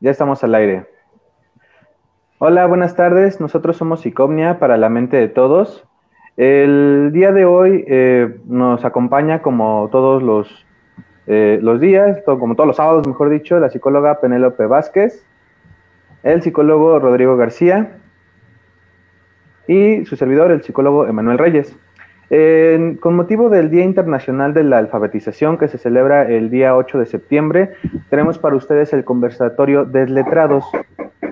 Ya 0.00 0.12
estamos 0.12 0.44
al 0.44 0.54
aire. 0.54 0.86
Hola, 2.38 2.66
buenas 2.66 2.94
tardes. 2.94 3.40
Nosotros 3.40 3.76
somos 3.76 4.06
Icomnia 4.06 4.60
para 4.60 4.76
la 4.76 4.88
mente 4.88 5.16
de 5.16 5.26
todos. 5.26 5.84
El 6.36 7.10
día 7.12 7.32
de 7.32 7.44
hoy 7.44 7.84
eh, 7.88 8.38
nos 8.44 8.84
acompaña, 8.84 9.42
como 9.42 9.88
todos 9.90 10.22
los, 10.22 10.64
eh, 11.26 11.58
los 11.60 11.80
días, 11.80 12.22
como 12.24 12.54
todos 12.54 12.68
los 12.68 12.76
sábados, 12.76 13.08
mejor 13.08 13.28
dicho, 13.28 13.58
la 13.58 13.70
psicóloga 13.70 14.20
Penélope 14.20 14.66
Vázquez, 14.66 15.26
el 16.22 16.42
psicólogo 16.42 17.00
Rodrigo 17.00 17.36
García 17.36 17.98
y 19.66 20.04
su 20.04 20.14
servidor, 20.14 20.52
el 20.52 20.62
psicólogo 20.62 21.08
Emanuel 21.08 21.38
Reyes 21.38 21.76
con 22.28 23.16
motivo 23.16 23.48
del 23.48 23.70
Día 23.70 23.84
Internacional 23.84 24.52
de 24.52 24.62
la 24.62 24.78
Alfabetización 24.78 25.56
que 25.56 25.68
se 25.68 25.78
celebra 25.78 26.28
el 26.28 26.50
día 26.50 26.76
8 26.76 26.98
de 26.98 27.06
septiembre, 27.06 27.72
tenemos 28.10 28.38
para 28.38 28.56
ustedes 28.56 28.92
el 28.92 29.04
conversatorio 29.04 29.86
Desletrados. 29.86 30.64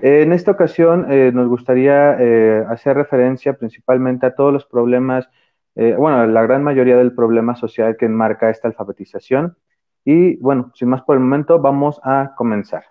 En 0.02 0.32
esta 0.32 0.52
ocasión 0.52 1.06
eh, 1.10 1.32
nos 1.34 1.48
gustaría 1.48 2.16
eh, 2.18 2.64
hacer 2.68 2.96
referencia 2.96 3.54
principalmente 3.54 4.27
a 4.27 4.34
todos 4.34 4.52
los 4.52 4.64
problemas, 4.64 5.28
eh, 5.74 5.95
bueno, 5.98 6.27
la 6.27 6.42
gran 6.42 6.62
mayoría 6.62 6.96
del 6.96 7.15
problema 7.15 7.56
social 7.56 7.96
que 7.96 8.06
enmarca 8.06 8.51
esta 8.51 8.68
alfabetización. 8.68 9.56
Y 10.04 10.37
bueno, 10.37 10.70
sin 10.74 10.88
más 10.88 11.02
por 11.02 11.16
el 11.16 11.23
momento, 11.23 11.59
vamos 11.60 12.01
a 12.04 12.34
comenzar. 12.37 12.84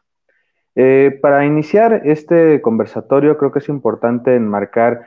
para 1.21 1.45
iniciar 1.45 2.01
este 2.03 2.61
conversatorio, 2.61 3.37
creo 3.37 3.51
que 3.51 3.59
es 3.59 3.69
importante 3.69 4.35
enmarcar 4.35 5.05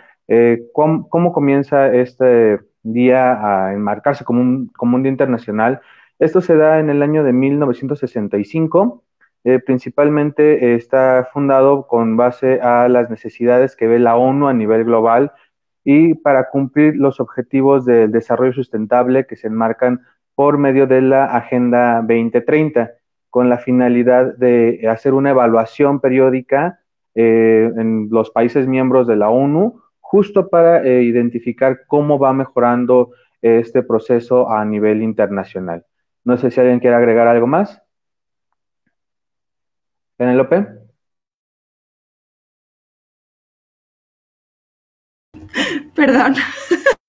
cómo, 0.72 1.32
comienza 1.32 1.92
este 1.92 2.60
día 2.92 3.66
a 3.66 3.74
enmarcarse 3.74 4.24
como 4.24 4.40
un, 4.40 4.68
como 4.68 4.96
un 4.96 5.02
día 5.02 5.12
internacional. 5.12 5.80
Esto 6.18 6.40
se 6.40 6.56
da 6.56 6.80
en 6.80 6.90
el 6.90 7.02
año 7.02 7.24
de 7.24 7.32
1965. 7.32 9.04
Eh, 9.44 9.60
principalmente 9.60 10.74
está 10.74 11.28
fundado 11.32 11.86
con 11.86 12.16
base 12.16 12.60
a 12.60 12.88
las 12.88 13.08
necesidades 13.08 13.76
que 13.76 13.86
ve 13.86 13.98
la 13.98 14.16
ONU 14.16 14.48
a 14.48 14.52
nivel 14.52 14.84
global 14.84 15.32
y 15.84 16.14
para 16.14 16.50
cumplir 16.50 16.96
los 16.96 17.20
objetivos 17.20 17.84
del 17.84 18.10
desarrollo 18.10 18.52
sustentable 18.52 19.26
que 19.26 19.36
se 19.36 19.46
enmarcan 19.46 20.02
por 20.34 20.58
medio 20.58 20.86
de 20.86 21.00
la 21.00 21.24
Agenda 21.36 22.02
2030, 22.02 22.92
con 23.30 23.48
la 23.48 23.58
finalidad 23.58 24.36
de 24.36 24.86
hacer 24.88 25.14
una 25.14 25.30
evaluación 25.30 26.00
periódica 26.00 26.80
eh, 27.14 27.72
en 27.76 28.08
los 28.10 28.30
países 28.30 28.66
miembros 28.66 29.06
de 29.06 29.16
la 29.16 29.30
ONU 29.30 29.80
justo 30.10 30.48
para 30.48 30.82
eh, 30.84 31.02
identificar 31.02 31.84
cómo 31.86 32.18
va 32.18 32.32
mejorando 32.32 33.10
este 33.42 33.82
proceso 33.82 34.50
a 34.50 34.64
nivel 34.64 35.02
internacional. 35.02 35.84
No 36.24 36.38
sé 36.38 36.50
si 36.50 36.58
alguien 36.60 36.80
quiere 36.80 36.96
agregar 36.96 37.28
algo 37.28 37.46
más. 37.46 37.82
Penelope. 40.16 40.66
Perdón. 45.94 46.34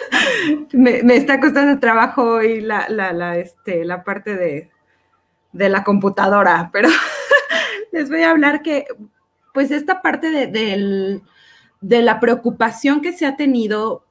me, 0.73 1.15
está 1.15 1.39
costando 1.39 1.79
trabajo 1.79 2.23
hoy 2.23 2.59
la, 2.59 2.89
la, 2.89 3.37
este, 3.37 3.85
la 3.85 4.03
parte 4.03 4.35
de, 4.35 4.69
de, 5.53 5.69
la 5.69 5.85
computadora, 5.85 6.69
pero 6.73 6.89
les 7.93 8.09
voy 8.09 8.23
a 8.23 8.31
hablar 8.31 8.61
que, 8.61 8.87
pues, 9.53 9.71
esta 9.71 10.01
parte 10.01 10.29
de, 10.29 10.47
del 10.47 11.23
de 11.81 12.01
la 12.01 12.19
preocupación 12.19 13.01
que 13.01 13.13
se 13.13 13.25
ha 13.25 13.35
tenido, 13.35 14.05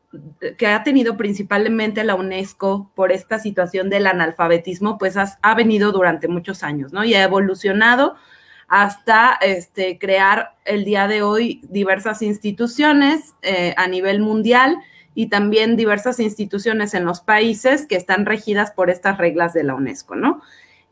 que 0.56 0.66
ha 0.66 0.82
tenido 0.82 1.16
principalmente 1.16 2.04
la 2.04 2.14
UNESCO 2.14 2.90
por 2.94 3.12
esta 3.12 3.38
situación 3.38 3.90
del 3.90 4.06
analfabetismo, 4.06 4.98
pues 4.98 5.16
ha 5.16 5.54
venido 5.54 5.92
durante 5.92 6.28
muchos 6.28 6.62
años, 6.62 6.92
¿no? 6.92 7.04
Y 7.04 7.14
ha 7.14 7.22
evolucionado 7.22 8.16
hasta 8.68 9.38
este, 9.40 9.98
crear 9.98 10.54
el 10.66 10.84
día 10.84 11.08
de 11.08 11.22
hoy 11.22 11.62
diversas 11.68 12.20
instituciones 12.20 13.34
eh, 13.40 13.74
a 13.78 13.88
nivel 13.88 14.20
mundial 14.20 14.78
y 15.14 15.28
también 15.28 15.76
diversas 15.76 16.20
instituciones 16.20 16.94
en 16.94 17.06
los 17.06 17.20
países 17.20 17.86
que 17.86 17.96
están 17.96 18.26
regidas 18.26 18.70
por 18.70 18.90
estas 18.90 19.16
reglas 19.18 19.54
de 19.54 19.64
la 19.64 19.74
UNESCO, 19.74 20.14
¿no? 20.14 20.42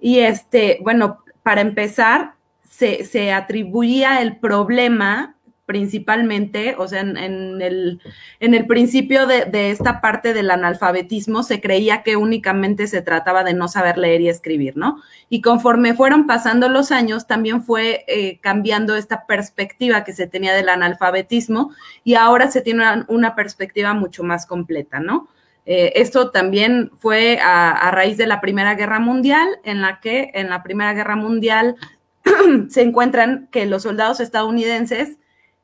Y 0.01 0.21
este, 0.21 0.79
bueno, 0.83 1.23
para 1.43 1.61
empezar, 1.61 2.35
se, 2.69 3.05
se 3.05 3.33
atribuía 3.33 4.21
el 4.21 4.39
problema 4.39 5.36
principalmente, 5.67 6.77
o 6.79 6.87
sea, 6.87 7.01
en, 7.01 7.17
el, 7.61 8.01
en 8.39 8.55
el, 8.55 8.67
principio 8.67 9.27
de, 9.27 9.71
esta 9.71 10.01
parte 10.01 10.33
del 10.33 10.51
analfabetismo 10.53 11.43
se 11.43 11.61
creía 11.61 12.05
que 12.05 12.17
únicamente 12.17 12.87
se 12.87 13.03
trataba 13.03 13.43
de 13.43 13.53
no 13.53 13.67
saber 13.67 13.99
leer 13.99 14.21
y 14.21 14.29
escribir, 14.29 14.77
¿no? 14.77 15.03
Y 15.29 15.41
conforme 15.41 15.95
fueron 15.95 16.29
pasando 16.29 16.69
los 16.69 16.93
años, 16.93 17.27
también 17.27 17.65
fue 17.65 18.05
eh, 18.07 18.39
cambiando 18.41 18.95
esta 18.95 19.27
perspectiva 19.27 20.05
que 20.05 20.13
se 20.13 20.29
tenía 20.29 20.55
del 20.55 20.69
analfabetismo 20.69 21.73
y 22.05 22.15
ahora 22.15 22.49
se 22.51 22.61
tiene 22.61 23.05
una, 23.09 23.35
perspectiva 23.35 23.93
mucho 23.93 24.23
más 24.23 24.47
completa, 24.47 25.01
¿no? 25.01 25.29
Eh, 25.67 25.95
esto 25.97 26.31
también 26.31 26.93
fue 26.97 27.41
a, 27.41 27.73
a 27.73 27.91
raíz 27.91 28.17
de 28.17 28.29
la 28.29 28.41
Primera 28.41 28.77
Guerra 28.77 29.01
Mundial, 29.01 29.49
en 29.65 29.83
la 29.83 29.99
que 29.99 30.31
en 30.35 30.49
la 30.49 30.63
Primera 30.63 30.95
Guerra 30.95 31.17
Mundial 31.17 31.75
se 32.69 32.83
encuentran 32.83 33.49
que 33.51 33.67
los 33.67 33.83
soldados 33.83 34.21
estadounidenses 34.21 35.19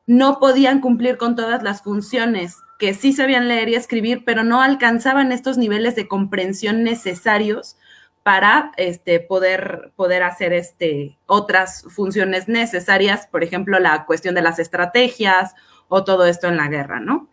no 0.05 0.39
podían 0.39 0.81
cumplir 0.81 1.17
con 1.17 1.35
todas 1.35 1.63
las 1.63 1.81
funciones, 1.81 2.61
que 2.77 2.93
sí 2.93 3.13
sabían 3.13 3.47
leer 3.47 3.69
y 3.69 3.75
escribir, 3.75 4.23
pero 4.25 4.43
no 4.43 4.61
alcanzaban 4.61 5.31
estos 5.31 5.57
niveles 5.57 5.95
de 5.95 6.07
comprensión 6.07 6.83
necesarios 6.83 7.77
para 8.23 8.71
este, 8.77 9.19
poder, 9.19 9.91
poder 9.95 10.23
hacer 10.23 10.53
este, 10.53 11.17
otras 11.25 11.85
funciones 11.89 12.47
necesarias, 12.47 13.27
por 13.27 13.43
ejemplo, 13.43 13.79
la 13.79 14.05
cuestión 14.05 14.33
de 14.35 14.41
las 14.41 14.59
estrategias 14.59 15.55
o 15.89 16.03
todo 16.03 16.25
esto 16.25 16.47
en 16.47 16.57
la 16.57 16.67
guerra, 16.69 16.99
¿no? 16.99 17.27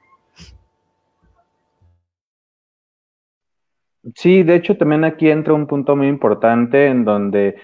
Sí, 4.14 4.42
de 4.42 4.56
hecho 4.56 4.76
también 4.76 5.04
aquí 5.04 5.30
entra 5.30 5.52
un 5.52 5.66
punto 5.66 5.94
muy 5.94 6.08
importante 6.08 6.86
en 6.86 7.04
donde 7.04 7.56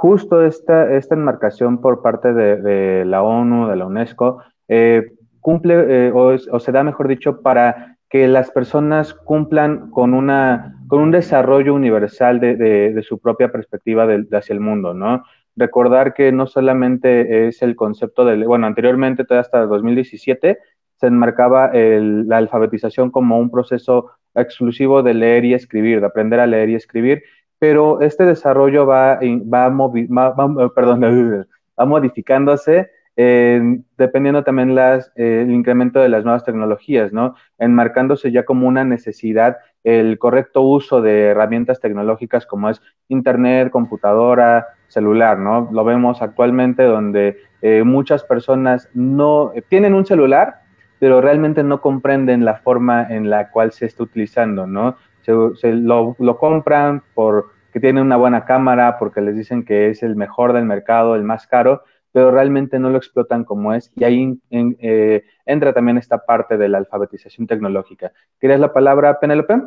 justo 0.00 0.42
esta, 0.46 0.94
esta 0.94 1.14
enmarcación 1.14 1.82
por 1.82 2.00
parte 2.00 2.32
de, 2.32 3.04
la 3.04 3.22
ONU, 3.22 3.68
de 3.68 3.76
la 3.76 3.84
UNESCO, 3.84 4.42
eh, 4.66 5.12
cumple 5.40 5.74
eh, 6.06 6.10
o, 6.14 6.58
se 6.58 6.72
da, 6.72 6.82
mejor 6.82 7.06
dicho, 7.06 7.42
para 7.42 7.98
que 8.08 8.26
las 8.26 8.50
personas 8.50 9.12
cumplan 9.12 9.90
con, 9.90 10.14
una, 10.14 10.74
con 10.88 11.02
un 11.02 11.10
desarrollo 11.10 11.74
universal 11.74 12.40
de, 12.40 12.98
su 13.06 13.18
propia 13.18 13.52
perspectiva 13.52 14.08
hacia 14.32 14.54
el 14.54 14.60
mundo, 14.60 14.94
¿no? 14.94 15.22
Recordar 15.54 16.14
que 16.14 16.32
no 16.32 16.46
solamente 16.46 17.48
es 17.48 17.60
el 17.60 17.76
concepto 17.76 18.24
de, 18.24 18.46
bueno, 18.46 18.66
anteriormente, 18.66 19.26
hasta 19.28 19.66
2017, 19.66 20.58
se 20.96 21.06
enmarcaba 21.06 21.72
la 21.74 22.38
alfabetización 22.38 23.10
como 23.10 23.38
un 23.38 23.50
proceso 23.50 24.12
exclusivo 24.34 25.02
de 25.02 25.12
leer 25.12 25.44
y 25.44 25.52
escribir, 25.52 26.00
de 26.00 26.06
aprender 26.06 26.40
a 26.40 26.46
leer 26.46 26.70
y 26.70 26.74
escribir, 26.76 27.22
pero 27.60 28.00
este 28.00 28.24
desarrollo 28.24 28.86
va, 28.86 29.20
va, 29.20 30.70
perdón, 30.74 31.46
va 31.78 31.84
modificándose 31.86 32.90
dependiendo 33.16 34.42
también 34.44 34.74
las, 34.74 35.12
el 35.14 35.50
incremento 35.50 36.00
de 36.00 36.08
las 36.08 36.24
nuevas 36.24 36.44
tecnologías, 36.44 37.12
¿no? 37.12 37.34
Enmarcándose 37.58 38.32
ya 38.32 38.44
como 38.44 38.66
una 38.66 38.84
necesidad 38.84 39.58
el 39.84 40.18
correcto 40.18 40.62
uso 40.62 41.00
de 41.00 41.26
herramientas 41.26 41.80
tecnológicas 41.80 42.46
como 42.46 42.70
es 42.70 42.80
Internet, 43.08 43.70
computadora, 43.70 44.68
celular, 44.88 45.38
¿no? 45.38 45.68
Lo 45.72 45.84
vemos 45.84 46.22
actualmente 46.22 46.82
donde 46.84 47.38
eh, 47.62 47.82
muchas 47.84 48.24
personas 48.24 48.88
no 48.94 49.52
tienen 49.68 49.94
un 49.94 50.06
celular, 50.06 50.62
pero 50.98 51.20
realmente 51.20 51.62
no 51.62 51.80
comprenden 51.80 52.44
la 52.44 52.56
forma 52.56 53.06
en 53.08 53.30
la 53.30 53.50
cual 53.50 53.72
se 53.72 53.86
está 53.86 54.02
utilizando, 54.02 54.66
¿no? 54.66 54.96
Se, 55.22 55.72
lo, 55.72 56.16
lo, 56.18 56.38
compran 56.38 57.02
porque 57.14 57.80
tiene 57.80 58.00
una 58.00 58.16
buena 58.16 58.44
cámara, 58.44 58.98
porque 58.98 59.20
les 59.20 59.36
dicen 59.36 59.64
que 59.64 59.90
es 59.90 60.02
el 60.02 60.16
mejor 60.16 60.52
del 60.52 60.64
mercado, 60.64 61.14
el 61.14 61.22
más 61.22 61.46
caro, 61.46 61.82
pero 62.12 62.30
realmente 62.30 62.78
no 62.78 62.90
lo 62.90 62.98
explotan 62.98 63.44
como 63.44 63.74
es. 63.74 63.92
Y 63.96 64.04
ahí 64.04 64.40
eh, 64.50 65.24
entra 65.46 65.72
también 65.72 65.98
esta 65.98 66.24
parte 66.24 66.56
de 66.56 66.68
la 66.68 66.78
alfabetización 66.78 67.46
tecnológica. 67.46 68.12
¿Quieres 68.38 68.60
la 68.60 68.72
palabra, 68.72 69.20
Penélope? 69.20 69.62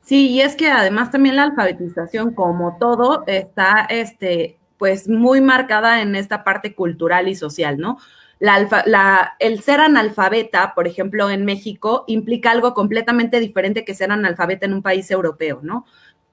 Sí, 0.00 0.28
y 0.30 0.40
es 0.40 0.56
que 0.56 0.68
además 0.68 1.10
también 1.10 1.36
la 1.36 1.44
alfabetización, 1.44 2.32
como 2.34 2.78
todo, 2.78 3.24
está 3.26 3.86
este, 3.90 4.56
pues 4.78 5.08
muy 5.08 5.40
marcada 5.40 6.00
en 6.00 6.14
esta 6.14 6.44
parte 6.44 6.74
cultural 6.74 7.28
y 7.28 7.34
social, 7.34 7.76
¿no? 7.78 7.98
La 8.40 9.34
el 9.40 9.62
ser 9.62 9.80
analfabeta, 9.80 10.74
por 10.74 10.86
ejemplo, 10.86 11.28
en 11.28 11.44
México, 11.44 12.04
implica 12.06 12.52
algo 12.52 12.72
completamente 12.72 13.40
diferente 13.40 13.84
que 13.84 13.94
ser 13.94 14.12
analfabeta 14.12 14.66
en 14.66 14.74
un 14.74 14.82
país 14.82 15.10
europeo, 15.10 15.60
¿no? 15.62 15.84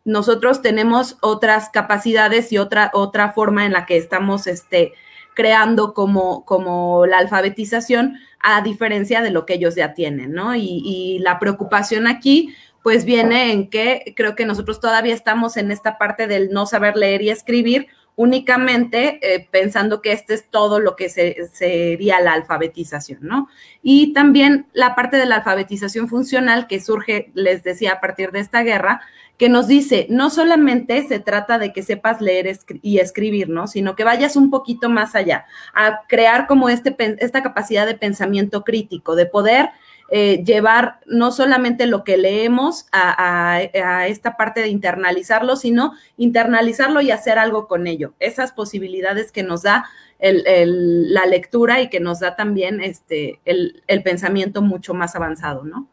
nosotros 0.06 0.62
tenemos 0.62 1.18
otras 1.22 1.70
capacidades 1.70 2.52
y 2.54 2.60
otra, 2.60 2.92
otra 2.94 3.34
forma 3.34 3.66
en 3.66 3.74
la 3.74 3.88
que 3.88 3.98
estamos 3.98 4.46
este, 4.46 4.94
creando 5.34 5.94
como, 5.94 6.46
como 6.46 7.08
la 7.08 7.18
alfabetización, 7.18 8.20
a 8.40 8.62
diferencia 8.62 9.24
de 9.24 9.32
lo 9.32 9.48
que 9.48 9.56
ellos 9.56 9.74
ya 9.76 9.96
tienen, 9.96 10.32
¿no? 10.32 10.56
Y, 10.56 10.82
y, 10.86 11.20
la 11.20 11.40
preocupación 11.40 12.06
aquí, 12.06 12.56
pues 12.84 13.04
viene 13.04 13.52
en 13.52 13.72
que 13.72 14.14
creo 14.16 14.36
que 14.36 14.46
nosotros 14.46 14.80
todavía 14.80 15.16
estamos 15.16 15.58
en 15.58 15.72
esta 15.72 15.98
parte 15.98 16.28
del 16.28 16.52
no 16.52 16.68
saber 16.68 16.96
leer 16.96 17.24
y 17.24 17.32
escribir, 17.32 17.88
únicamente 18.16 19.20
eh, 19.22 19.48
pensando 19.52 20.02
que 20.02 20.12
este 20.12 20.34
es 20.34 20.48
todo 20.50 20.80
lo 20.80 20.96
que 20.96 21.10
sería 21.10 22.22
la 22.22 22.34
alfabetización, 22.34 23.20
¿no? 23.22 23.50
Y 23.82 24.14
también 24.14 24.68
la 24.74 24.96
parte 24.96 25.18
de 25.18 25.26
la 25.26 25.38
alfabetización 25.38 26.08
funcional 26.08 26.68
que 26.68 26.80
surge, 26.80 27.32
les 27.34 27.64
decía, 27.64 27.94
a 27.94 28.02
partir 28.02 28.32
de 28.32 28.40
esta 28.40 28.64
guerra, 28.64 29.02
que 29.38 29.50
nos 29.50 29.68
dice, 29.68 30.08
no 30.10 30.30
solamente 30.30 31.04
se 31.04 31.20
trata 31.20 31.60
de 31.60 31.74
que 31.74 31.84
sepas 31.84 32.22
leer 32.22 32.58
y 32.82 33.00
escribir, 33.00 33.50
¿no? 33.50 33.68
Sino 33.68 33.96
que 33.96 34.06
vayas 34.06 34.38
un 34.38 34.50
poquito 34.50 34.90
más 34.90 35.14
allá, 35.14 35.46
a 35.74 36.02
crear 36.08 36.48
como 36.48 36.70
este, 36.70 36.96
esta 37.20 37.44
capacidad 37.44 37.86
de 37.86 37.96
pensamiento 37.96 38.64
crítico, 38.64 39.16
de 39.16 39.26
poder 39.26 39.70
eh, 40.10 40.44
llevar 40.44 41.00
no 41.08 41.32
solamente 41.32 41.88
lo 41.88 42.04
que 42.04 42.18
leemos 42.18 42.88
a, 42.92 43.62
esta 44.08 44.38
parte 44.38 44.62
de 44.62 44.68
internalizarlo, 44.68 45.56
sino 45.56 45.94
internalizarlo 46.18 47.02
y 47.02 47.12
hacer 47.12 47.40
algo 47.40 47.68
con 47.68 47.88
ello. 47.88 48.14
Esas 48.20 48.52
posibilidades 48.52 49.32
que 49.32 49.44
nos 49.44 49.64
da 49.64 49.86
la 50.20 51.26
lectura 51.26 51.82
y 51.82 51.90
que 51.90 52.00
nos 52.00 52.20
da 52.20 52.36
también 52.36 52.82
este, 52.82 53.40
el, 53.46 54.04
pensamiento 54.04 54.62
mucho 54.62 54.94
más 54.94 55.16
avanzado, 55.16 55.64
¿no? 55.64 55.88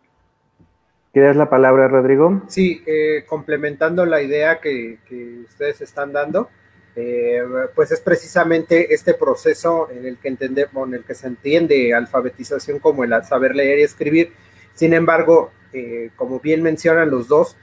¿Quieres 1.13 1.37
la 1.37 1.51
palabra, 1.51 1.89
Rodrigo? 1.89 2.43
Sí, 2.49 2.83
eh, 2.87 3.25
complementando 3.27 4.07
la 4.07 4.23
idea 4.23 4.61
que, 4.61 4.99
que 5.07 5.41
ustedes 5.41 5.83
están 5.83 6.13
dando, 6.13 6.49
eh, 6.95 7.43
pues 7.75 7.91
es 7.91 8.01
precisamente 8.01 8.93
este 8.93 9.15
proceso 9.15 9.89
en 9.91 10.05
el 10.07 10.19
que 10.19 10.29
entendemos, 10.29 10.87
en 10.87 10.95
el 10.95 11.05
que 11.05 11.15
se 11.15 11.27
entiende 11.27 11.95
alfabetización 11.95 12.81
como 12.81 13.05
el 13.05 13.13
saber 13.25 13.55
leer 13.55 13.79
y 13.79 13.83
escribir. 13.83 14.33
Sin 14.75 14.93
embargo, 14.93 15.53
eh, 15.73 16.11
como 16.17 16.41
bien 16.41 16.63
mencionan 16.63 17.11
los 17.11 17.29
dos, 17.29 17.57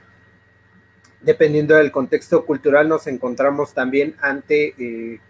dependiendo 1.20 1.76
del 1.76 1.92
contexto 1.92 2.44
cultural, 2.44 2.88
nos 2.88 3.06
encontramos 3.06 3.72
también 3.72 4.16
ante, 4.20 4.74
eh, 4.78 5.20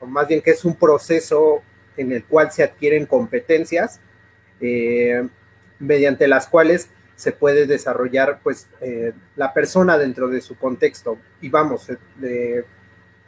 o 0.00 0.06
más 0.06 0.26
bien 0.26 0.42
que 0.42 0.50
es 0.50 0.64
un 0.64 0.74
proceso 0.74 1.62
en 1.96 2.10
el 2.10 2.24
cual 2.24 2.50
se 2.50 2.64
adquieren 2.64 3.06
competencias 3.06 4.00
mediante 5.78 6.26
las 6.26 6.46
cuales 6.48 6.88
se 7.14 7.32
puede 7.32 7.66
desarrollar 7.66 8.40
pues 8.42 8.66
la 9.36 9.52
persona 9.52 9.98
dentro 9.98 10.28
de 10.28 10.40
su 10.40 10.56
contexto. 10.56 11.18
Y 11.42 11.50
vamos, 11.50 11.90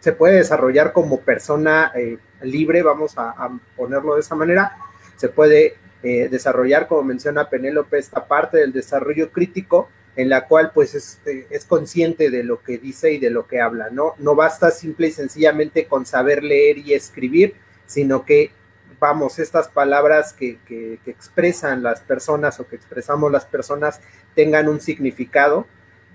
se 0.00 0.12
puede 0.12 0.36
desarrollar 0.36 0.92
como 0.92 1.20
persona 1.20 1.92
eh, 1.94 2.18
libre, 2.42 2.82
vamos 2.82 3.14
a, 3.16 3.50
ponerlo 3.76 4.14
de 4.14 4.20
esa 4.20 4.34
manera, 4.34 4.76
se 5.16 5.28
puede 5.28 5.76
eh, 6.02 6.28
desarrollar, 6.30 6.86
como 6.86 7.02
menciona 7.02 7.48
Penélope, 7.48 7.98
esta 7.98 8.26
parte 8.26 8.58
del 8.58 8.72
desarrollo 8.72 9.32
crítico 9.32 9.88
en 10.14 10.28
la 10.30 10.46
cual 10.46 10.70
pues 10.72 10.94
es, 10.94 11.20
eh, 11.26 11.46
es, 11.50 11.64
consciente 11.66 12.30
de 12.30 12.42
lo 12.42 12.62
que 12.62 12.78
dice 12.78 13.12
y 13.12 13.18
de 13.18 13.30
lo 13.30 13.46
que 13.46 13.60
habla, 13.60 13.90
¿no? 13.90 14.14
No 14.18 14.34
basta 14.34 14.70
simple 14.70 15.08
y 15.08 15.12
sencillamente 15.12 15.86
con 15.86 16.06
saber 16.06 16.42
leer 16.42 16.78
y 16.78 16.94
escribir, 16.94 17.54
sino 17.86 18.24
que, 18.24 18.50
vamos, 18.98 19.38
estas 19.38 19.68
palabras 19.68 20.32
que, 20.32 20.58
que 20.66 20.98
expresan 21.06 21.82
las 21.82 22.00
personas 22.00 22.60
o 22.60 22.66
que 22.66 22.76
expresamos 22.76 23.30
las 23.30 23.44
personas 23.44 24.00
tengan 24.34 24.68
un 24.68 24.80
significado 24.80 25.66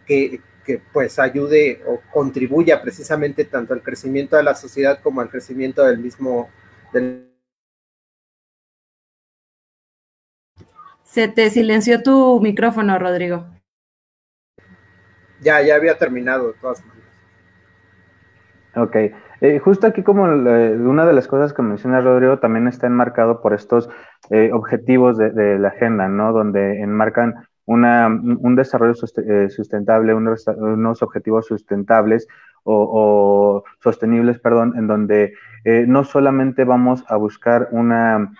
que, 0.08 0.42
que 0.66 0.82
pues 0.94 1.20
ayude 1.20 1.82
o 1.88 2.00
contribuya 2.12 2.82
precisamente 2.82 3.46
tanto 3.46 3.74
al 3.74 3.82
crecimiento 3.82 4.36
de 4.36 4.44
la 4.44 4.56
sociedad 4.56 5.00
como 5.02 5.22
al 5.22 5.30
crecimiento 5.30 5.86
del 5.86 6.00
mismo... 6.00 6.50
Se 11.04 11.28
te 11.28 11.50
silenció 11.50 12.02
tu 12.04 12.40
micrófono, 12.42 12.98
Rodrigo. 12.98 13.46
Ya, 15.42 15.62
ya 15.62 15.76
había 15.76 15.98
terminado 15.98 16.50
de 16.50 16.54
todas 16.60 16.86
maneras. 16.86 17.02
Ok. 18.76 18.96
Eh, 19.42 19.60
justo 19.60 19.88
aquí 19.88 20.04
como 20.04 20.24
una 20.24 21.06
de 21.06 21.14
las 21.14 21.28
cosas 21.28 21.52
que 21.52 21.64
menciona 21.64 22.00
Rodrigo 22.00 22.40
también 22.40 22.68
está 22.68 22.86
enmarcado 22.86 23.42
por 23.42 23.54
estos 23.54 23.90
eh, 24.30 24.52
objetivos 24.54 25.18
de, 25.18 25.32
de, 25.32 25.58
la 25.58 25.70
agenda, 25.70 26.08
¿no? 26.08 26.32
Donde 26.32 26.80
enmarcan 26.80 27.48
un 27.66 28.56
desarrollo 28.56 28.94
eh, 29.18 29.50
sustentable, 29.50 30.14
unos, 30.14 31.04
objetivos 31.04 31.48
sustentables 31.48 32.28
o, 32.64 33.64
sostenibles, 33.82 34.40
perdón, 34.40 34.74
en 34.78 34.88
donde 34.88 35.34
eh, 35.64 35.86
no 35.88 36.04
solamente 36.04 36.64
vamos 36.64 37.04
a 37.08 37.16
buscar 37.16 37.70
una, 37.72 38.32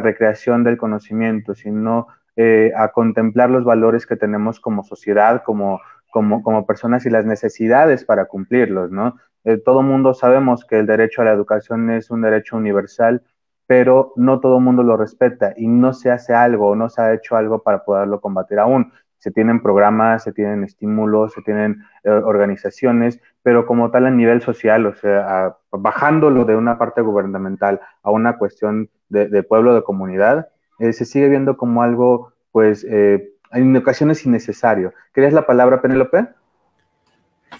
recreación 0.00 0.64
del 0.64 0.78
conocimiento, 0.78 1.54
sino 1.54 2.08
eh, 2.36 2.72
a 2.76 2.88
contemplar 2.88 3.50
los 3.50 3.64
valores 3.64 4.06
que 4.06 4.16
tenemos 4.16 4.60
como 4.60 4.84
sociedad, 4.84 5.42
como, 5.44 5.80
como, 6.10 6.42
como 6.42 6.66
personas 6.66 7.04
y 7.06 7.10
las 7.10 7.26
necesidades 7.26 8.04
para 8.04 8.26
cumplirlos, 8.26 8.90
¿no? 8.90 9.16
todo 9.64 9.82
mundo 9.82 10.12
sabemos 10.12 10.66
que 10.66 10.78
el 10.80 10.86
derecho 10.86 11.22
a 11.22 11.24
la 11.24 11.32
educación 11.32 11.88
es 11.88 12.10
un 12.10 12.20
derecho 12.20 12.58
universal 12.58 13.22
pero 13.70 14.12
no 14.16 14.40
todo 14.40 14.58
el 14.58 14.64
mundo 14.64 14.82
lo 14.82 14.96
respeta 14.96 15.54
y 15.56 15.68
no 15.68 15.92
se 15.92 16.10
hace 16.10 16.34
algo, 16.34 16.74
no 16.74 16.88
se 16.88 17.02
ha 17.02 17.14
hecho 17.14 17.36
algo 17.36 17.62
para 17.62 17.84
poderlo 17.84 18.20
combatir 18.20 18.58
aún. 18.58 18.92
Se 19.18 19.30
tienen 19.30 19.62
programas, 19.62 20.24
se 20.24 20.32
tienen 20.32 20.64
estímulos, 20.64 21.32
se 21.34 21.42
tienen 21.42 21.80
eh, 22.02 22.10
organizaciones, 22.10 23.20
pero 23.44 23.66
como 23.66 23.92
tal 23.92 24.06
a 24.06 24.10
nivel 24.10 24.42
social, 24.42 24.86
o 24.86 24.94
sea, 24.96 25.54
bajándolo 25.70 26.44
de 26.44 26.56
una 26.56 26.78
parte 26.78 27.00
gubernamental 27.00 27.80
a 28.02 28.10
una 28.10 28.38
cuestión 28.38 28.90
de, 29.08 29.44
pueblo, 29.44 29.72
de 29.72 29.84
comunidad, 29.84 30.48
eh, 30.80 30.92
se 30.92 31.04
sigue 31.04 31.28
viendo 31.28 31.56
como 31.56 31.84
algo, 31.84 32.32
pues, 32.50 32.84
eh, 32.90 33.30
en 33.52 33.76
ocasiones 33.76 34.26
innecesario. 34.26 34.94
¿Querías 35.14 35.32
la 35.32 35.46
palabra, 35.46 35.80
Penélope? 35.80 36.26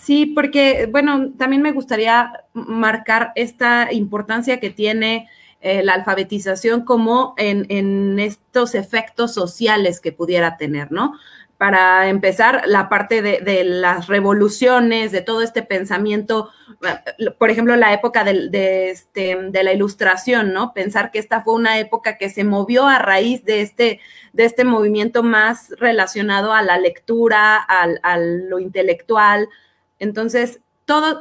Sí, 0.01 0.27
porque, 0.27 0.89
bueno, 0.91 1.31
también 1.39 1.63
me 1.63 1.71
gustaría 1.71 2.33
marcar 2.53 3.31
esta 3.37 3.93
importancia 3.93 4.59
que 4.59 4.71
tiene 4.71 5.29
eh, 5.63 5.83
la 5.83 5.93
alfabetización 5.93 6.87
como 6.87 7.35
en, 7.37 8.19
estos 8.19 8.75
efectos 8.75 9.35
sociales 9.35 10.01
que 10.01 10.11
pudiera 10.11 10.57
tener, 10.57 10.91
¿no? 10.91 11.19
Para 11.59 12.09
empezar, 12.09 12.63
la 12.67 12.89
parte 12.89 13.21
de, 13.21 13.65
las 13.65 14.07
revoluciones, 14.07 15.13
de 15.13 15.21
todo 15.21 15.43
este 15.43 15.63
pensamiento, 15.63 16.49
eh, 16.83 17.31
por 17.39 17.51
ejemplo, 17.51 17.77
la 17.77 17.93
época 17.93 18.25
de, 18.25 18.89
este, 18.89 19.37
de 19.51 19.63
la 19.63 19.75
ilustración, 19.75 20.55
¿no? 20.55 20.73
Pensar 20.73 21.11
que 21.11 21.19
esta 21.19 21.43
fue 21.43 21.55
una 21.55 21.79
época 21.79 22.17
que 22.17 22.31
se 22.31 22.45
movió 22.45 22.87
a 22.87 22.99
raíz 22.99 23.45
de 23.45 23.61
este, 23.61 24.01
de 24.33 24.47
este 24.47 24.65
movimiento 24.65 25.23
más 25.23 25.75
relacionado 25.79 26.55
a 26.55 26.63
la 26.63 26.79
lectura, 26.79 27.59
a 27.59 28.17
lo 28.19 28.59
intelectual. 28.59 29.51
Entonces, 29.99 30.61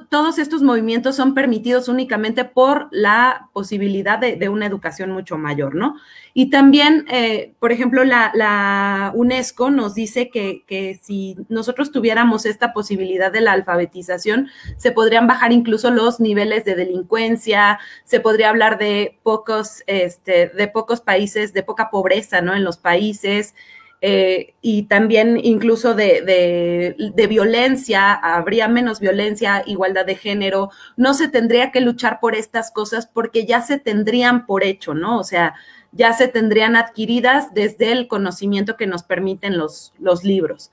todos 0.09 0.39
estos 0.39 0.61
movimientos 0.63 1.15
son 1.15 1.33
permitidos 1.33 1.87
únicamente 1.87 2.43
por 2.45 2.87
la 2.91 3.49
posibilidad 3.53 4.17
de, 4.17 4.49
una 4.49 4.65
educación 4.65 5.11
mucho 5.11 5.37
mayor, 5.37 5.75
¿no? 5.75 5.95
Y 6.33 6.49
también, 6.49 7.05
eh, 7.09 7.53
por 7.59 7.71
ejemplo, 7.71 8.03
la, 8.03 9.11
UNESCO 9.15 9.69
nos 9.69 9.93
dice 9.95 10.29
que, 10.29 10.63
que, 10.65 10.99
si 11.01 11.37
nosotros 11.49 11.91
tuviéramos 11.91 12.45
esta 12.45 12.73
posibilidad 12.73 13.31
de 13.31 13.41
la 13.41 13.51
alfabetización, 13.53 14.49
se 14.77 14.91
podrían 14.91 15.27
bajar 15.27 15.51
incluso 15.51 15.91
los 15.91 16.19
niveles 16.19 16.65
de 16.65 16.75
delincuencia, 16.75 17.79
se 18.03 18.19
podría 18.19 18.49
hablar 18.49 18.77
de 18.77 19.19
pocos, 19.23 19.83
este, 19.87 20.49
de 20.49 20.67
pocos 20.67 21.01
países, 21.01 21.53
de 21.53 21.63
poca 21.63 21.89
pobreza, 21.89 22.41
¿no? 22.41 22.55
En 22.55 22.63
los 22.63 22.77
países. 22.77 23.53
Eh, 24.01 24.55
y 24.61 24.83
también 24.83 25.37
incluso 25.43 25.93
de, 25.93 26.95
violencia, 27.29 28.13
habría 28.13 28.67
menos 28.69 28.99
violencia, 29.01 29.61
igualdad 29.65 30.05
de 30.05 30.15
género, 30.15 30.69
no 30.95 31.13
se 31.13 31.27
tendría 31.27 31.71
que 31.71 31.81
luchar 31.81 32.19
por 32.21 32.35
estas 32.35 32.71
cosas 32.71 33.07
porque 33.07 33.45
ya 33.45 33.61
se 33.61 33.77
tendrían 33.77 34.45
por 34.45 34.63
hecho, 34.63 34.93
¿no? 34.93 35.19
O 35.19 35.23
sea, 35.23 35.55
ya 35.91 36.13
se 36.13 36.27
tendrían 36.27 36.75
adquiridas 36.75 37.53
desde 37.53 37.91
el 37.91 38.07
conocimiento 38.07 38.77
que 38.77 38.87
nos 38.87 39.03
permiten 39.03 39.57
los, 39.57 39.93
los 39.99 40.23
libros. 40.23 40.71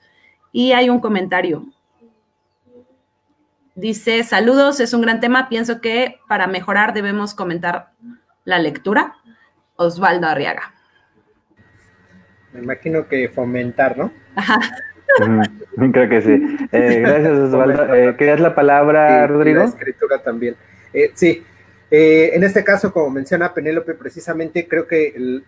Y 0.53 0.71
hay 0.71 0.89
un 0.89 1.01
comentario. 1.01 1.65
Dice, 3.75 4.23
saludos, 4.23 4.79
es 4.79 4.93
un 4.93 5.01
gran 5.01 5.19
tema, 5.19 5.49
pienso 5.49 5.81
que 5.81 6.19
para 6.27 6.47
mejorar 6.47 6.93
debemos 6.93 7.33
comentar 7.35 7.91
la 8.45 8.57
lectura. 8.57 9.17
Osvaldo 9.75 10.27
Arriaga. 10.27 10.76
Me 12.57 12.63
imagino 12.63 13.07
que 13.07 13.29
fomentar, 13.29 13.95
¿no? 13.95 14.11
Ajá. 14.35 14.59
Mm, 15.75 15.91
creo 15.91 16.09
que 16.09 16.21
sí. 16.23 16.57
Eh, 16.71 16.99
gracias, 17.01 17.37
Osvaldo. 17.37 17.93
Eh, 17.93 18.15
¿Querías 18.17 18.39
la 18.39 18.55
palabra, 18.55 19.27
Rodrigo? 19.27 19.59
La 19.59 19.65
escritura 19.65 20.17
también. 20.23 20.55
Eh, 20.91 21.11
sí, 21.13 21.45
en 21.91 22.43
este 22.43 22.63
caso, 22.63 22.91
como 22.91 23.11
menciona 23.11 23.53
Penélope, 23.53 23.93
precisamente 23.93 24.67
creo 24.67 24.87
que 24.87 25.41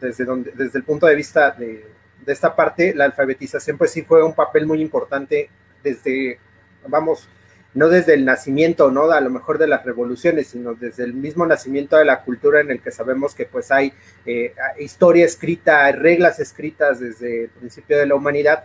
desde, 0.00 0.24
donde, 0.24 0.52
desde 0.52 0.78
el 0.78 0.84
punto 0.84 1.06
de 1.06 1.14
vista 1.14 1.50
de, 1.50 1.84
de, 2.24 2.32
esta 2.32 2.56
parte, 2.56 2.94
la 2.94 3.04
alfabetización 3.04 3.76
pues 3.76 3.90
sí 3.92 4.04
juega 4.08 4.24
un 4.24 4.34
papel 4.34 4.66
muy 4.66 4.80
importante 4.80 5.50
desde, 5.84 6.38
vamos, 6.88 7.28
no 7.74 7.88
desde 7.88 8.14
el 8.14 8.24
nacimiento, 8.24 8.90
¿no? 8.90 9.10
A 9.10 9.20
lo 9.20 9.30
mejor 9.30 9.58
de 9.58 9.68
las 9.68 9.84
revoluciones, 9.84 10.48
sino 10.48 10.74
desde 10.74 11.04
el 11.04 11.14
mismo 11.14 11.46
nacimiento 11.46 11.96
de 11.96 12.04
la 12.04 12.22
cultura 12.22 12.60
en 12.60 12.70
el 12.70 12.80
que 12.80 12.90
sabemos 12.90 13.34
que 13.34 13.46
pues 13.46 13.70
hay 13.70 13.92
eh, 14.26 14.54
historia 14.78 15.24
escrita, 15.24 15.90
reglas 15.92 16.40
escritas 16.40 17.00
desde 17.00 17.44
el 17.44 17.50
principio 17.50 17.98
de 17.98 18.06
la 18.06 18.14
humanidad. 18.14 18.64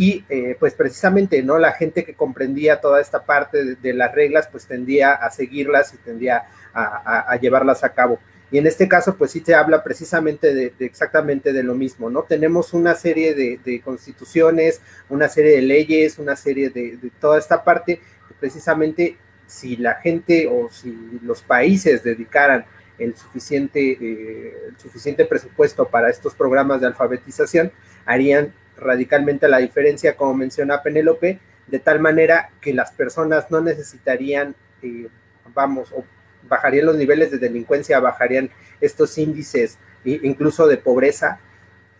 y 0.00 0.24
eh, 0.28 0.56
pues 0.60 0.74
precisamente, 0.74 1.42
¿no? 1.42 1.58
La 1.58 1.72
gente 1.72 2.04
que 2.04 2.14
comprendía 2.14 2.80
toda 2.80 3.00
esta 3.00 3.24
parte 3.24 3.74
de, 3.74 3.92
las 3.92 4.14
reglas, 4.14 4.46
pues 4.46 4.66
tendía 4.66 5.12
a 5.12 5.28
seguirlas 5.30 5.92
y 5.92 5.96
tendía 5.96 6.44
a, 6.72 7.36
llevarlas 7.40 7.82
a 7.82 7.88
cabo. 7.88 8.20
Y 8.50 8.58
en 8.58 8.66
este 8.66 8.88
caso, 8.88 9.16
pues 9.16 9.30
sí 9.32 9.40
te 9.40 9.54
habla 9.54 9.82
precisamente 9.82 10.54
de, 10.54 10.72
exactamente 10.78 11.52
de 11.52 11.62
lo 11.62 11.74
mismo, 11.74 12.08
¿no? 12.08 12.22
Tenemos 12.22 12.72
una 12.72 12.94
serie 12.94 13.34
de, 13.34 13.82
constituciones, 13.84 14.80
una 15.08 15.28
serie 15.28 15.56
de 15.56 15.62
leyes, 15.62 16.18
una 16.18 16.34
serie 16.34 16.70
de, 16.70 16.98
toda 17.20 17.38
esta 17.38 17.62
parte, 17.62 18.00
precisamente 18.40 19.16
si 19.46 19.76
la 19.76 19.94
gente 19.94 20.46
o 20.46 20.68
si 20.70 20.94
los 21.22 21.42
países 21.42 22.02
dedicaran 22.02 22.66
el 22.98 23.16
suficiente, 23.16 23.92
eh, 23.92 24.54
el 24.68 24.78
suficiente 24.78 25.24
presupuesto 25.24 25.88
para 25.88 26.10
estos 26.10 26.34
programas 26.34 26.80
de 26.80 26.88
alfabetización, 26.88 27.72
harían 28.04 28.52
radicalmente 28.76 29.48
la 29.48 29.58
diferencia, 29.58 30.16
como 30.16 30.34
menciona 30.34 30.82
Penélope, 30.82 31.40
de 31.66 31.78
tal 31.78 32.00
manera 32.00 32.50
que 32.60 32.72
las 32.72 32.92
personas 32.92 33.50
no 33.50 33.60
necesitarían, 33.60 34.54
eh, 34.82 35.08
vamos, 35.54 35.92
o 35.92 36.04
bajarían 36.48 36.86
los 36.86 36.96
niveles 36.96 37.30
de 37.30 37.38
delincuencia, 37.38 38.00
bajarían 38.00 38.50
estos 38.80 39.16
índices 39.18 39.78
incluso 40.04 40.66
de 40.66 40.78
pobreza, 40.78 41.40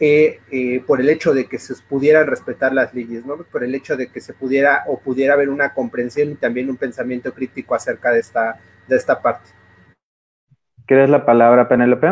eh, 0.01 0.41
eh, 0.53 0.83
por 0.87 1.01
el 1.01 1.09
hecho 1.09 1.35
de 1.35 1.47
que 1.47 1.59
se 1.59 1.75
pudieran 1.89 2.27
respetar 2.27 2.73
las 2.73 2.95
leyes, 2.95 3.27
¿no? 3.27 3.37
Por 3.37 3.65
el 3.65 3.75
hecho 3.75 3.97
de 3.97 4.09
que 4.09 4.21
se 4.21 4.33
pudiera 4.33 4.85
o 4.87 5.01
pudiera 5.01 5.35
haber 5.35 5.49
una 5.49 5.75
comprensión 5.75 6.31
y 6.31 6.35
también 6.37 6.71
un 6.71 6.77
pensamiento 6.77 7.33
crítico 7.35 7.75
acerca 7.75 8.13
de 8.13 8.21
esta, 8.21 8.61
de 8.87 8.97
esta 8.97 9.21
parte. 9.21 9.51
¿Quieres 10.87 11.11
la 11.11 11.27
palabra, 11.27 11.69
Penélope? 11.69 12.09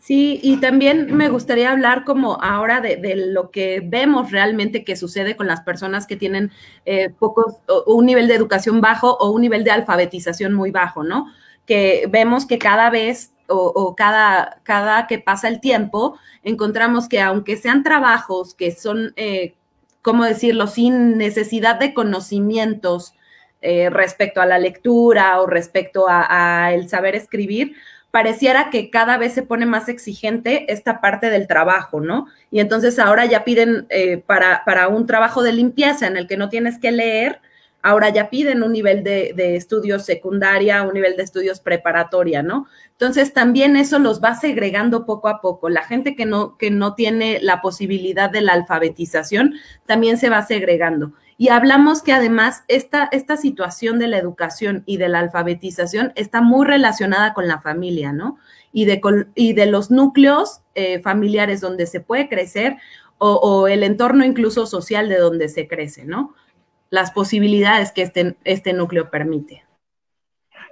Sí, 0.00 0.40
y 0.42 0.56
también 0.56 1.14
me 1.14 1.28
gustaría 1.28 1.70
hablar 1.70 2.04
como 2.04 2.42
ahora 2.42 2.80
de, 2.80 2.98
lo 3.32 3.50
que 3.50 3.82
vemos 3.84 4.30
realmente 4.30 4.82
que 4.82 4.96
sucede 4.96 5.36
con 5.36 5.46
las 5.46 5.60
personas 5.60 6.06
que 6.06 6.16
tienen 6.16 6.50
eh, 6.86 7.10
pocos, 7.10 7.58
un 7.86 8.06
nivel 8.06 8.26
de 8.26 8.34
educación 8.34 8.80
bajo 8.80 9.16
o 9.18 9.30
un 9.30 9.42
nivel 9.42 9.62
de 9.62 9.70
alfabetización 9.70 10.54
muy 10.54 10.70
bajo, 10.70 11.04
¿no? 11.04 11.26
Que 11.66 12.08
vemos 12.10 12.46
que 12.46 12.58
cada 12.58 12.88
vez 12.88 13.32
o, 13.50 13.94
cada, 13.96 14.60
cada 14.62 15.06
que 15.06 15.18
pasa 15.18 15.48
el 15.48 15.60
tiempo, 15.60 16.16
encontramos 16.42 17.08
que 17.08 17.20
aunque 17.20 17.56
sean 17.56 17.82
trabajos 17.82 18.54
que 18.54 18.70
son, 18.72 19.12
eh, 19.16 19.54
¿cómo 20.02 20.24
decirlo?, 20.24 20.66
sin 20.66 21.18
necesidad 21.18 21.78
de 21.78 21.92
conocimientos 21.92 23.14
eh, 23.60 23.90
respecto 23.90 24.40
a 24.40 24.46
la 24.46 24.58
lectura 24.58 25.40
o 25.40 25.46
respecto 25.46 26.06
a 26.08 26.72
el 26.72 26.88
saber 26.88 27.14
escribir, 27.14 27.74
pareciera 28.10 28.70
que 28.70 28.90
cada 28.90 29.18
vez 29.18 29.32
se 29.32 29.42
pone 29.42 29.66
más 29.66 29.88
exigente 29.88 30.72
esta 30.72 31.00
parte 31.00 31.30
del 31.30 31.46
trabajo, 31.46 32.00
¿no? 32.00 32.26
Y 32.50 32.60
entonces 32.60 32.98
ahora 32.98 33.24
ya 33.26 33.44
piden 33.44 33.86
eh, 33.88 34.18
para, 34.18 34.64
para, 34.64 34.88
un 34.88 35.06
trabajo 35.06 35.42
de 35.42 35.52
limpieza 35.52 36.06
en 36.06 36.16
el 36.16 36.26
que 36.26 36.36
no 36.36 36.48
tienes 36.48 36.78
que 36.78 36.90
leer, 36.90 37.40
ahora 37.82 38.10
ya 38.10 38.30
piden 38.30 38.62
un 38.62 38.72
nivel 38.72 39.02
de, 39.02 39.56
estudios 39.56 40.04
secundaria, 40.04 40.82
un 40.82 40.94
nivel 40.94 41.16
de 41.16 41.22
estudios 41.22 41.60
preparatoria, 41.60 42.42
¿no? 42.42 42.66
Entonces 42.92 43.32
también 43.32 43.76
eso 43.76 43.98
los 43.98 44.22
va 44.22 44.34
segregando 44.34 45.06
poco 45.06 45.28
a 45.28 45.40
poco. 45.40 45.68
La 45.68 45.82
gente 45.82 46.14
que 46.14 46.26
no, 46.26 46.56
que 46.58 46.70
no 46.70 46.94
tiene 46.94 47.38
la 47.40 47.60
posibilidad 47.60 48.30
de 48.30 48.42
la 48.42 48.52
alfabetización 48.52 49.54
también 49.86 50.18
se 50.18 50.28
va 50.28 50.42
segregando. 50.42 51.12
Y 51.38 51.48
hablamos 51.48 52.02
que 52.02 52.12
además 52.12 52.64
esta, 52.68 53.08
esta 53.12 53.38
situación 53.38 53.98
de 53.98 54.08
la 54.08 54.18
educación 54.18 54.82
y 54.84 54.98
de 54.98 55.08
la 55.08 55.20
alfabetización 55.20 56.12
está 56.14 56.42
muy 56.42 56.66
relacionada 56.66 57.32
con 57.32 57.48
la 57.48 57.60
familia, 57.60 58.12
¿no? 58.12 58.36
Y 58.72 58.84
de, 58.84 59.00
y 59.34 59.54
de 59.54 59.66
los 59.66 59.90
núcleos 59.90 60.60
eh, 60.74 61.00
familiares 61.00 61.62
donde 61.62 61.86
se 61.86 62.00
puede 62.00 62.28
crecer 62.28 62.76
o, 63.22 63.68
el 63.68 63.82
entorno 63.82 64.24
incluso 64.24 64.66
social 64.66 65.08
de 65.08 65.18
donde 65.18 65.48
se 65.48 65.68
crece, 65.68 66.04
¿no? 66.04 66.34
Las 66.90 67.12
posibilidades 67.12 67.92
que 67.92 68.02
este, 68.02 68.36
este 68.44 68.72
núcleo 68.72 69.10
permite. 69.10 69.64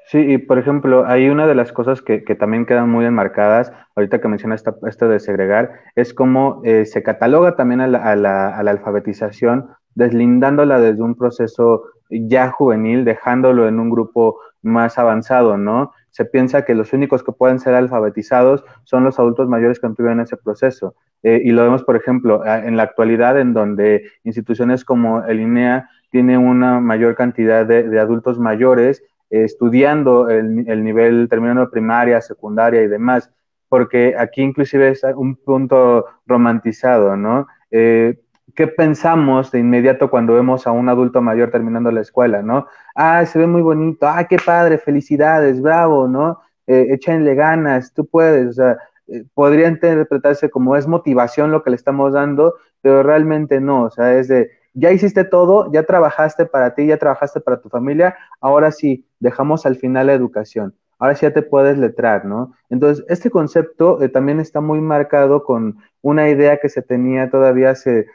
Sí, 0.06 0.18
y 0.18 0.38
por 0.38 0.58
ejemplo, 0.58 1.06
hay 1.06 1.28
una 1.28 1.46
de 1.46 1.54
las 1.54 1.70
cosas 1.70 2.00
que, 2.00 2.20
también 2.20 2.64
quedan 2.64 2.88
muy 2.88 3.04
enmarcadas, 3.04 3.72
ahorita 3.94 4.20
que 4.20 4.28
menciona 4.28 4.54
esto 4.54 5.08
de 5.08 5.20
segregar, 5.20 5.70
es 5.96 6.14
cómo 6.14 6.62
eh, 6.64 6.86
se 6.86 7.02
cataloga 7.02 7.56
también 7.56 7.82
a 7.82 7.86
la, 7.86 7.98
a 7.98 8.16
la, 8.16 8.56
a 8.56 8.62
la 8.62 8.70
alfabetización 8.70 9.68
deslindándola 9.94 10.80
desde 10.80 11.02
un 11.02 11.14
proceso 11.14 11.82
ya 12.08 12.50
juvenil, 12.50 13.04
dejándolo 13.04 13.68
en 13.68 13.78
un 13.80 13.90
grupo 13.90 14.38
más 14.62 14.96
avanzado, 14.96 15.58
¿no? 15.58 15.92
Se 16.10 16.24
piensa 16.24 16.64
que 16.64 16.74
los 16.74 16.92
únicos 16.92 17.22
que 17.22 17.32
pueden 17.32 17.58
ser 17.58 17.74
alfabetizados 17.74 18.64
son 18.84 19.04
los 19.04 19.18
adultos 19.18 19.48
mayores 19.48 19.78
que 19.78 19.86
en 19.86 20.20
ese 20.20 20.36
proceso. 20.36 20.94
Eh, 21.22 21.42
y 21.44 21.50
lo 21.50 21.64
vemos, 21.64 21.82
por 21.82 21.96
ejemplo, 21.96 22.46
en 22.46 22.76
la 22.76 22.84
actualidad, 22.84 23.38
en 23.40 23.52
donde 23.52 24.10
instituciones 24.24 24.84
como 24.84 25.24
el 25.24 25.40
INEA 25.40 25.88
tiene 26.10 26.38
una 26.38 26.80
mayor 26.80 27.14
cantidad 27.14 27.66
de, 27.66 27.98
adultos 27.98 28.38
mayores 28.38 29.02
eh, 29.30 29.44
estudiando 29.44 30.28
el, 30.28 30.84
nivel, 30.84 31.28
terminando 31.28 31.70
primaria, 31.70 32.20
secundaria 32.20 32.82
y 32.82 32.88
demás, 32.88 33.30
porque 33.68 34.14
aquí 34.18 34.42
inclusive 34.42 34.90
es 34.90 35.02
un 35.16 35.36
punto 35.36 36.06
romantizado, 36.26 37.16
¿no? 37.16 37.46
Eh, 37.70 38.18
¿qué 38.58 38.66
pensamos 38.66 39.52
de 39.52 39.60
inmediato 39.60 40.10
cuando 40.10 40.34
vemos 40.34 40.66
a 40.66 40.72
un 40.72 40.88
adulto 40.88 41.22
mayor 41.22 41.50
terminando 41.52 41.92
la 41.92 42.00
escuela, 42.00 42.42
no? 42.42 42.66
Ah, 42.94 43.24
se 43.24 43.38
ve 43.38 43.46
muy 43.46 43.62
bonito, 43.62 44.08
ah, 44.08 44.24
qué 44.24 44.36
padre, 44.44 44.78
felicidades, 44.78 45.62
bravo, 45.62 46.08
¿no? 46.08 46.40
Eh, 46.66 46.88
échenle 46.90 47.36
ganas, 47.36 47.92
tú 47.94 48.06
puedes, 48.06 48.48
o 48.48 48.52
sea, 48.54 48.78
eh, 49.06 49.24
podría 49.32 49.68
interpretarse 49.68 50.50
como 50.50 50.76
es 50.76 50.86
motivación 50.86 51.50
lo 51.52 51.62
que 51.62 51.70
le 51.70 51.76
estamos 51.76 52.12
dando, 52.14 52.54
pero 52.82 53.02
realmente 53.04 53.60
no, 53.60 53.84
o 53.84 53.90
sea, 53.90 54.18
es 54.18 54.26
de, 54.26 54.50
ya 54.78 54.92
hiciste 54.92 55.24
todo, 55.24 55.70
ya 55.72 55.82
trabajaste 55.82 56.46
para 56.46 56.74
ti, 56.74 56.86
ya 56.86 56.96
trabajaste 56.96 57.40
para 57.40 57.60
tu 57.60 57.68
familia, 57.68 58.16
ahora 58.40 58.70
sí, 58.72 59.06
dejamos 59.20 59.66
al 59.66 59.76
final 59.76 60.06
la 60.08 60.14
educación 60.14 60.74
ahora 60.98 61.14
sí 61.14 61.22
ya 61.22 61.32
te 61.32 61.42
puedes 61.42 61.78
letrar, 61.78 62.24
¿no? 62.24 62.54
Entonces, 62.70 63.04
este 63.08 63.30
concepto 63.30 64.02
eh, 64.02 64.08
también 64.08 64.40
está 64.40 64.60
muy 64.60 64.80
marcado 64.80 65.44
con 65.44 65.78
una 66.02 66.28
idea 66.28 66.58
que 66.58 66.68
se 66.68 66.82
tenía 66.82 67.30
todavía 67.30 67.70
hace 67.70 68.06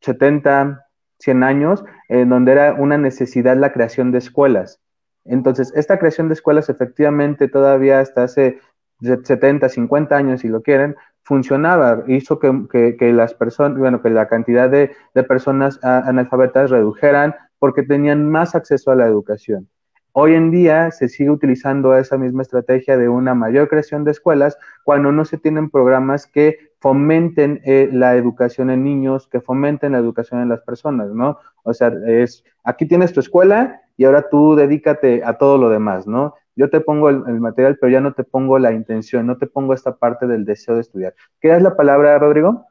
70, 0.00 0.86
100 1.18 1.42
años, 1.42 1.84
en 2.08 2.28
donde 2.28 2.52
era 2.52 2.74
una 2.74 2.98
necesidad 2.98 3.56
la 3.56 3.72
creación 3.72 4.12
de 4.12 4.18
escuelas. 4.18 4.80
Entonces, 5.24 5.72
esta 5.74 5.98
creación 5.98 6.28
de 6.28 6.34
escuelas 6.34 6.68
efectivamente 6.68 7.48
todavía 7.48 8.00
hasta 8.00 8.24
hace 8.24 8.60
70, 9.00 9.68
50 9.68 10.16
años, 10.16 10.40
si 10.40 10.48
lo 10.48 10.62
quieren, 10.62 10.96
funcionaba, 11.26 12.04
hizo 12.06 12.38
que, 12.38 12.96
las 13.12 13.34
personas, 13.34 13.76
bueno, 13.76 14.00
que 14.00 14.10
la 14.10 14.28
cantidad 14.28 14.70
de, 14.70 14.92
de 15.12 15.24
personas 15.24 15.80
analfabetas 15.82 16.70
redujeran 16.70 17.34
porque 17.58 17.82
tenían 17.82 18.30
más 18.30 18.54
acceso 18.54 18.92
a 18.92 18.94
la 18.94 19.06
educación. 19.06 19.68
Hoy 20.12 20.34
en 20.34 20.52
día 20.52 20.92
se 20.92 21.08
sigue 21.08 21.30
utilizando 21.30 21.96
esa 21.96 22.16
misma 22.16 22.42
estrategia 22.42 22.96
de 22.96 23.08
una 23.08 23.34
mayor 23.34 23.68
creación 23.68 24.04
de 24.04 24.12
escuelas 24.12 24.56
cuando 24.84 25.10
no 25.10 25.24
se 25.24 25.36
tienen 25.36 25.68
programas 25.68 26.28
que 26.28 26.70
fomenten 26.78 27.60
eh, 27.64 27.90
la 27.92 28.14
educación 28.14 28.70
en 28.70 28.84
niños, 28.84 29.26
que 29.26 29.40
fomenten 29.40 29.92
la 29.92 29.98
educación 29.98 30.40
en 30.40 30.48
las 30.48 30.60
personas, 30.60 31.10
¿no? 31.10 31.38
O 31.64 31.74
sea, 31.74 31.92
es, 32.06 32.44
aquí 32.62 32.86
tienes 32.86 33.12
tu 33.12 33.18
escuela 33.18 33.82
y 33.96 34.04
ahora 34.04 34.28
tú 34.30 34.54
dedícate 34.54 35.22
a 35.24 35.38
todo 35.38 35.58
lo 35.58 35.70
demás, 35.70 36.06
¿no? 36.06 36.34
Yo 36.56 36.70
te 36.70 36.80
pongo 36.80 37.10
el, 37.10 37.40
material, 37.40 37.76
pero 37.78 37.92
ya 37.92 38.00
no 38.00 38.14
te 38.14 38.24
pongo 38.24 38.58
la 38.58 38.72
intención, 38.72 39.26
no 39.26 39.36
te 39.36 39.46
pongo 39.46 39.74
esta 39.74 39.96
parte 39.96 40.26
del 40.26 40.44
deseo 40.44 40.74
de 40.74 40.80
estudiar. 40.80 41.14
¿Qué 41.40 41.54
es 41.54 41.62
la 41.62 41.76
palabra, 41.76 42.18
Rodrigo? 42.18 42.66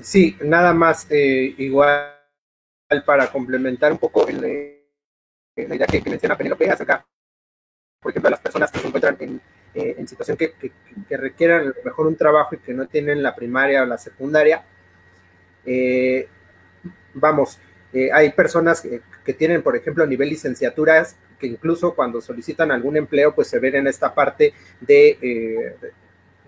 Sí, 0.00 0.36
nada 0.44 0.74
más 0.74 1.06
eh, 1.10 1.54
igual 1.56 2.12
para 3.04 3.26
complementar 3.28 3.92
un 3.92 3.98
poco 3.98 4.28
el, 4.28 4.40
la 5.56 5.74
idea 5.74 5.86
que, 5.86 6.02
menciona 6.08 6.36
Penélope 6.36 6.70
acerca, 6.70 7.06
por 8.00 8.10
ejemplo, 8.10 8.30
las 8.30 8.40
personas 8.40 8.70
que 8.70 8.78
se 8.78 8.86
encuentran 8.86 9.16
en, 9.20 9.40
eh, 9.74 10.06
situación 10.06 10.36
que, 10.36 10.52
que, 10.52 11.16
requieran 11.16 11.62
a 11.62 11.64
lo 11.64 11.74
mejor 11.84 12.06
un 12.06 12.16
trabajo 12.16 12.54
y 12.54 12.58
que 12.58 12.74
no 12.74 12.86
tienen 12.86 13.22
la 13.22 13.34
primaria 13.34 13.82
o 13.82 13.86
la 13.86 13.98
secundaria. 13.98 14.64
Eh, 15.64 16.28
vamos, 17.14 17.58
eh, 17.92 18.10
hay 18.12 18.30
personas 18.32 18.86
que, 19.24 19.34
tienen, 19.34 19.62
por 19.62 19.76
ejemplo, 19.76 20.06
nivel 20.06 20.28
licenciaturas, 20.28 21.16
que 21.38 21.46
incluso 21.46 21.94
cuando 21.94 22.20
solicitan 22.20 22.70
algún 22.70 22.96
empleo, 22.96 23.34
pues 23.34 23.48
se 23.48 23.58
ven 23.58 23.76
en 23.76 23.86
esta 23.86 24.14
parte 24.14 24.54
de, 24.80 25.76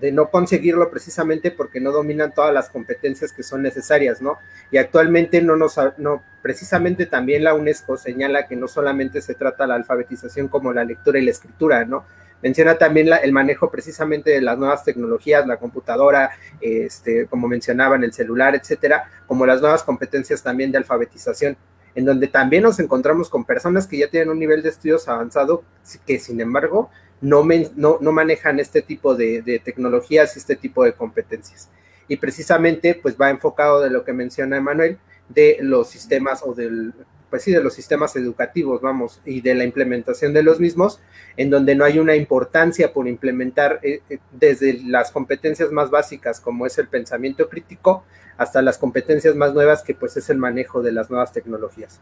de 0.00 0.12
no 0.12 0.30
conseguirlo 0.30 0.90
precisamente 0.90 1.50
porque 1.50 1.80
no 1.80 1.92
dominan 1.92 2.32
todas 2.32 2.52
las 2.52 2.70
competencias 2.70 3.32
que 3.32 3.42
son 3.42 3.62
necesarias, 3.62 4.22
¿no? 4.22 4.38
Y 4.70 4.78
actualmente 4.78 5.42
no 5.42 5.56
nos, 5.56 5.76
no, 5.98 6.22
precisamente 6.42 7.06
también 7.06 7.44
la 7.44 7.54
UNESCO 7.54 7.96
señala 7.96 8.46
que 8.46 8.56
no 8.56 8.68
solamente 8.68 9.20
se 9.20 9.34
trata 9.34 9.66
la 9.66 9.74
alfabetización 9.74 10.48
como 10.48 10.72
la 10.72 10.84
lectura 10.84 11.18
y 11.18 11.24
la 11.24 11.30
escritura, 11.30 11.84
¿no? 11.84 12.04
Menciona 12.40 12.78
también 12.78 13.08
el 13.20 13.32
manejo 13.32 13.68
precisamente 13.68 14.30
de 14.30 14.40
las 14.40 14.56
nuevas 14.56 14.84
tecnologías, 14.84 15.44
la 15.48 15.56
computadora, 15.56 16.30
este, 16.60 17.26
como 17.26 17.48
mencionaban, 17.48 18.04
el 18.04 18.12
celular, 18.12 18.54
etcétera, 18.54 19.10
como 19.26 19.44
las 19.44 19.60
nuevas 19.60 19.82
competencias 19.82 20.40
también 20.40 20.70
de 20.70 20.78
alfabetización 20.78 21.56
en 21.98 22.04
donde 22.04 22.28
también 22.28 22.62
nos 22.62 22.78
encontramos 22.78 23.28
con 23.28 23.44
personas 23.44 23.88
que 23.88 23.98
ya 23.98 24.08
tienen 24.08 24.28
un 24.28 24.38
nivel 24.38 24.62
de 24.62 24.68
estudios 24.68 25.08
avanzado, 25.08 25.64
que 26.06 26.20
sin 26.20 26.40
embargo 26.40 26.90
no, 27.20 27.44
no, 27.74 28.12
manejan 28.12 28.60
este 28.60 28.82
tipo 28.82 29.16
de, 29.16 29.60
tecnologías 29.64 30.36
y 30.36 30.38
este 30.38 30.54
tipo 30.54 30.84
de 30.84 30.92
competencias. 30.92 31.68
y 32.06 32.16
precisamente 32.16 32.94
pues 32.94 33.16
va 33.20 33.30
enfocado 33.30 33.80
de 33.80 33.90
lo 33.90 34.04
que 34.04 34.12
menciona 34.12 34.58
Emanuel, 34.58 34.96
de 35.28 35.58
los 35.60 35.88
sistemas 35.88 36.40
o 36.44 36.54
del, 36.54 36.94
pues 37.30 37.42
sí, 37.42 37.52
de 37.52 37.62
los 37.62 37.74
sistemas 37.74 38.16
educativos, 38.16 38.80
vamos, 38.80 39.20
y 39.24 39.40
de 39.40 39.54
la 39.54 39.64
implementación 39.64 40.32
de 40.32 40.42
los 40.42 40.60
mismos, 40.60 41.00
en 41.36 41.50
donde 41.50 41.74
no 41.74 41.84
hay 41.84 41.98
una 41.98 42.16
importancia 42.16 42.92
por 42.92 43.08
implementar 43.08 43.80
eh, 43.82 44.00
eh, 44.08 44.18
desde 44.32 44.80
las 44.84 45.10
competencias 45.10 45.70
más 45.70 45.90
básicas, 45.90 46.40
como 46.40 46.66
es 46.66 46.78
el 46.78 46.88
pensamiento 46.88 47.48
crítico, 47.48 48.04
hasta 48.36 48.62
las 48.62 48.78
competencias 48.78 49.34
más 49.34 49.52
nuevas, 49.52 49.82
que 49.82 49.94
pues 49.94 50.16
es 50.16 50.30
el 50.30 50.38
manejo 50.38 50.82
de 50.82 50.92
las 50.92 51.10
nuevas 51.10 51.32
tecnologías. 51.32 52.00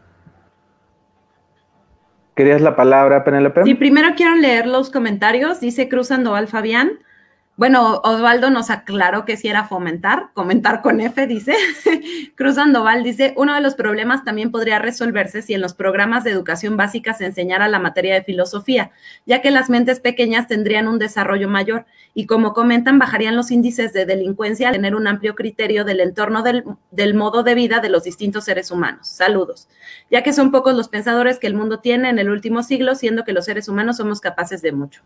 ¿Querías 2.35 2.61
la 2.61 2.75
palabra, 2.75 3.23
Penélope? 3.23 3.63
Sí, 3.63 3.73
primero 3.73 4.09
quiero 4.15 4.35
leer 4.35 4.67
los 4.67 4.91
comentarios. 4.91 5.59
Dice 5.59 5.89
Cruz 5.89 6.09
Sandoval 6.09 6.47
Fabián. 6.47 6.99
Bueno, 7.57 8.01
Osvaldo 8.03 8.51
nos 8.51 8.69
aclaró 8.69 9.25
que 9.25 9.35
si 9.35 9.47
era 9.47 9.63
fomentar, 9.63 10.29
comentar 10.35 10.83
con 10.83 11.01
F, 11.01 11.25
dice. 11.25 11.55
Cruz 12.35 12.53
Sandoval 12.53 13.01
dice, 13.01 13.33
uno 13.35 13.55
de 13.55 13.61
los 13.61 13.73
problemas 13.73 14.23
también 14.23 14.51
podría 14.51 14.77
resolverse 14.77 15.41
si 15.41 15.55
en 15.55 15.61
los 15.61 15.73
programas 15.73 16.23
de 16.23 16.29
educación 16.29 16.77
básica 16.77 17.15
se 17.15 17.25
enseñara 17.25 17.67
la 17.67 17.79
materia 17.79 18.13
de 18.13 18.23
filosofía, 18.23 18.91
ya 19.25 19.41
que 19.41 19.49
las 19.49 19.71
mentes 19.71 19.99
pequeñas 19.99 20.45
tendrían 20.45 20.87
un 20.87 20.99
desarrollo 20.99 21.49
mayor 21.49 21.87
y 22.13 22.27
como 22.27 22.53
comentan, 22.53 22.99
bajarían 22.99 23.35
los 23.35 23.49
índices 23.49 23.91
de 23.91 24.05
delincuencia 24.05 24.67
al 24.67 24.75
tener 24.75 24.93
un 24.93 25.07
amplio 25.07 25.33
criterio 25.33 25.83
del 25.83 26.01
entorno 26.01 26.43
del, 26.43 26.63
del 26.91 27.15
modo 27.15 27.41
de 27.41 27.55
vida 27.55 27.79
de 27.79 27.89
los 27.89 28.03
distintos 28.03 28.43
seres 28.43 28.69
humanos. 28.69 29.07
Saludos. 29.07 29.67
Ya 30.11 30.21
que 30.21 30.31
son 30.31 30.51
pocos 30.51 30.75
los 30.75 30.89
pensadores 30.89 31.39
que 31.39 31.47
el 31.47 31.55
mundo 31.55 31.79
tiene 31.79 32.09
en 32.09 32.19
el 32.19 32.29
último 32.29 32.61
siglo, 32.61 32.93
siendo 32.93 33.23
que 33.23 33.33
los 33.33 33.45
seres 33.45 33.67
humanos 33.67 33.97
somos 33.97 34.21
capaces 34.21 34.61
de 34.61 34.73
mucho. 34.73 35.01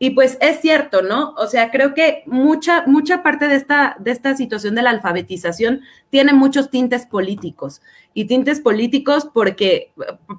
Y 0.00 0.10
pues 0.10 0.38
es 0.40 0.60
cierto, 0.60 1.02
¿no? 1.02 1.34
O 1.38 1.48
sea, 1.48 1.72
creo 1.72 1.92
que 1.92 2.22
mucha, 2.26 2.84
mucha 2.86 3.22
parte 3.24 3.48
de 3.48 3.56
esta, 3.56 3.96
de 3.98 4.12
esta 4.12 4.36
situación 4.36 4.76
de 4.76 4.82
la 4.82 4.90
alfabetización 4.90 5.80
tiene 6.10 6.32
muchos 6.32 6.70
tintes 6.70 7.04
políticos. 7.04 7.82
Y 8.14 8.26
tintes 8.26 8.60
políticos 8.60 9.28
porque, 9.32 9.92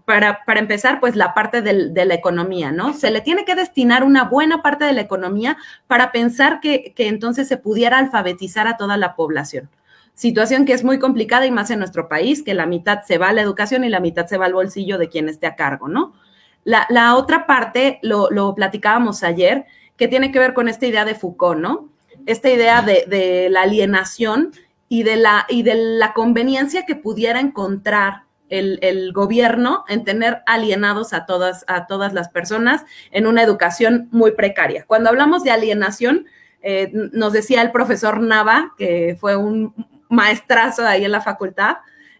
para, 0.05 0.45
para 0.45 0.61
empezar, 0.61 1.01
pues 1.01 1.17
la 1.17 1.33
parte 1.33 1.61
de 1.61 2.05
la 2.05 2.13
economía, 2.13 2.71
¿no? 2.71 2.93
Se 2.93 3.11
le 3.11 3.19
tiene 3.19 3.43
que 3.43 3.55
destinar 3.55 4.05
una 4.05 4.23
buena 4.25 4.61
parte 4.61 4.85
de 4.85 4.93
la 4.93 5.01
economía 5.01 5.57
para 5.87 6.13
pensar 6.13 6.61
que, 6.61 6.93
que 6.95 7.07
entonces 7.07 7.47
se 7.47 7.57
pudiera 7.57 7.97
alfabetizar 7.97 8.67
a 8.67 8.77
toda 8.77 8.97
la 8.97 9.15
población 9.15 9.69
situación 10.19 10.65
que 10.65 10.73
es 10.73 10.83
muy 10.83 10.99
complicada 10.99 11.45
y 11.45 11.51
más 11.51 11.71
en 11.71 11.79
nuestro 11.79 12.09
país, 12.09 12.43
que 12.43 12.53
la 12.53 12.65
mitad 12.65 13.03
se 13.03 13.17
va 13.17 13.29
a 13.29 13.33
la 13.33 13.41
educación 13.41 13.85
y 13.85 13.89
la 13.89 14.01
mitad 14.01 14.27
se 14.27 14.37
va 14.37 14.47
al 14.47 14.53
bolsillo 14.53 14.97
de 14.97 15.07
quien 15.07 15.29
esté 15.29 15.47
a 15.47 15.55
cargo, 15.55 15.87
¿no? 15.87 16.11
La, 16.63 17.15
otra 17.15 17.45
parte, 17.47 17.99
lo, 18.01 18.53
platicábamos 18.55 19.23
ayer, 19.23 19.65
que 19.97 20.07
tiene 20.07 20.31
que 20.31 20.39
ver 20.39 20.53
con 20.53 20.67
esta 20.67 20.85
idea 20.85 21.05
de 21.05 21.15
Foucault, 21.15 21.59
¿no? 21.59 21.89
Esta 22.25 22.49
idea 22.49 22.81
de, 22.81 23.47
la 23.49 23.63
alienación 23.63 24.51
y 24.87 25.03
de 25.03 25.15
la, 25.15 25.45
y 25.49 25.63
de 25.63 25.75
la 25.75 26.13
conveniencia 26.13 26.85
que 26.85 26.95
pudiera 26.95 27.39
encontrar 27.39 28.23
el, 28.49 29.11
gobierno 29.13 29.83
en 29.87 30.03
tener 30.03 30.41
alienados 30.45 31.13
a 31.13 31.25
todas, 31.25 31.63
a 31.67 31.87
todas 31.87 32.13
las 32.13 32.29
personas 32.29 32.83
en 33.11 33.27
una 33.27 33.43
educación 33.43 34.07
muy 34.11 34.31
precaria. 34.31 34.85
Cuando 34.85 35.09
hablamos 35.09 35.43
de 35.43 35.51
alienación, 35.51 36.25
eh, 36.61 36.91
nos 36.93 37.33
decía 37.33 37.61
el 37.61 37.71
profesor 37.71 38.19
Nava, 38.21 38.73
que 38.77 39.17
fue 39.19 39.35
un 39.35 39.73
maestrazo 40.09 40.85
ahí 40.85 41.05
en 41.05 41.11
la 41.11 41.21
facultad, 41.21 41.77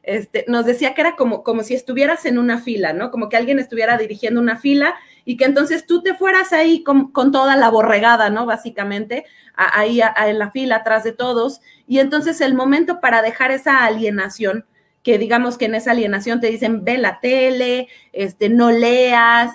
este, 0.10 0.44
nos 0.48 0.66
decía 0.66 0.96
que 0.96 1.02
era 1.02 1.16
como, 1.16 1.44
como 1.44 1.62
si 1.62 1.76
estuvieras 1.76 2.26
en 2.26 2.40
una 2.40 2.58
fila, 2.58 2.94
¿no? 2.94 3.12
Como 3.12 3.30
que 3.30 3.38
alguien 3.38 3.60
estuviera 3.60 3.96
dirigiendo 3.96 4.42
una 4.42 4.58
fila 4.58 4.96
y 5.24 5.38
que 5.38 5.46
entonces 5.46 5.86
tú 5.86 6.02
te 6.02 6.16
fueras 6.16 6.52
ahí 6.52 6.84
con, 6.84 7.12
toda 7.14 7.56
la 7.56 7.70
borregada, 7.70 8.32
¿no? 8.32 8.48
Básicamente, 8.48 9.26
ahí 9.54 10.02
en 10.02 10.40
la 10.40 10.50
fila 10.50 10.78
atrás 10.78 11.04
de 11.04 11.12
todos. 11.12 11.62
Y 11.86 12.00
entonces 12.00 12.42
el 12.42 12.56
momento 12.56 13.00
para 13.02 13.22
dejar 13.22 13.52
esa 13.52 13.86
alienación, 13.86 14.66
que 15.04 15.20
digamos 15.20 15.60
que 15.60 15.66
en 15.66 15.76
esa 15.76 15.92
alienación 15.92 16.40
te 16.40 16.48
dicen, 16.48 16.84
ve 16.84 16.98
la 16.98 17.20
tele, 17.20 17.88
este, 18.12 18.50
no 18.50 18.72
leas, 18.72 19.52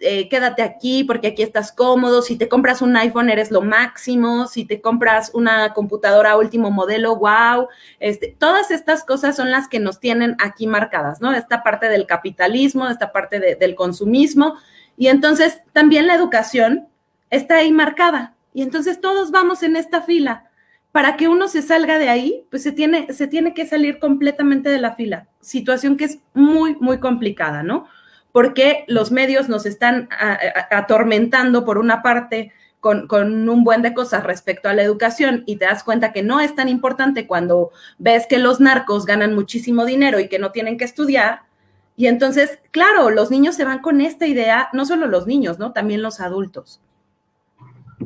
eh, 0.00 0.28
quédate 0.28 0.62
aquí 0.62 1.02
porque 1.02 1.28
aquí 1.28 1.42
estás 1.42 1.72
cómodo, 1.72 2.22
si 2.22 2.36
te 2.36 2.48
compras 2.48 2.82
un 2.82 2.96
iPhone 2.96 3.30
eres 3.30 3.50
lo 3.50 3.62
máximo, 3.62 4.46
si 4.46 4.64
te 4.64 4.80
compras 4.80 5.32
una 5.34 5.74
computadora 5.74 6.36
último 6.36 6.70
modelo, 6.70 7.16
wow, 7.16 7.66
este, 7.98 8.36
todas 8.38 8.70
estas 8.70 9.04
cosas 9.04 9.34
son 9.34 9.50
las 9.50 9.66
que 9.66 9.80
nos 9.80 9.98
tienen 9.98 10.36
aquí 10.38 10.68
marcadas, 10.68 11.20
¿no? 11.20 11.32
Esta 11.32 11.64
parte 11.64 11.88
del 11.88 12.06
capitalismo, 12.06 12.88
esta 12.88 13.10
parte 13.10 13.56
del 13.56 13.74
consumismo, 13.74 14.54
y 14.96 15.08
entonces 15.08 15.62
también 15.72 16.06
la 16.06 16.14
educación 16.14 16.86
está 17.30 17.56
ahí 17.56 17.72
marcada, 17.72 18.34
y 18.54 18.62
entonces 18.62 19.00
todos 19.00 19.32
vamos 19.32 19.62
en 19.62 19.74
esta 19.74 20.02
fila. 20.02 20.44
Para 20.92 21.16
que 21.16 21.28
uno 21.28 21.48
se 21.48 21.60
salga 21.60 21.98
de 21.98 22.08
ahí, 22.08 22.46
pues 22.50 22.62
se 22.62 22.72
tiene, 22.72 23.12
se 23.12 23.26
tiene 23.26 23.52
que 23.52 23.66
salir 23.66 23.98
completamente 23.98 24.70
de 24.70 24.78
la 24.78 24.94
fila, 24.94 25.28
situación 25.40 25.96
que 25.96 26.04
es 26.04 26.20
muy, 26.34 26.76
muy 26.76 26.98
complicada, 26.98 27.62
¿no? 27.62 27.86
Porque 28.38 28.84
los 28.86 29.10
medios 29.10 29.48
nos 29.48 29.66
están 29.66 30.08
atormentando 30.70 31.64
por 31.64 31.76
una 31.76 32.02
parte 32.02 32.52
con, 32.78 33.08
un 33.48 33.64
buen 33.64 33.82
de 33.82 33.94
cosas 33.94 34.22
respecto 34.22 34.68
a 34.68 34.74
la 34.74 34.84
educación 34.84 35.42
y 35.44 35.56
te 35.56 35.64
das 35.64 35.82
cuenta 35.82 36.12
que 36.12 36.22
no 36.22 36.38
es 36.38 36.54
tan 36.54 36.68
importante 36.68 37.26
cuando 37.26 37.72
ves 37.98 38.28
que 38.28 38.38
los 38.38 38.60
narcos 38.60 39.06
ganan 39.06 39.34
muchísimo 39.34 39.84
dinero 39.84 40.20
y 40.20 40.28
que 40.28 40.38
no 40.38 40.52
tienen 40.52 40.78
que 40.78 40.84
estudiar. 40.84 41.40
Y 41.96 42.06
entonces, 42.06 42.60
claro, 42.70 43.10
los 43.10 43.32
niños 43.32 43.56
se 43.56 43.64
van 43.64 43.80
con 43.80 44.00
esta 44.00 44.28
idea, 44.28 44.68
no 44.72 44.84
solo 44.84 45.08
los 45.08 45.26
niños, 45.26 45.58
¿no? 45.58 45.72
También 45.72 46.00
los 46.00 46.20
adultos. 46.20 46.80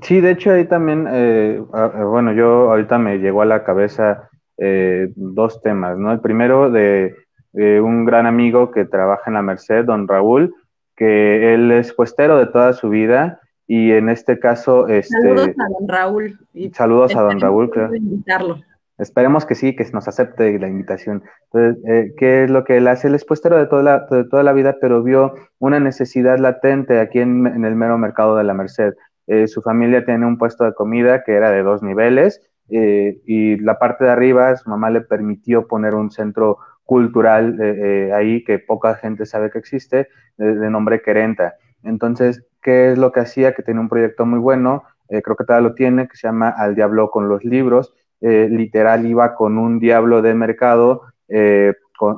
Sí, 0.00 0.22
de 0.22 0.30
hecho 0.30 0.52
ahí 0.52 0.64
también, 0.64 1.06
eh, 1.10 1.62
bueno, 2.06 2.32
yo 2.32 2.70
ahorita 2.70 2.96
me 2.96 3.18
llegó 3.18 3.42
a 3.42 3.44
la 3.44 3.64
cabeza 3.64 4.30
eh, 4.56 5.12
dos 5.14 5.60
temas, 5.60 5.98
¿no? 5.98 6.10
El 6.10 6.20
primero 6.20 6.70
de 6.70 7.16
un 7.54 8.04
gran 8.04 8.26
amigo 8.26 8.70
que 8.70 8.84
trabaja 8.84 9.24
en 9.26 9.34
la 9.34 9.42
Merced, 9.42 9.84
don 9.84 10.08
Raúl, 10.08 10.54
que 10.96 11.54
él 11.54 11.70
es 11.70 11.92
puestero 11.92 12.38
de 12.38 12.46
toda 12.46 12.72
su 12.72 12.88
vida 12.88 13.40
y 13.66 13.92
en 13.92 14.08
este 14.08 14.38
caso... 14.38 14.88
Este, 14.88 15.14
saludos 15.20 15.48
a 15.48 15.68
don 15.78 15.88
Raúl. 15.88 16.38
saludos 16.72 17.16
a 17.16 17.22
don 17.22 17.40
Raúl. 17.40 17.70
Invitarlo. 17.94 18.58
Esperemos 18.98 19.46
que 19.46 19.54
sí, 19.54 19.74
que 19.74 19.84
nos 19.92 20.06
acepte 20.06 20.58
la 20.58 20.68
invitación. 20.68 21.22
Entonces, 21.52 21.84
eh, 21.88 22.14
¿qué 22.16 22.44
es 22.44 22.50
lo 22.50 22.64
que 22.64 22.76
él 22.76 22.86
hace? 22.86 23.08
Él 23.08 23.14
es 23.14 23.24
puestero 23.24 23.56
de 23.56 23.66
toda 23.66 23.82
la, 23.82 24.06
de 24.10 24.24
toda 24.24 24.42
la 24.42 24.52
vida, 24.52 24.76
pero 24.80 25.02
vio 25.02 25.34
una 25.58 25.80
necesidad 25.80 26.38
latente 26.38 27.00
aquí 27.00 27.18
en, 27.18 27.64
el 27.64 27.74
mero 27.74 27.98
mercado 27.98 28.36
de 28.36 28.44
la 28.44 28.54
Merced. 28.54 28.94
Eh, 29.26 29.48
su 29.48 29.62
familia 29.62 30.04
tiene 30.04 30.26
un 30.26 30.38
puesto 30.38 30.64
de 30.64 30.74
comida 30.74 31.24
que 31.24 31.32
era 31.32 31.50
de 31.50 31.62
dos 31.62 31.82
niveles 31.82 32.40
eh, 32.70 33.20
y 33.26 33.56
la 33.56 33.78
parte 33.78 34.04
de 34.04 34.10
arriba 34.10 34.54
su 34.56 34.68
mamá 34.68 34.90
le 34.90 35.00
permitió 35.00 35.66
poner 35.66 35.94
un 35.94 36.10
centro 36.10 36.58
cultural 36.92 37.58
eh, 37.58 38.08
eh, 38.08 38.12
ahí 38.12 38.44
que 38.44 38.58
poca 38.58 38.96
gente 38.96 39.24
sabe 39.24 39.50
que 39.50 39.58
existe, 39.58 40.08
de, 40.36 40.68
nombre 40.68 41.00
Querenta. 41.00 41.54
Entonces, 41.82 42.44
¿qué 42.60 42.92
es 42.92 42.98
lo 42.98 43.12
que 43.12 43.20
hacía? 43.20 43.54
Que 43.54 43.62
tenía 43.62 43.80
un 43.80 43.88
proyecto 43.88 44.26
muy 44.26 44.38
bueno, 44.38 44.82
eh, 45.08 45.22
creo 45.22 45.34
que 45.34 45.44
todavía 45.44 45.70
lo 45.70 45.74
tiene, 45.74 46.06
que 46.06 46.18
se 46.18 46.28
llama 46.28 46.50
Al 46.50 46.74
Diablo 46.74 47.10
con 47.10 47.30
los 47.30 47.44
libros. 47.44 47.94
literal 48.20 49.06
iba 49.06 49.34
con 49.34 49.56
un 49.56 49.78
diablo 49.80 50.20
de 50.20 50.34
mercado, 50.34 51.02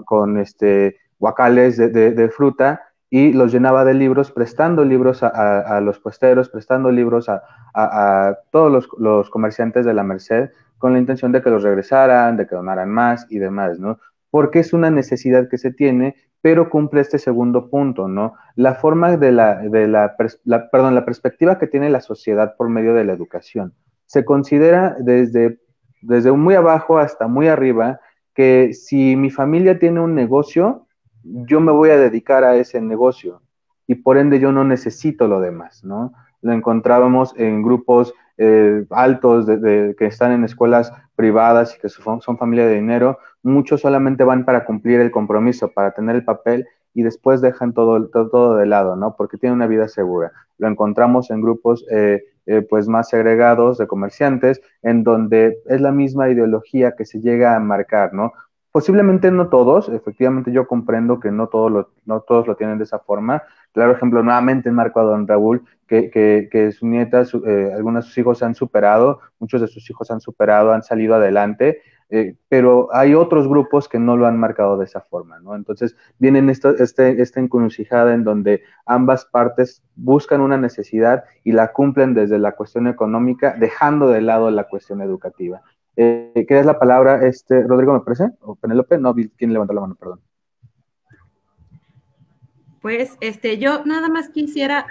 con, 0.06 0.38
este, 0.38 0.96
guacales 1.18 1.76
de, 1.78 2.28
fruta 2.37 2.82
y 3.08 3.32
los 3.32 3.52
llenaba 3.52 3.84
de 3.84 3.94
libros, 3.94 4.32
prestando 4.32 4.84
libros 4.84 5.22
a, 5.22 5.80
los 5.80 6.00
puesteros, 6.00 6.48
prestando 6.50 6.90
libros 6.90 7.28
a, 7.28 8.37
todos 8.50 8.72
los, 8.72 8.88
los, 8.98 9.30
comerciantes 9.30 9.87
de 9.87 9.94
la 9.94 10.02
Merced, 10.02 10.50
con 10.78 10.92
la 10.92 10.98
intención 10.98 11.30
de 11.32 11.40
que 11.40 11.50
los 11.50 11.62
regresaran, 11.62 12.37
de 12.37 12.46
que 12.46 12.56
donaran 12.56 12.90
más 12.90 13.26
y 13.30 13.38
demás, 13.38 13.78
¿no? 13.78 13.98
Porque 14.34 14.58
es 14.58 14.72
una 14.72 14.90
necesidad 14.90 15.48
que 15.48 15.58
se 15.58 15.70
tiene, 15.70 16.16
pero 16.42 16.68
cumple 16.68 17.02
este 17.02 17.20
segundo 17.20 17.70
punto, 17.70 18.08
¿no? 18.08 18.34
La 18.56 18.74
forma 18.74 19.16
de 19.16 19.30
la, 19.30 19.58
de 19.60 19.86
la, 19.86 20.16
perdón, 20.72 20.96
la 20.96 21.04
perspectiva 21.04 21.56
que 21.56 21.68
tiene 21.68 21.88
la 21.88 22.00
sociedad 22.00 22.56
por 22.56 22.68
medio 22.68 22.94
de 22.94 23.04
la 23.04 23.12
educación. 23.12 23.74
Se 24.06 24.24
considera 24.24 24.96
desde, 24.98 25.60
desde 26.02 26.32
muy 26.32 26.56
abajo 26.56 26.98
hasta 26.98 27.28
muy 27.28 27.46
arriba 27.46 28.00
que 28.34 28.72
si 28.74 29.14
mi 29.14 29.30
familia 29.30 29.78
tiene 29.78 30.00
un 30.00 30.16
negocio, 30.16 30.88
yo 31.22 31.60
me 31.60 31.70
voy 31.70 31.90
a 31.90 31.96
dedicar 31.96 32.42
a 32.42 32.56
ese 32.56 32.80
negocio 32.80 33.40
y 33.86 33.94
por 33.94 34.18
ende 34.18 34.40
yo 34.40 34.50
no 34.50 34.64
necesito 34.64 35.28
lo 35.28 35.38
demás, 35.38 35.84
¿no? 35.84 36.12
Lo 36.42 36.52
encontrábamos 36.52 37.36
en 37.36 37.62
grupos 37.62 38.12
eh, 38.38 38.84
altos 38.90 39.46
de, 39.46 39.94
que 39.98 40.06
están 40.06 40.32
en 40.32 40.44
escuelas 40.44 40.92
privadas 41.16 41.76
y 41.76 41.80
que 41.80 41.88
son, 41.88 42.20
familia 42.20 42.66
de 42.66 42.74
dinero, 42.74 43.18
muchos 43.42 43.80
solamente 43.80 44.24
van 44.24 44.44
para 44.44 44.64
cumplir 44.64 45.00
el 45.00 45.10
compromiso, 45.10 45.72
para 45.72 45.92
tener 45.92 46.16
el 46.16 46.24
papel 46.24 46.66
y 46.94 47.02
después 47.02 47.40
dejan 47.40 47.72
todo, 47.72 48.08
todo, 48.08 48.56
de 48.56 48.66
lado, 48.66 48.96
¿no? 48.96 49.16
Porque 49.16 49.36
tienen 49.36 49.56
una 49.56 49.66
vida 49.66 49.88
segura. 49.88 50.32
Lo 50.58 50.68
encontramos 50.68 51.30
en 51.30 51.40
grupos 51.40 51.84
eh, 51.90 52.24
eh, 52.46 52.62
pues 52.62 52.88
más 52.88 53.08
segregados 53.08 53.78
de 53.78 53.86
comerciantes, 53.86 54.60
en 54.82 55.02
donde 55.02 55.58
es 55.66 55.80
la 55.80 55.92
misma 55.92 56.28
ideología 56.28 56.94
que 56.96 57.04
se 57.04 57.20
llega 57.20 57.56
a 57.56 57.60
marcar, 57.60 58.12
¿no? 58.12 58.32
Posiblemente 58.74 59.30
no 59.30 59.50
todos, 59.50 59.88
efectivamente 59.88 60.50
yo 60.50 60.66
comprendo 60.66 61.20
que 61.20 61.30
no 61.30 61.46
todos 61.46 61.70
lo, 61.70 61.90
no 62.06 62.22
todos 62.22 62.48
lo 62.48 62.56
tienen 62.56 62.76
de 62.76 62.82
esa 62.82 62.98
forma. 62.98 63.44
Claro 63.70 63.92
ejemplo, 63.92 64.20
nuevamente 64.24 64.68
enmarco 64.68 64.98
a 64.98 65.04
don 65.04 65.28
Raúl, 65.28 65.64
que, 65.87 66.10
que, 66.10 66.48
que 66.50 66.72
su 66.72 66.88
nieta, 66.88 67.22
eh, 67.46 67.72
algunos 67.72 68.02
de 68.02 68.08
sus 68.08 68.18
hijos 68.18 68.42
han 68.42 68.56
superado, 68.56 69.20
muchos 69.38 69.60
de 69.60 69.68
sus 69.68 69.88
hijos 69.88 70.10
han 70.10 70.20
superado, 70.20 70.72
han 70.72 70.82
salido 70.82 71.14
adelante, 71.14 71.82
eh, 72.10 72.34
pero 72.48 72.88
hay 72.92 73.14
otros 73.14 73.46
grupos 73.46 73.88
que 73.88 74.00
no 74.00 74.16
lo 74.16 74.26
han 74.26 74.40
marcado 74.40 74.76
de 74.76 74.87
esa 74.87 75.02
forma, 75.02 75.38
¿no? 75.38 75.54
Entonces 75.54 75.96
vienen 76.18 76.50
esta, 76.50 76.70
este, 76.70 77.22
esta 77.22 77.38
encrucijada 77.38 78.12
en 78.12 78.24
donde 78.24 78.64
ambas 78.87 79.24
partes 79.24 79.84
buscan 79.94 80.40
una 80.40 80.56
necesidad 80.56 81.22
y 81.44 81.52
la 81.52 81.70
cumplen 81.70 82.12
desde 82.12 82.40
la 82.40 82.56
cuestión 82.56 82.88
económica, 82.88 83.54
dejando 83.56 84.08
de 84.08 84.20
lado 84.20 84.50
la 84.50 84.64
cuestión 84.64 85.00
educativa. 85.00 85.62
Eh, 85.96 86.44
¿Qué 86.48 86.59
es 86.59 86.66
la 86.66 86.78
palabra? 86.78 87.26
Este, 87.26 87.62
Rodrigo, 87.62 87.92
¿me 87.92 88.00
parece? 88.00 88.30
¿O 88.40 88.57
Penélope? 88.57 88.98
No, 88.98 89.14
¿quién 89.14 89.52
levantó 89.52 89.72
la 89.74 89.80
mano? 89.83 89.94
Perdón. 89.94 90.20
Pues 92.80 93.16
este, 93.20 93.59
yo 93.59 93.85
nada 93.87 94.09
más 94.09 94.28
quisiera, 94.28 94.87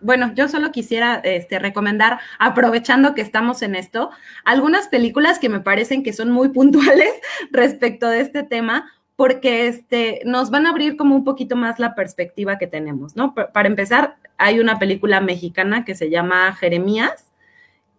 bueno, 0.00 0.32
yo 0.34 0.48
solo 0.48 0.72
quisiera 0.72 1.16
este, 1.16 1.60
recomendar, 1.60 2.18
aprovechando 2.40 3.14
que 3.14 3.20
estamos 3.20 3.62
en 3.62 3.76
esto, 3.76 4.10
algunas 4.44 4.88
películas 4.88 5.38
que 5.38 5.48
me 5.48 5.60
parecen 5.60 6.02
que 6.02 6.12
son 6.12 6.30
muy 6.30 6.48
puntuales 6.52 7.12
respecto 7.52 8.08
de 8.08 8.20
este 8.20 8.42
tema, 8.42 8.90
porque 9.14 9.68
este, 9.68 10.22
nos 10.24 10.50
van 10.50 10.66
a 10.66 10.70
abrir 10.70 10.96
como 10.96 11.14
un 11.14 11.22
poquito 11.22 11.54
más 11.54 11.78
la 11.78 11.94
perspectiva 11.94 12.58
que 12.58 12.66
tenemos, 12.66 13.14
¿no? 13.14 13.32
Para 13.34 13.68
empezar, 13.68 14.16
hay 14.36 14.58
una 14.58 14.80
película 14.80 15.20
mexicana 15.20 15.84
que 15.84 15.94
se 15.94 16.10
llama 16.10 16.52
Jeremías, 16.54 17.30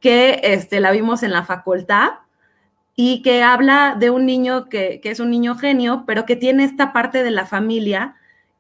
que 0.05 0.39
este, 0.43 0.81
la 0.81 0.91
vimos 0.91 1.23
en 1.23 1.31
la 1.31 1.45
facultad 1.45 2.09
y 2.95 3.23
que 3.23 3.41
habla 3.41 3.95
de 3.99 4.11
un 4.11 4.27
niño 4.27 4.69
que, 4.69 5.01
es 5.03 5.19
un 5.19 5.31
niño 5.31 5.55
genio, 5.55 6.03
pero 6.05 6.27
que 6.27 6.35
tiene 6.35 6.63
esta 6.63 6.93
parte 6.93 7.23
de 7.23 7.31
la 7.31 7.47
familia 7.47 8.13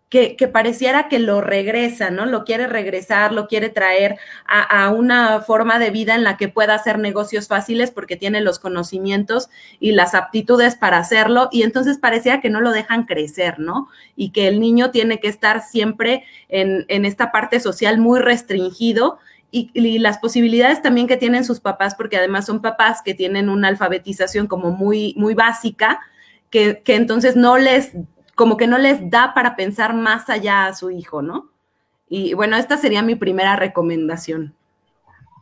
que, 0.09 0.35
pareciera 0.51 1.07
que 1.07 1.19
lo 1.19 1.41
regresa, 1.41 2.09
¿no? 2.09 2.25
Lo 2.25 2.45
quiere 2.45 2.65
regresar, 2.65 3.31
lo 3.31 3.47
quiere 3.47 3.69
traer 3.69 4.17
a, 4.47 4.85
a, 4.85 4.89
una 4.89 5.41
forma 5.41 5.77
de 5.77 5.91
vida 5.91 6.15
en 6.15 6.23
la 6.23 6.35
que 6.35 6.47
pueda 6.47 6.73
hacer 6.73 6.97
negocios 6.97 7.47
fáciles 7.47 7.91
porque 7.91 8.15
tiene 8.15 8.41
los 8.41 8.57
conocimientos 8.57 9.49
y 9.79 9.91
las 9.91 10.15
aptitudes 10.15 10.73
para 10.73 10.97
hacerlo 10.97 11.49
y 11.51 11.61
entonces 11.61 11.99
pareciera 11.99 12.41
que 12.41 12.49
no 12.49 12.59
lo 12.59 12.71
dejan 12.71 13.03
crecer, 13.03 13.59
¿no? 13.59 13.87
Y 14.15 14.31
que 14.31 14.47
el 14.47 14.59
niño 14.59 14.89
tiene 14.89 15.19
que 15.19 15.27
estar 15.27 15.61
siempre 15.61 16.23
en, 16.49 16.85
en 16.87 17.05
esta 17.05 17.31
parte 17.31 17.59
social 17.59 17.99
muy 17.99 18.19
restringido 18.19 19.19
y, 19.51 19.99
las 19.99 20.17
posibilidades 20.17 20.81
también 20.81 21.07
que 21.07 21.17
tienen 21.17 21.45
sus 21.45 21.59
papás, 21.59 21.95
porque 21.95 22.17
además 22.17 22.45
son 22.45 22.61
papás 22.61 23.01
que 23.01 23.13
tienen 23.13 23.49
una 23.49 23.69
alfabetización 23.69 24.47
como 24.47 24.71
muy, 24.71 25.13
muy 25.17 25.33
básica, 25.33 25.99
que, 26.49 26.81
entonces 26.87 27.35
no 27.35 27.57
les, 27.57 27.93
como 28.35 28.57
que 28.57 28.67
no 28.67 28.77
les 28.77 29.09
da 29.09 29.33
para 29.33 29.55
pensar 29.55 29.93
más 29.93 30.29
allá 30.29 30.67
a 30.67 30.73
su 30.73 30.91
hijo, 30.91 31.21
¿no? 31.21 31.49
Y 32.07 32.33
bueno, 32.33 32.55
esta 32.57 32.77
sería 32.77 33.01
mi 33.01 33.15
primera 33.15 33.55
recomendación. 33.55 34.53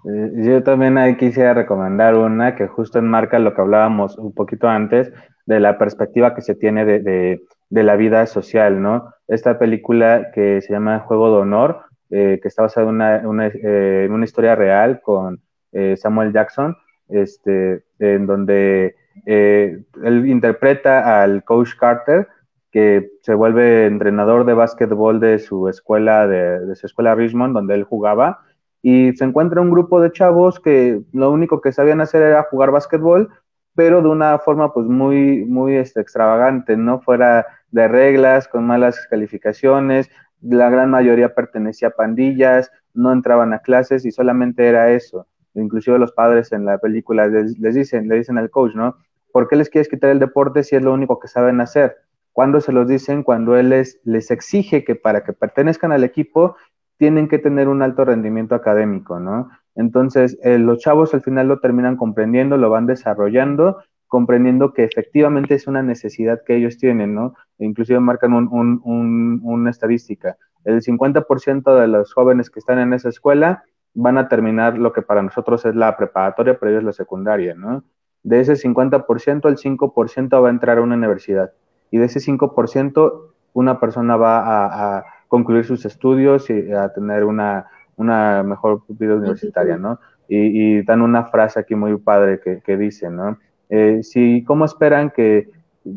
Eh, 0.05 0.31
yo 0.35 0.63
también 0.63 0.97
ahí 0.97 1.17
quisiera 1.17 1.53
recomendar 1.53 2.15
una 2.15 2.55
que 2.55 2.67
justo 2.67 2.99
enmarca 2.99 3.39
lo 3.39 3.53
que 3.53 3.61
hablábamos 3.61 4.17
un 4.17 4.33
poquito 4.33 4.67
antes 4.67 5.11
de 5.45 5.59
la 5.59 5.77
perspectiva 5.77 6.35
que 6.35 6.41
se 6.41 6.55
tiene 6.55 6.85
de, 6.85 7.41
de 7.69 7.83
la 7.83 7.95
vida 7.95 8.25
social, 8.27 8.81
¿no? 8.81 9.13
Esta 9.27 9.57
película 9.57 10.31
que 10.33 10.61
se 10.61 10.73
llama 10.73 10.99
Juego 10.99 11.31
de 11.31 11.41
Honor, 11.41 11.81
eh, 12.09 12.39
que 12.41 12.47
está 12.47 12.63
basado 12.63 12.89
en 12.89 12.95
una, 12.95 13.47
eh, 13.47 14.09
historia 14.23 14.55
real 14.55 15.01
con 15.01 15.41
eh, 15.71 15.95
Samuel 15.97 16.31
Jackson, 16.31 16.77
este, 17.09 17.83
en 17.99 18.25
donde 18.25 18.95
él 19.25 20.27
interpreta 20.27 21.21
al 21.21 21.43
coach 21.43 21.75
Carter, 21.79 22.27
que 22.71 23.11
se 23.21 23.33
vuelve 23.33 23.85
entrenador 23.85 24.45
de 24.45 24.53
básquetbol 24.53 25.19
de 25.19 25.39
su 25.39 25.69
escuela, 25.69 26.27
de, 26.27 26.65
de, 26.65 26.75
su 26.75 26.87
escuela 26.87 27.15
Richmond, 27.15 27.53
donde 27.53 27.75
él 27.75 27.83
jugaba, 27.83 28.41
y 28.81 29.13
se 29.13 29.23
encuentra 29.23 29.61
un 29.61 29.71
grupo 29.71 30.01
de 30.01 30.11
chavos 30.11 30.59
que 30.59 31.01
lo 31.13 31.31
único 31.31 31.61
que 31.61 31.71
sabían 31.71 32.01
hacer 32.01 32.21
era 32.21 32.43
jugar 32.43 32.71
básquetbol, 32.71 33.29
pero 33.75 34.01
de 34.01 34.09
una 34.09 34.37
forma 34.39 34.73
pues 34.73 34.85
muy, 34.87 35.45
muy 35.45 35.75
este, 35.75 36.01
extravagante, 36.01 36.77
¿no? 36.77 36.99
Fuera 37.01 37.45
de 37.71 37.87
reglas, 37.87 38.47
con 38.47 38.65
malas 38.65 39.07
calificaciones, 39.09 40.09
la 40.43 40.69
gran 40.69 40.89
mayoría 40.89 41.33
pertenecía 41.33 41.89
a 41.89 41.91
pandillas, 41.91 42.71
no 42.93 43.11
entraban 43.11 43.53
a 43.53 43.59
clases 43.59 44.05
y 44.05 44.11
solamente 44.11 44.67
era 44.67 44.91
eso. 44.91 45.27
Inclusive 45.55 45.99
los 45.99 46.11
padres 46.11 46.51
en 46.51 46.65
la 46.65 46.77
película 46.77 47.27
les, 47.27 47.59
dicen, 47.59 48.07
le 48.07 48.15
dicen 48.15 48.37
al 48.37 48.49
coach, 48.49 48.75
¿no? 48.75 48.97
¿Por 49.31 49.47
qué 49.47 49.55
les 49.55 49.69
quieres 49.69 49.89
quitar 49.89 50.09
el 50.09 50.19
deporte 50.19 50.63
si 50.63 50.75
es 50.75 50.83
lo 50.83 50.93
único 50.93 51.19
que 51.19 51.27
saben 51.27 51.61
hacer? 51.61 51.97
Cuando 52.31 52.61
se 52.61 52.71
los 52.71 52.87
dicen, 52.87 53.23
cuando 53.23 53.55
él 53.55 53.69
les, 53.69 53.99
les 54.03 54.31
exige 54.31 54.83
que 54.83 54.95
para 54.95 55.23
que 55.23 55.33
pertenezcan 55.33 55.91
al 55.91 56.03
equipo 56.03 56.55
tienen 56.97 57.27
que 57.27 57.39
tener 57.39 57.67
un 57.67 57.81
alto 57.81 58.05
rendimiento 58.05 58.55
académico, 58.55 59.19
¿no? 59.19 59.49
Entonces, 59.75 60.37
eh, 60.43 60.59
los 60.59 60.79
chavos 60.79 61.13
al 61.13 61.21
final 61.21 61.47
lo 61.47 61.59
terminan 61.59 61.97
comprendiendo, 61.97 62.57
lo 62.57 62.69
van 62.69 62.85
desarrollando 62.85 63.83
comprendiendo 64.13 64.73
que 64.73 64.83
efectivamente 64.83 65.55
es 65.55 65.65
una 65.65 65.81
necesidad 65.81 66.43
que 66.45 66.55
ellos 66.55 66.77
tienen, 66.77 67.15
¿no? 67.15 67.33
E 67.57 67.65
inclusive 67.65 67.99
marcan 67.99 68.31
una 68.31 69.69
estadística. 69.71 70.37
El 70.65 70.83
50% 70.83 71.79
de 71.81 71.87
los 71.87 72.13
jóvenes 72.13 72.51
que 72.51 72.59
están 72.59 72.77
en 72.77 72.93
esa 72.93 73.09
escuela 73.09 73.63
van 73.95 74.19
a 74.19 74.27
terminar 74.27 74.77
lo 74.77 74.93
que 74.93 75.01
para 75.01 75.23
nosotros 75.23 75.65
es 75.65 75.73
la 75.73 75.97
preparatoria, 75.97 76.59
pero 76.59 76.69
ellos 76.69 76.83
la 76.83 76.93
secundaria, 76.93 77.55
¿no? 77.55 77.83
De 78.21 78.39
ese 78.39 78.53
50%, 78.53 79.49
el 79.49 79.57
5% 79.57 80.43
va 80.43 80.47
a 80.47 80.51
entrar 80.51 80.77
a 80.77 80.83
una 80.83 80.93
universidad. 80.93 81.51
Y 81.89 81.97
de 81.97 82.05
ese 82.05 82.19
5%, 82.19 83.31
una 83.53 83.79
persona 83.79 84.15
va 84.15 84.99
a, 84.99 85.05
concluir 85.27 85.65
sus 85.65 85.85
estudios 85.85 86.51
y 86.51 86.71
a 86.71 86.93
tener 86.93 87.23
una, 87.23 87.65
mejor 87.97 88.83
vida 88.89 89.15
universitaria, 89.15 89.79
¿no? 89.79 89.99
Y, 90.27 90.83
dan 90.83 91.01
una 91.01 91.23
frase 91.23 91.59
aquí 91.59 91.73
muy 91.73 91.97
padre 91.97 92.39
que, 92.39 92.61
que 92.61 92.77
dice, 92.77 93.09
¿no? 93.09 93.39
Eh, 93.75 94.03
si, 94.03 94.43
¿Cómo 94.43 94.65
esperan 94.65 95.09
que, 95.09 95.49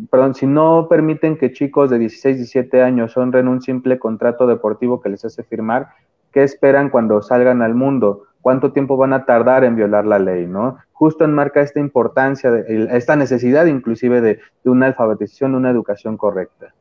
perdón, 0.09 0.35
si 0.35 0.47
no 0.47 0.87
permiten 0.89 1.37
que 1.37 1.53
chicos 1.53 1.91
de 1.91 1.99
16, 1.99 2.39
17 2.39 2.81
años 2.81 3.15
honren 3.19 3.49
un 3.49 3.61
simple 3.61 3.99
contrato 3.99 4.47
deportivo 4.47 5.03
que 5.03 5.11
les 5.11 5.27
hace 5.27 5.43
firmar, 5.43 5.89
¿qué 6.33 6.43
esperan 6.43 6.89
cuando 6.89 7.21
salgan 7.21 7.61
al 7.61 7.75
mundo? 7.75 8.23
¿Cuánto 8.41 8.73
tiempo 8.73 8.97
van 8.97 9.13
a 9.13 9.27
tardar 9.27 9.63
en 9.63 9.77
violar 9.77 10.07
la 10.07 10.19
ley? 10.19 10.47
¿no? 10.47 10.79
Justo 10.93 11.27
enmarca 11.27 11.61
esta 11.61 11.79
importancia, 11.79 12.51
de, 12.51 12.89
esta 12.97 13.15
necesidad 13.15 13.67
inclusive 13.67 14.23
de, 14.23 14.41
una 14.65 14.87
alfabetización, 14.87 15.55
una 15.55 15.69
educación 15.69 16.17
correcta. 16.17 16.73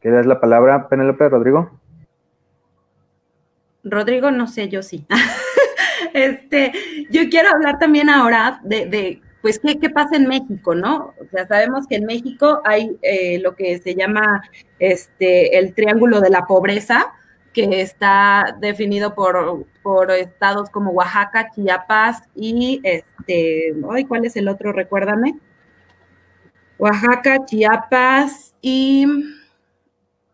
¿Quieres 0.00 0.26
la 0.26 0.38
palabra, 0.38 0.86
Penélope, 0.90 1.30
Rodrigo? 1.30 1.70
Rodrigo, 3.82 4.30
no 4.30 4.48
sé, 4.48 4.68
yo 4.68 4.82
sí. 4.82 5.06
este, 6.12 6.72
yo 7.08 7.22
quiero 7.30 7.48
hablar 7.48 7.78
también 7.78 8.10
ahora 8.10 8.60
de 8.64 9.22
pues, 9.44 9.60
¿qué, 9.60 9.90
pasa 9.90 10.16
en 10.16 10.26
México, 10.26 10.74
no? 10.74 11.12
O 11.20 11.26
sea, 11.30 11.46
sabemos 11.46 11.86
que 11.86 11.96
en 11.96 12.06
México 12.06 12.62
hay 12.64 12.96
eh, 13.02 13.38
lo 13.40 13.54
que 13.54 13.78
se 13.78 13.94
llama 13.94 14.42
este, 14.78 15.58
el 15.58 15.74
triángulo 15.74 16.22
de 16.22 16.30
la 16.30 16.46
pobreza, 16.46 17.12
que 17.52 17.82
está 17.82 18.56
definido 18.58 19.14
por, 19.14 19.66
por 19.82 20.10
estados 20.12 20.70
como 20.70 20.92
Oaxaca, 20.92 21.50
Chiapas 21.54 22.22
y 22.34 22.80
este, 22.84 23.74
ay, 23.90 24.04
¿cuál 24.06 24.24
es 24.24 24.34
el 24.36 24.48
otro? 24.48 24.72
Recuérdame. 24.72 25.38
Oaxaca, 26.78 27.44
Chiapas 27.44 28.54
y 28.62 29.04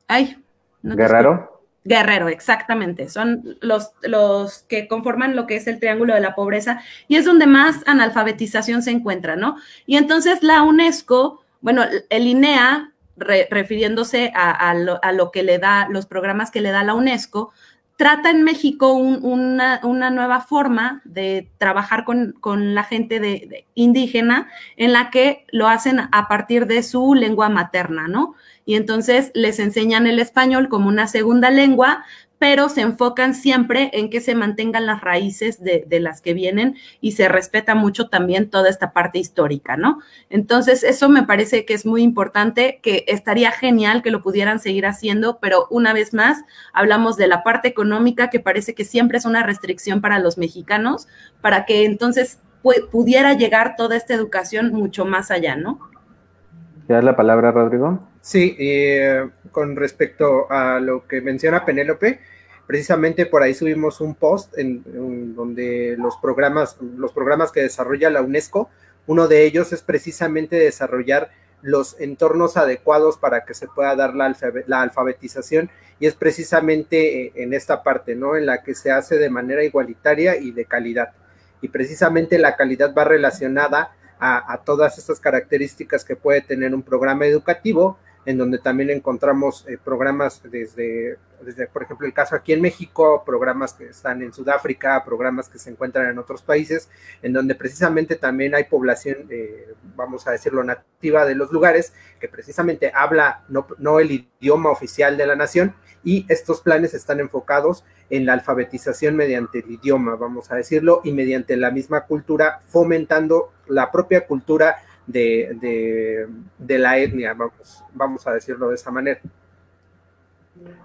ay, 0.06 0.40
no 0.82 0.94
Guerrero. 0.94 1.49
Guerrero, 1.84 2.28
exactamente. 2.28 3.08
Son 3.08 3.56
los, 3.60 3.92
los 4.02 4.64
que 4.64 4.86
conforman 4.86 5.34
lo 5.34 5.46
que 5.46 5.56
es 5.56 5.66
el 5.66 5.80
triángulo 5.80 6.14
de 6.14 6.20
la 6.20 6.34
pobreza 6.34 6.82
y 7.08 7.16
es 7.16 7.24
donde 7.24 7.46
más 7.46 7.82
analfabetización 7.86 8.82
se 8.82 8.90
encuentra, 8.90 9.36
¿no? 9.36 9.56
Y 9.86 9.96
entonces 9.96 10.42
la 10.42 10.62
UNESCO, 10.62 11.42
bueno, 11.60 11.84
el 12.10 12.26
INEA, 12.26 12.92
refiriéndose 13.16 14.32
a, 14.34 14.74
lo, 14.74 15.30
que 15.30 15.42
le 15.42 15.58
da, 15.58 15.88
los 15.90 16.06
programas 16.06 16.50
que 16.50 16.60
le 16.60 16.70
da 16.70 16.84
la 16.84 16.94
UNESCO, 16.94 17.52
trata 18.00 18.30
en 18.30 18.44
México 18.44 18.94
una, 18.94 19.78
nueva 19.82 20.40
forma 20.40 21.02
de 21.04 21.50
trabajar 21.58 22.04
con, 22.06 22.74
la 22.74 22.82
gente 22.82 23.20
de, 23.20 23.66
indígena 23.74 24.48
en 24.78 24.94
la 24.94 25.10
que 25.10 25.44
lo 25.52 25.68
hacen 25.68 26.00
a 26.10 26.26
partir 26.26 26.66
de 26.66 26.82
su 26.82 27.14
lengua 27.14 27.50
materna, 27.50 28.08
¿no? 28.08 28.36
Y 28.64 28.76
entonces 28.76 29.30
les 29.34 29.58
enseñan 29.58 30.06
el 30.06 30.18
español 30.18 30.70
como 30.70 30.88
una 30.88 31.08
segunda 31.08 31.50
lengua, 31.50 32.06
pero 32.40 32.70
se 32.70 32.81
enfocan 32.81 33.35
siempre 33.35 33.90
en 33.92 34.09
que 34.09 34.22
se 34.22 34.35
mantengan 34.35 34.87
las 34.87 35.03
raíces 35.03 35.62
de, 35.62 35.87
las 36.00 36.22
que 36.22 36.33
vienen 36.33 36.74
y 37.03 37.12
se 37.12 37.29
respeta 37.29 37.74
mucho 37.74 38.09
también 38.09 38.48
toda 38.48 38.70
esta 38.70 38.94
parte 38.94 39.18
histórica, 39.18 39.76
¿no? 39.76 39.98
Entonces, 40.31 40.83
eso 40.83 41.11
me 41.11 41.22
parece 41.22 41.66
que 41.66 41.74
es 41.74 41.85
muy 41.85 42.03
importante, 42.03 42.81
que 42.83 43.05
estaría 43.09 43.50
genial 43.50 44.03
que 44.03 44.11
lo 44.11 44.22
pudieran 44.22 44.59
seguir 44.59 44.87
haciendo, 44.87 45.38
pero 45.38 45.66
una 45.68 45.92
vez 45.92 46.14
más, 46.14 46.42
hablamos 46.72 47.18
de 47.18 47.29
la 47.29 47.42
parte 47.44 47.68
económica, 47.68 48.31
que 48.31 48.40
parece 48.40 48.74
que 48.74 48.87
siempre 48.87 49.18
es 49.18 49.26
una 49.26 49.42
restricción 49.42 50.00
para 50.00 50.18
los 50.18 50.38
mexicanos, 50.38 51.09
para 51.42 51.66
que 51.66 51.85
entonces 51.85 52.40
pudiera 52.90 53.35
llegar 53.35 53.76
toda 53.76 53.96
esta 53.96 54.14
educación 54.14 54.72
mucho 54.72 55.05
más 55.05 55.31
allá, 55.31 55.57
¿no? 55.57 55.79
¿Te 56.87 57.03
la 57.03 57.14
palabra, 57.14 57.53
Rodrigo? 57.53 58.00
Sí, 58.22 58.57
eh, 58.59 59.29
con 59.53 59.76
respecto 59.76 60.50
a 60.50 60.81
lo 60.81 61.07
que 61.07 61.20
menciona 61.20 61.64
Penélope, 61.66 62.20
precisamente 62.70 63.26
por 63.26 63.42
ahí 63.42 63.52
subimos 63.52 64.00
un 64.00 64.14
post 64.14 64.56
en, 64.56 65.35
donde 65.35 65.96
los 65.98 66.16
programas, 66.18 66.76
los 66.80 67.12
programas 67.12 67.50
que 67.50 67.62
desarrolla 67.62 68.11
la 68.11 68.22
UNESCO, 68.22 68.70
uno 69.09 69.26
de 69.26 69.44
ellos 69.44 69.72
es 69.72 69.83
precisamente 69.83 70.54
desarrollar 70.54 71.33
los 71.62 72.00
entornos 72.00 72.56
adecuados 72.56 73.18
para 73.18 73.44
que 73.44 73.54
se 73.54 73.66
pueda 73.66 73.96
dar 73.96 74.14
la, 74.14 74.33
alfabetización 74.83 75.68
y 75.98 76.06
es 76.06 76.14
precisamente 76.14 77.22
eh, 77.24 77.33
en 77.35 77.54
esta 77.54 77.83
parte, 77.83 78.14
¿no? 78.14 78.37
En 78.37 78.46
la 78.46 78.62
que 78.62 78.76
se 78.76 78.92
hace 78.92 79.18
de 79.18 79.30
manera 79.30 79.64
igualitaria 79.64 80.37
y 80.37 80.52
de 80.52 80.64
calidad. 80.64 81.09
Y 81.61 81.70
precisamente 81.70 82.38
la 82.38 82.54
calidad 82.54 82.94
va 82.96 83.02
relacionada 83.02 83.96
a, 84.20 84.61
todas 84.64 84.96
estas 84.96 85.18
características 85.18 86.04
que 86.04 86.14
puede 86.14 86.40
tener 86.40 86.72
un 86.72 86.83
programa 86.83 87.26
educativo, 87.26 87.98
en 88.26 88.38
donde 88.38 88.59
también 88.59 88.90
encontramos 88.90 89.66
eh, 89.66 89.78
programas 89.83 90.42
desde, 90.42 91.18
desde, 91.42 91.66
por 91.66 91.83
ejemplo, 91.83 92.06
el 92.06 92.12
caso 92.12 92.35
aquí 92.35 92.52
en 92.52 92.61
México, 92.61 93.22
programas 93.24 93.72
que 93.72 93.87
están 93.87 94.22
en 94.22 94.33
Sudáfrica, 94.33 95.02
programas 95.04 95.48
que 95.48 95.59
se 95.59 95.70
encuentran 95.70 96.09
en 96.09 96.18
otros 96.18 96.42
países, 96.42 96.88
en 97.22 97.33
donde 97.33 97.54
precisamente 97.54 98.16
también 98.16 98.54
hay 98.54 98.64
población, 98.64 99.26
eh, 99.30 99.72
vamos 99.96 100.26
a 100.26 100.33
decirlo, 100.33 100.62
nativa 100.62 101.24
de 101.24 101.35
los 101.35 101.50
lugares, 101.50 101.94
que 102.20 102.28
precisamente 102.28 102.92
habla 102.94 103.44
no, 103.48 103.66
no 103.78 104.00
el 104.00 104.28
idioma 104.40 104.70
oficial 104.70 105.16
de 105.16 105.26
la 105.26 105.37
nación, 105.37 105.74
y 106.02 106.26
estos 106.28 106.62
planes 106.62 106.94
están 106.94 107.20
enfocados 107.20 107.85
en 108.11 108.26
la 108.26 108.33
alfabetización 108.33 109.16
mediante 109.16 109.61
el 109.61 109.70
idioma, 109.70 110.16
vamos 110.16 110.50
a 110.50 110.56
decirlo, 110.56 111.00
y 111.04 111.12
mediante 111.12 111.56
la 111.56 111.70
misma 111.70 112.06
cultura, 112.06 112.61
fomentando 112.66 113.52
la 113.66 113.90
propia 113.90 114.26
cultura 114.26 114.76
de, 115.10 116.28
la 116.78 116.98
etnia, 116.98 117.34
vamos, 117.34 117.84
vamos 117.92 118.26
a 118.26 118.32
decirlo 118.32 118.68
de 118.68 118.74
esa 118.74 118.90
manera. 118.90 119.20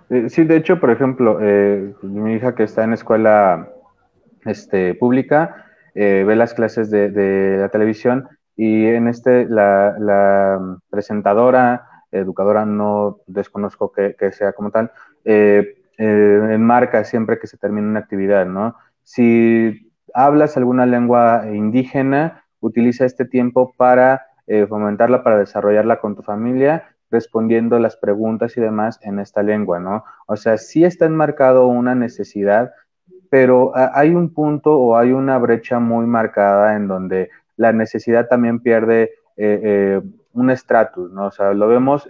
Eh, 0.10 0.30
sí, 0.30 0.44
de 0.44 0.58
hecho, 0.58 0.80
por 0.80 0.92
ejemplo, 0.92 1.40
eh, 1.42 1.94
mi 2.02 2.34
hija 2.34 2.56
que 2.56 2.64
está 2.64 2.84
en 2.84 2.94
escuela 2.94 3.70
este, 4.46 4.94
pública 4.96 5.66
eh, 5.96 6.24
ve 6.26 6.36
las 6.36 6.54
clases 6.54 6.90
de, 6.90 7.58
la 7.60 7.70
televisión 7.70 8.28
y 8.56 8.86
en 8.86 9.08
este 9.08 9.46
la, 9.46 9.96
la 10.00 10.78
presentadora, 10.90 11.88
educadora, 12.12 12.66
no 12.66 13.20
desconozco 13.28 13.92
que, 13.92 14.16
que 14.18 14.32
sea 14.32 14.54
como 14.54 14.72
tal, 14.72 14.92
enmarca 15.98 17.04
siempre 17.04 17.40
que 17.40 17.48
se 17.48 17.58
termina 17.58 17.88
una 17.88 18.00
actividad, 18.00 18.46
¿no? 18.46 18.76
Si 19.04 19.92
hablas 20.14 20.56
alguna 20.56 20.86
lengua 20.86 21.44
indígena, 21.52 22.45
utiliza 22.60 23.06
este 23.06 23.26
tiempo 23.26 23.74
para 23.78 24.26
eh, 24.48 24.68
fomentarla, 24.68 25.24
para 25.24 25.40
desarrollarla 25.40 26.00
con 26.00 26.16
tu 26.16 26.22
familia, 26.22 26.96
respondiendo 27.10 27.80
las 27.80 27.98
preguntas 27.98 28.56
y 28.58 28.62
demás 28.62 29.00
en 29.02 29.20
esta 29.20 29.42
lengua, 29.42 29.80
¿no? 29.80 30.04
O 30.28 30.36
sea, 30.36 30.58
sí 30.58 30.84
está 30.84 31.06
enmarcado 31.06 31.68
una 31.68 31.96
necesidad, 31.96 32.72
pero 33.30 33.72
hay 33.76 34.14
un 34.14 34.34
punto 34.34 34.78
o 34.78 34.98
hay 34.98 35.12
una 35.14 35.38
brecha 35.40 35.80
muy 35.80 36.06
marcada 36.06 36.76
en 36.76 36.88
donde 36.88 37.30
la 37.58 37.74
necesidad 37.74 38.28
también 38.28 38.60
pierde 38.60 39.14
eh, 39.38 39.62
eh, 39.64 40.02
un 40.34 40.52
estatus, 40.52 41.12
¿no? 41.12 41.28
O 41.28 41.32
sea, 41.32 41.54
lo 41.54 41.68
vemos 41.68 42.08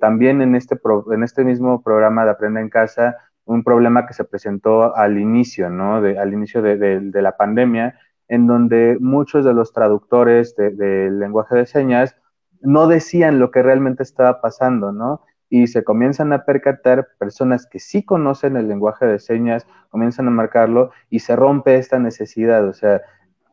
también 0.00 0.40
en 0.40 0.54
este, 0.56 0.76
en 1.12 1.22
este 1.22 1.44
mismo 1.44 1.82
programa 1.82 2.24
de 2.24 2.30
Aprende 2.30 2.60
en 2.60 2.70
Casa, 2.70 3.16
un 3.44 3.62
problema 3.62 4.06
que 4.06 4.14
se 4.14 4.24
presentó 4.24 4.96
al 4.96 5.18
inicio, 5.18 5.68
¿no? 5.68 5.96
al 5.96 6.32
inicio 6.32 6.62
de 6.62 7.22
la 7.22 7.36
pandemia, 7.36 7.94
en 8.28 8.46
donde 8.46 8.96
muchos 9.00 9.44
de 9.44 9.54
los 9.54 9.72
traductores 9.72 10.54
del 10.56 11.18
lenguaje 11.18 11.56
de 11.56 11.66
señas 11.66 12.16
no 12.60 12.86
decían 12.86 13.38
lo 13.38 13.50
que 13.50 13.62
realmente 13.62 14.02
estaba 14.02 14.40
pasando, 14.40 14.92
¿no? 14.92 15.22
Y 15.50 15.68
se 15.68 15.82
comienzan 15.82 16.32
a 16.32 16.44
percatar 16.44 17.08
personas 17.18 17.66
que 17.66 17.78
sí 17.78 18.04
conocen 18.04 18.56
el 18.56 18.68
lenguaje 18.68 19.06
de 19.06 19.18
señas, 19.18 19.66
comienzan 19.88 20.28
a 20.28 20.30
marcarlo 20.30 20.90
y 21.08 21.20
se 21.20 21.36
rompe 21.36 21.76
esta 21.76 21.98
necesidad, 21.98 22.66
o 22.66 22.74
sea, 22.74 23.00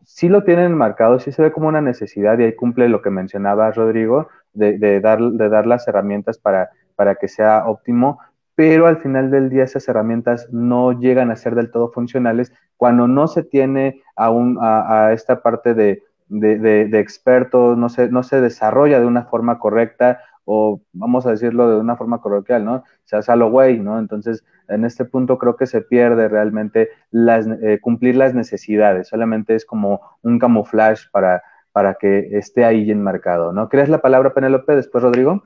sí 0.04 0.28
lo 0.28 0.44
tienen 0.44 0.74
marcado, 0.74 1.20
sí 1.20 1.32
se 1.32 1.42
ve 1.42 1.52
como 1.52 1.70
una 1.70 1.82
necesidad 1.82 2.38
y 2.38 2.44
ahí 2.44 2.56
cumple 2.56 2.90
lo 2.90 3.02
que 3.02 3.10
mencionaba 3.10 3.72
Rodrigo, 3.72 4.28
de, 4.54 5.00
dar, 5.00 5.20
las 5.68 5.88
herramientas 5.88 6.38
para 6.38 7.16
que 7.16 7.28
sea 7.28 7.66
óptimo, 7.68 8.20
pero 8.56 8.88
al 8.88 8.98
final 8.98 9.30
del 9.30 9.50
día 9.50 9.63
esas 9.63 9.88
herramientas 9.88 10.48
no 10.52 10.94
llegan 10.94 11.30
a 11.30 11.36
ser 11.36 11.56
del 11.56 11.72
todo 11.72 11.91
funcionales 11.91 12.54
cuando 12.78 13.08
no 13.08 13.28
se 13.28 13.44
tiene 13.44 14.02
aún 14.15 14.58
a, 14.62 15.12
esta 15.13 15.41
parte 15.41 15.74
de, 15.74 16.02
de, 16.30 17.00
expertos, 17.00 17.78
no 17.78 17.89
se, 17.89 18.10
no 18.10 18.24
se 18.24 18.41
desarrolla 18.41 19.00
de 19.00 19.06
una 19.06 19.26
forma 19.26 19.60
correcta 19.60 20.20
o 20.46 20.82
vamos 20.94 21.26
a 21.26 21.32
decirlo 21.32 21.70
de 21.70 21.80
una 21.80 21.98
forma 21.98 22.22
coloquial, 22.22 22.63
¿no? 22.63 22.84
Se 23.04 23.15
hace 23.15 23.32
a 23.32 23.36
lo 23.36 23.50
güey, 23.50 23.80
¿no? 23.80 23.98
Entonces, 23.98 24.46
en 24.68 24.86
este 24.86 25.04
punto 25.04 25.38
creo 25.38 25.56
que 25.56 25.65
se 25.65 25.82
pierde 25.82 26.28
realmente 26.28 26.89
las, 27.12 27.48
eh, 27.48 27.80
cumplir 27.82 28.15
las 28.15 28.34
necesidades, 28.34 29.08
solamente 29.08 29.56
es 29.56 29.65
como 29.65 30.02
un 30.22 30.38
camuflaje 30.39 31.08
para, 31.12 31.41
para 31.72 31.96
que 31.96 32.38
esté 32.38 32.63
ahí 32.63 32.89
enmarcado, 32.91 33.52
¿no? 33.54 33.70
¿Crees 33.70 33.89
la 33.89 34.02
palabra 34.02 34.34
Penélope 34.34 34.76
después, 34.76 35.04
Rodrigo? 35.04 35.44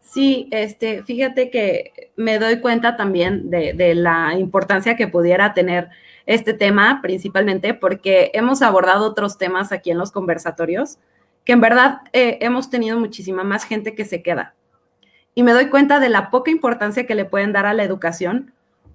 Sí, 0.00 0.48
este, 0.50 1.02
fíjate 1.02 1.50
que 1.50 2.10
me 2.16 2.38
doy 2.38 2.60
cuenta 2.60 2.96
también 2.96 3.50
de, 3.50 3.94
la 3.94 4.34
importancia 4.38 4.96
que 4.96 5.06
pudiera 5.06 5.54
tener 5.54 5.88
este 6.26 6.52
tema, 6.52 7.00
principalmente 7.02 7.74
porque 7.74 8.30
hemos 8.34 8.62
abordado 8.62 9.06
otros 9.06 9.38
temas 9.38 9.72
aquí 9.72 9.90
en 9.90 9.98
los 9.98 10.10
conversatorios, 10.10 10.98
que 11.44 11.52
en 11.52 11.60
verdad 11.60 12.00
eh, 12.12 12.38
hemos 12.40 12.70
tenido 12.70 12.98
muchísima 12.98 13.44
más 13.44 13.64
gente 13.64 13.94
que 13.94 14.04
se 14.04 14.22
queda. 14.22 14.54
Y 15.34 15.42
me 15.42 15.52
doy 15.52 15.66
cuenta 15.68 16.00
de 16.00 16.08
la 16.08 16.30
poca 16.30 16.50
importancia 16.50 17.06
que 17.06 17.14
le 17.14 17.24
pueden 17.24 17.52
dar 17.52 17.66
a 17.66 17.74
la 17.74 17.84
educación, 17.84 18.52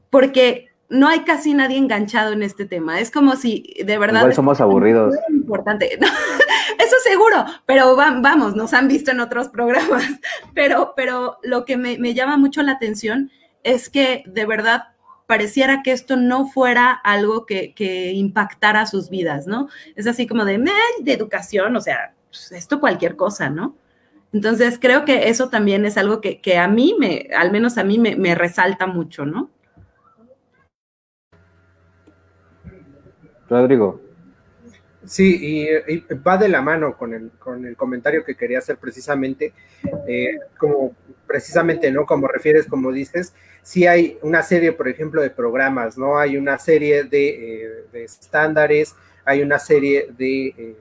porque 0.09 0.69
no 0.89 1.07
hay 1.07 1.21
casi 1.21 1.53
nadie 1.53 1.77
enganchado 1.77 2.33
en 2.33 2.43
este 2.43 2.65
tema. 2.65 2.99
Es 2.99 3.11
como 3.11 3.35
si 3.35 3.73
de 3.85 3.97
verdad... 3.97 4.19
Igual 4.21 4.33
somos 4.33 4.61
aburridos. 4.61 5.15
Importante. 5.45 5.99
Eso 6.79 6.95
seguro, 7.03 7.45
pero 7.67 7.95
vamos, 7.95 8.55
nos 8.55 8.73
han 8.73 8.87
visto 8.87 9.11
en 9.11 9.19
otros 9.19 9.49
programas. 9.49 10.03
Pero, 10.55 10.93
pero 10.95 11.37
lo 11.43 11.65
que 11.65 11.77
me, 11.77 12.13
llama 12.13 12.37
mucho 12.37 12.63
la 12.63 12.71
atención 12.71 13.29
es 13.63 13.89
que 13.89 14.23
de 14.25 14.45
verdad 14.45 14.85
pareciera 15.27 15.83
que 15.83 15.91
esto 15.91 16.15
no 16.15 16.47
fuera 16.47 16.91
algo 16.91 17.45
que, 17.45 17.73
impactara 18.15 18.85
sus 18.85 19.09
vidas, 19.09 19.45
¿no? 19.45 19.67
Es 19.95 20.07
así 20.07 20.25
como 20.27 20.45
de, 20.45 20.63
de 21.01 21.13
educación, 21.13 21.75
o 21.75 21.81
sea, 21.81 22.13
pues, 22.29 22.53
esto 22.53 22.79
cualquier 22.79 23.17
cosa, 23.17 23.49
¿no? 23.49 23.75
Entonces 24.31 24.79
creo 24.79 25.03
que 25.03 25.27
eso 25.27 25.49
también 25.49 25.85
es 25.85 25.97
algo 25.97 26.21
que, 26.21 26.57
a 26.57 26.67
mí, 26.69 26.95
me, 26.97 27.27
al 27.37 27.51
menos 27.51 27.77
a 27.77 27.83
mí, 27.83 27.99
me, 27.99 28.15
me 28.15 28.33
resalta 28.33 28.87
mucho, 28.87 29.25
¿no? 29.25 29.49
Rodrigo. 33.49 34.04
Sí, 35.05 35.67
y, 35.87 36.15
va 36.15 36.37
de 36.37 36.49
la 36.49 36.61
mano 36.61 36.97
con 36.97 37.13
el, 37.13 37.31
con 37.37 37.65
el 37.65 37.75
comentario 37.75 38.23
que 38.23 38.35
quería 38.35 38.59
hacer 38.59 38.77
precisamente, 38.77 39.53
eh, 40.07 40.39
como 40.57 40.95
precisamente, 41.27 41.91
¿no? 41.91 42.05
Como 42.05 42.27
refieres, 42.27 42.65
como 42.65 42.91
dices, 42.91 43.33
sí 43.61 43.85
hay 43.87 44.17
una 44.21 44.41
serie, 44.41 44.71
por 44.71 44.87
ejemplo, 44.87 45.21
de 45.21 45.29
programas, 45.29 45.97
¿no? 45.97 46.17
Hay 46.17 46.37
una 46.37 46.57
serie 46.57 47.03
de, 47.03 47.65
eh, 47.93 48.03
estándares, 48.03 48.95
hay 49.25 49.41
una 49.41 49.59
serie 49.59 50.09
de, 50.17 50.47
eh, 50.47 50.75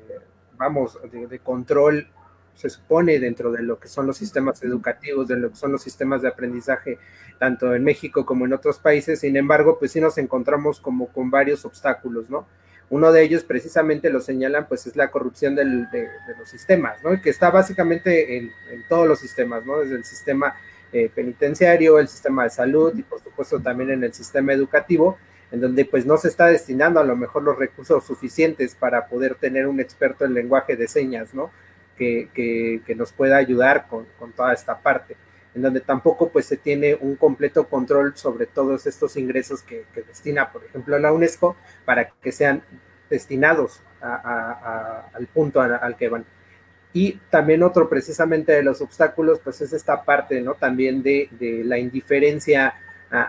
vamos, 0.57 0.99
de, 1.11 1.39
control, 1.41 2.07
se 2.55 2.71
supone, 2.71 3.19
dentro 3.19 3.51
de 3.51 3.63
lo 3.63 3.79
que 3.79 3.89
son 3.89 4.07
los 4.07 4.17
sistemas 4.17 4.63
educativos, 4.63 5.29
de 5.29 5.37
lo 5.37 5.51
que 5.51 5.57
son 5.57 5.73
los 5.73 5.83
sistemas 5.83 6.23
de 6.23 6.29
aprendizaje, 6.29 6.99
tanto 7.39 7.75
en 7.75 7.83
México 7.85 8.25
como 8.25 8.47
en 8.47 8.53
otros 8.53 8.79
países. 8.79 9.21
Sin 9.21 9.37
embargo, 9.37 9.79
pues 9.79 9.93
sí 9.93 10.01
nos 10.01 10.19
encontramos 10.19 10.81
como 10.81 11.09
con 11.09 11.31
varios 11.31 11.65
obstáculos, 11.65 12.31
¿no? 12.31 12.47
Uno 12.91 13.13
de 13.13 13.23
ellos 13.23 13.45
precisamente 13.45 14.11
lo 14.11 14.21
señalan, 14.21 14.69
pues 14.69 14.87
es 14.87 14.95
la 14.95 15.11
corrupción 15.11 15.55
de, 15.55 15.65
los 15.65 16.49
sistemas, 16.49 17.03
¿no? 17.03 17.21
Que 17.21 17.31
está 17.31 17.51
básicamente 17.51 18.37
en, 18.37 18.53
todos 18.89 19.09
los 19.09 19.19
sistemas, 19.19 19.65
¿no? 19.65 19.79
Desde 19.79 19.97
el 19.97 20.05
sistema 20.05 20.55
eh, 20.93 21.11
penitenciario, 21.15 21.99
el 21.99 22.09
sistema 22.09 22.45
de 22.45 22.51
salud 22.51 22.93
y 22.97 23.03
por 23.03 23.21
supuesto 23.21 23.59
también 23.61 23.91
en 23.91 24.05
el 24.05 24.13
sistema 24.13 24.53
educativo, 24.53 25.19
en 25.51 25.61
donde 25.61 25.85
pues 25.85 26.05
no 26.05 26.17
se 26.19 26.29
está 26.29 26.47
destinando 26.47 27.01
a 27.01 27.05
lo 27.05 27.17
mejor 27.17 27.43
los 27.43 27.59
recursos 27.59 28.05
suficientes 28.05 28.75
para 28.75 29.07
poder 29.07 29.35
tener 29.35 29.67
un 29.67 29.81
experto 29.81 30.25
en 30.25 30.35
lenguaje 30.35 30.77
de 30.77 30.87
señas, 30.87 31.35
¿no? 31.35 31.51
Que, 31.97 32.83
nos 32.97 33.13
pueda 33.13 33.37
ayudar 33.37 33.87
con, 33.89 34.07
toda 34.37 34.53
esta 34.53 34.79
parte 34.79 35.17
en 35.55 35.63
donde 35.63 35.81
tampoco 35.81 36.31
pues 36.31 36.47
se 36.47 36.57
tiene 36.57 36.97
un 37.01 37.17
completo 37.17 37.69
control 37.69 38.17
sobre 38.17 38.47
todos 38.47 38.87
estos 38.87 39.17
ingresos 39.17 39.63
que, 39.63 39.85
destina, 39.95 40.51
por 40.51 40.65
ejemplo, 40.65 40.99
la 40.99 41.13
UNESCO 41.13 41.57
para 41.85 42.11
que 42.11 42.33
sean 42.33 42.63
destinados 43.09 43.81
al 44.01 45.27
punto 45.33 45.61
al, 45.61 45.97
que 45.97 46.09
van. 46.09 46.25
Y 46.93 47.13
también 47.31 47.63
otro 47.63 47.89
precisamente 47.89 48.53
de 48.53 48.63
los 48.63 48.81
obstáculos 48.81 49.41
pues 49.43 49.61
es 49.61 49.73
esta 49.73 50.05
parte, 50.05 50.41
¿no? 50.41 50.55
También 50.55 51.03
de, 51.03 51.29
la 51.65 51.79
indiferencia 51.79 52.75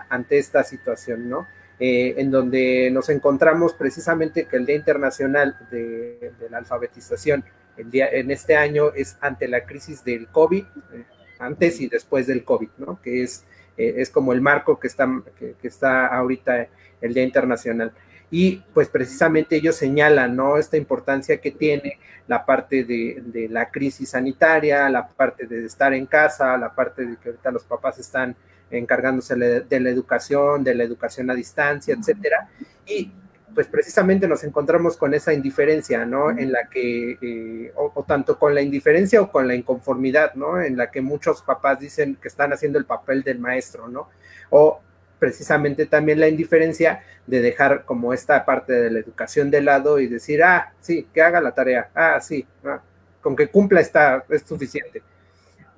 ante 0.08 0.38
esta 0.38 0.64
situación, 0.64 1.28
¿no? 1.28 1.46
Eh, 1.78 2.14
en 2.16 2.30
donde 2.30 2.90
nos 2.90 3.10
encontramos 3.10 3.74
precisamente 3.74 4.46
que 4.46 4.56
el 4.56 4.64
Día 4.64 4.76
Internacional 4.76 5.58
de, 5.70 6.32
de 6.38 6.50
la 6.50 6.58
Alfabetización 6.58 7.44
el 7.76 7.90
día, 7.90 8.08
en 8.10 8.30
este 8.30 8.56
año 8.56 8.92
es 8.94 9.16
ante 9.20 9.48
la 9.48 9.64
crisis 9.64 10.02
del 10.04 10.28
COVID, 10.28 10.64
eh, 10.64 11.04
antes 11.38 11.80
y 11.80 11.88
después 11.88 12.26
del 12.26 12.44
COVID, 12.44 12.68
¿no? 12.78 13.00
Que 13.02 13.22
es, 13.22 13.44
eh, 13.76 13.94
es 13.98 14.10
como 14.10 14.32
el 14.32 14.40
marco 14.40 14.78
que 14.78 14.86
está, 14.86 15.08
que, 15.38 15.54
está 15.62 16.06
ahorita 16.06 16.68
el 17.00 17.14
Día 17.14 17.22
Internacional. 17.22 17.92
Y 18.30 18.62
pues 18.74 18.88
precisamente 18.88 19.56
ellos 19.56 19.76
señalan, 19.76 20.34
¿no? 20.34 20.58
Esta 20.58 20.76
importancia 20.76 21.40
que 21.40 21.52
tiene 21.52 21.98
la 22.26 22.44
parte 22.44 22.84
de, 22.84 23.22
de, 23.24 23.48
la 23.48 23.70
crisis 23.70 24.10
sanitaria, 24.10 24.88
la 24.88 25.06
parte 25.08 25.46
de 25.46 25.64
estar 25.64 25.94
en 25.94 26.06
casa, 26.06 26.56
la 26.56 26.74
parte 26.74 27.06
de 27.06 27.16
que 27.16 27.28
ahorita 27.28 27.52
los 27.52 27.64
papás 27.64 27.98
están 27.98 28.34
encargándose 28.70 29.36
de 29.36 29.80
la 29.80 29.90
educación, 29.90 30.64
de 30.64 30.74
la 30.74 30.82
educación 30.82 31.30
a 31.30 31.34
distancia, 31.34 31.94
etcétera. 31.94 32.48
Y 32.84 33.12
pues 33.54 33.66
precisamente 33.68 34.28
nos 34.28 34.44
encontramos 34.44 34.96
con 34.96 35.14
esa 35.14 35.32
indiferencia, 35.32 36.04
¿no? 36.04 36.30
En 36.30 36.52
la 36.52 36.68
que, 36.68 37.18
eh, 37.20 37.72
o, 37.76 38.04
tanto 38.06 38.38
con 38.38 38.54
la 38.54 38.60
indiferencia 38.60 39.20
o 39.20 39.30
con 39.30 39.46
la 39.46 39.54
inconformidad, 39.54 40.34
¿no? 40.34 40.60
En 40.60 40.76
la 40.76 40.90
que 40.90 41.00
muchos 41.00 41.42
papás 41.42 41.80
dicen 41.80 42.16
que 42.20 42.28
están 42.28 42.52
haciendo 42.52 42.78
el 42.78 42.84
papel 42.84 43.22
del 43.22 43.38
maestro, 43.38 43.88
¿no? 43.88 44.08
O 44.50 44.80
precisamente 45.18 45.86
también 45.86 46.20
la 46.20 46.28
indiferencia 46.28 47.02
de 47.26 47.40
dejar 47.40 47.84
como 47.84 48.12
esta 48.12 48.44
parte 48.44 48.72
de 48.72 48.90
la 48.90 48.98
educación 48.98 49.50
de 49.50 49.62
lado 49.62 49.98
y 49.98 50.06
decir, 50.06 50.42
ah, 50.42 50.72
sí, 50.80 51.08
que 51.12 51.22
haga 51.22 51.40
la 51.40 51.52
tarea, 51.52 51.90
ah, 51.94 52.20
sí, 52.20 52.46
ah, 52.64 52.80
con 53.20 53.34
que 53.34 53.48
cumpla 53.48 53.80
está, 53.80 54.24
es 54.28 54.42
suficiente. 54.42 55.02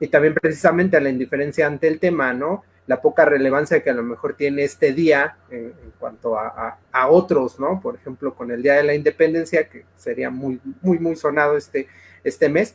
Y 0.01 0.09
también 0.09 0.35
precisamente 0.35 0.97
a 0.97 1.01
la 1.01 1.11
indiferencia 1.11 1.67
ante 1.67 1.89
el 1.89 1.99
tema, 2.01 2.33
¿no? 2.33 2.65
La 2.89 3.03
poca 3.03 3.27
relevancia 3.27 3.83
que 3.83 3.91
a 3.91 3.95
lo 3.95 4.03
mejor 4.03 4.35
tiene 4.35 4.65
este 4.65 4.95
día 4.95 5.37
en, 5.51 5.75
cuanto 6.01 6.39
a, 6.39 6.79
otros, 7.11 7.61
¿no? 7.61 7.81
Por 7.81 7.97
ejemplo, 7.97 8.35
con 8.35 8.51
el 8.51 8.63
Día 8.63 8.75
de 8.75 8.83
la 8.83 8.95
Independencia, 8.95 9.69
que 9.69 9.85
sería 9.95 10.31
muy, 10.31 10.59
muy, 10.81 10.99
muy 10.99 11.15
sonado 11.15 11.57
este, 11.59 11.87
este 12.25 12.49
mes. 12.49 12.75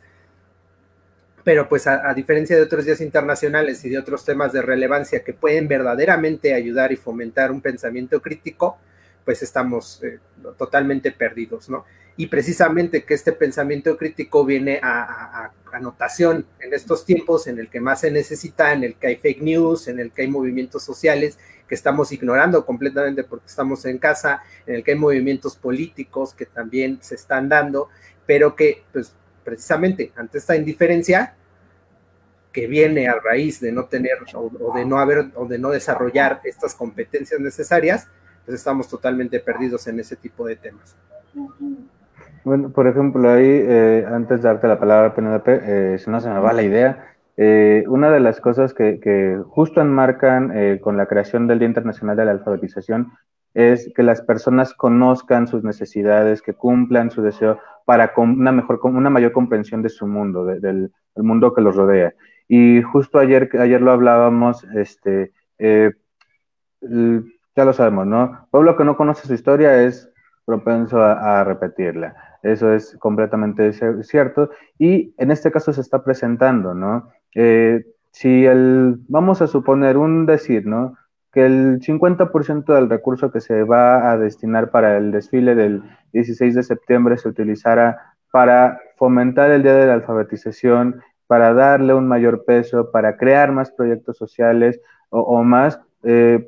Pero 1.43 1.67
pues 1.67 1.87
a, 1.87 2.13
diferencia 2.13 2.55
de 2.55 2.61
otros 2.61 2.85
días 2.85 3.01
internacionales 3.01 3.83
y 3.85 3.89
de 3.89 3.97
otros 3.97 4.23
temas 4.23 4.53
de 4.53 4.61
relevancia 4.61 5.23
que 5.23 5.33
pueden 5.33 5.67
verdaderamente 5.67 6.53
ayudar 6.53 6.91
y 6.91 6.95
fomentar 6.95 7.51
un 7.51 7.59
pensamiento 7.59 8.21
crítico, 8.21 8.77
pues 9.25 9.41
estamos 9.41 10.01
eh, 10.03 10.19
totalmente 10.57 11.11
perdidos, 11.11 11.69
¿no? 11.69 11.85
y 12.15 12.27
precisamente 12.27 13.03
que 13.03 13.13
este 13.13 13.31
pensamiento 13.31 13.97
crítico 13.97 14.45
viene 14.45 14.79
a, 14.83 15.51
anotación 15.71 16.45
en 16.59 16.71
estos 16.71 17.03
tiempos 17.03 17.47
en 17.47 17.57
el 17.57 17.67
que 17.67 17.81
más 17.81 18.01
se 18.01 18.11
necesita, 18.11 18.73
en 18.73 18.83
el 18.83 18.93
que 18.93 19.07
hay 19.07 19.15
fake 19.15 19.41
news, 19.41 19.87
en 19.87 19.99
el 19.99 20.11
que 20.11 20.21
hay 20.21 20.27
movimientos 20.27 20.83
sociales 20.83 21.39
que 21.67 21.73
estamos 21.73 22.11
ignorando 22.11 22.63
completamente 22.63 23.23
porque 23.23 23.47
estamos 23.47 23.83
en 23.85 23.97
casa, 23.97 24.43
en 24.67 24.75
el 24.75 24.83
que 24.83 24.91
hay 24.91 24.99
movimientos 24.99 25.55
políticos 25.55 26.35
que 26.35 26.45
también 26.45 26.99
se 27.01 27.15
están 27.15 27.49
dando, 27.49 27.89
pero 28.27 28.55
que 28.55 28.83
pues 28.93 29.15
precisamente 29.43 30.11
ante 30.15 30.37
esta 30.37 30.55
indiferencia 30.55 31.35
que 32.51 32.67
viene 32.67 33.07
a 33.07 33.15
raíz 33.15 33.59
de 33.59 33.71
no 33.71 33.85
tener 33.85 34.19
o, 34.35 34.75
de 34.75 34.85
no 34.85 34.99
haber 34.99 35.31
o 35.33 35.47
de 35.47 35.57
no 35.57 35.71
desarrollar 35.71 36.39
estas 36.43 36.75
competencias 36.75 37.39
necesarias, 37.39 38.09
pues 38.45 38.57
estamos 38.57 38.87
totalmente 38.87 39.39
perdidos 39.39 39.87
en 39.87 39.99
ese 39.99 40.15
tipo 40.15 40.45
de 40.45 40.55
temas. 40.55 40.95
Bueno, 42.43 42.69
por 42.69 42.87
ejemplo, 42.87 43.29
ahí, 43.29 43.45
eh, 43.47 44.05
antes 44.07 44.41
de 44.41 44.49
darte 44.49 44.67
la 44.67 44.79
palabra, 44.79 45.15
Penélope, 45.15 45.61
eh, 45.63 45.97
si 45.97 46.09
no 46.09 46.19
se 46.19 46.29
me 46.29 46.39
va 46.39 46.51
la 46.51 46.63
idea, 46.63 47.13
eh, 47.35 47.83
una 47.87 48.11
de 48.11 48.19
las 48.19 48.39
cosas 48.39 48.73
que, 48.73 48.99
que 48.99 49.41
justo 49.47 49.81
enmarcan 49.81 50.51
eh, 50.55 50.79
con 50.79 50.97
la 50.97 51.07
creación 51.07 51.47
del 51.47 51.59
Día 51.59 51.67
Internacional 51.67 52.15
de 52.15 52.25
la 52.25 52.31
Alfabetización 52.31 53.11
es 53.55 53.91
que 53.95 54.03
las 54.03 54.21
personas 54.21 54.73
conozcan 54.73 55.47
sus 55.47 55.63
necesidades, 55.63 56.41
que 56.41 56.53
cumplan 56.53 57.11
su 57.11 57.21
deseo 57.21 57.59
para 57.85 58.11
una, 58.17 58.51
mejor, 58.51 58.79
una 58.83 59.09
mayor 59.09 59.31
comprensión 59.31 59.81
de 59.81 59.89
su 59.89 60.07
mundo, 60.07 60.45
del, 60.45 60.91
mundo 61.15 61.53
que 61.53 61.61
los 61.61 61.75
rodea. 61.75 62.13
Y 62.47 62.81
justo 62.81 63.19
ayer, 63.19 63.49
ayer 63.59 63.81
lo 63.81 63.91
hablábamos, 63.91 64.63
este, 64.75 65.33
ya 67.55 67.65
lo 67.65 67.73
sabemos, 67.73 68.07
¿no? 68.07 68.47
Pueblo 68.51 68.75
que 68.75 68.85
no 68.85 68.97
conoce 68.97 69.27
su 69.27 69.33
historia 69.33 69.83
es 69.83 70.09
propenso 70.45 71.01
a 71.01 71.43
repetirla. 71.43 72.15
Eso 72.43 72.73
es 72.73 72.97
completamente 72.99 73.71
cierto. 74.03 74.49
Y 74.77 75.15
en 75.17 75.31
este 75.31 75.51
caso 75.51 75.71
se 75.71 75.81
está 75.81 76.03
presentando, 76.03 76.73
¿no? 76.73 77.09
Eh, 77.33 77.85
si 78.11 78.45
el, 78.45 78.97
vamos 79.07 79.41
a 79.41 79.47
suponer 79.47 79.97
un 79.97 80.25
decir, 80.25 80.67
¿no? 80.67 80.95
Que 81.31 81.45
el 81.45 81.79
50% 81.79 82.73
del 82.73 82.89
recurso 82.89 83.31
que 83.31 83.39
se 83.39 83.63
va 83.63 84.11
a 84.11 84.17
destinar 84.17 84.71
para 84.71 84.97
el 84.97 85.11
desfile 85.11 85.55
del 85.55 85.83
16 86.11 86.53
de 86.53 86.63
septiembre 86.63 87.17
se 87.17 87.29
utilizara 87.29 88.13
para 88.29 88.79
fomentar 88.97 89.49
el 89.51 89.63
día 89.63 89.73
de 89.75 89.87
la 89.87 89.93
alfabetización, 89.93 91.01
para 91.27 91.53
darle 91.53 91.93
un 91.93 92.07
mayor 92.07 92.43
peso, 92.45 92.91
para 92.91 93.15
crear 93.17 93.51
más 93.53 93.71
proyectos 93.71 94.17
sociales 94.17 94.81
o, 95.09 95.43
más, 95.43 95.79
eh, 96.03 96.45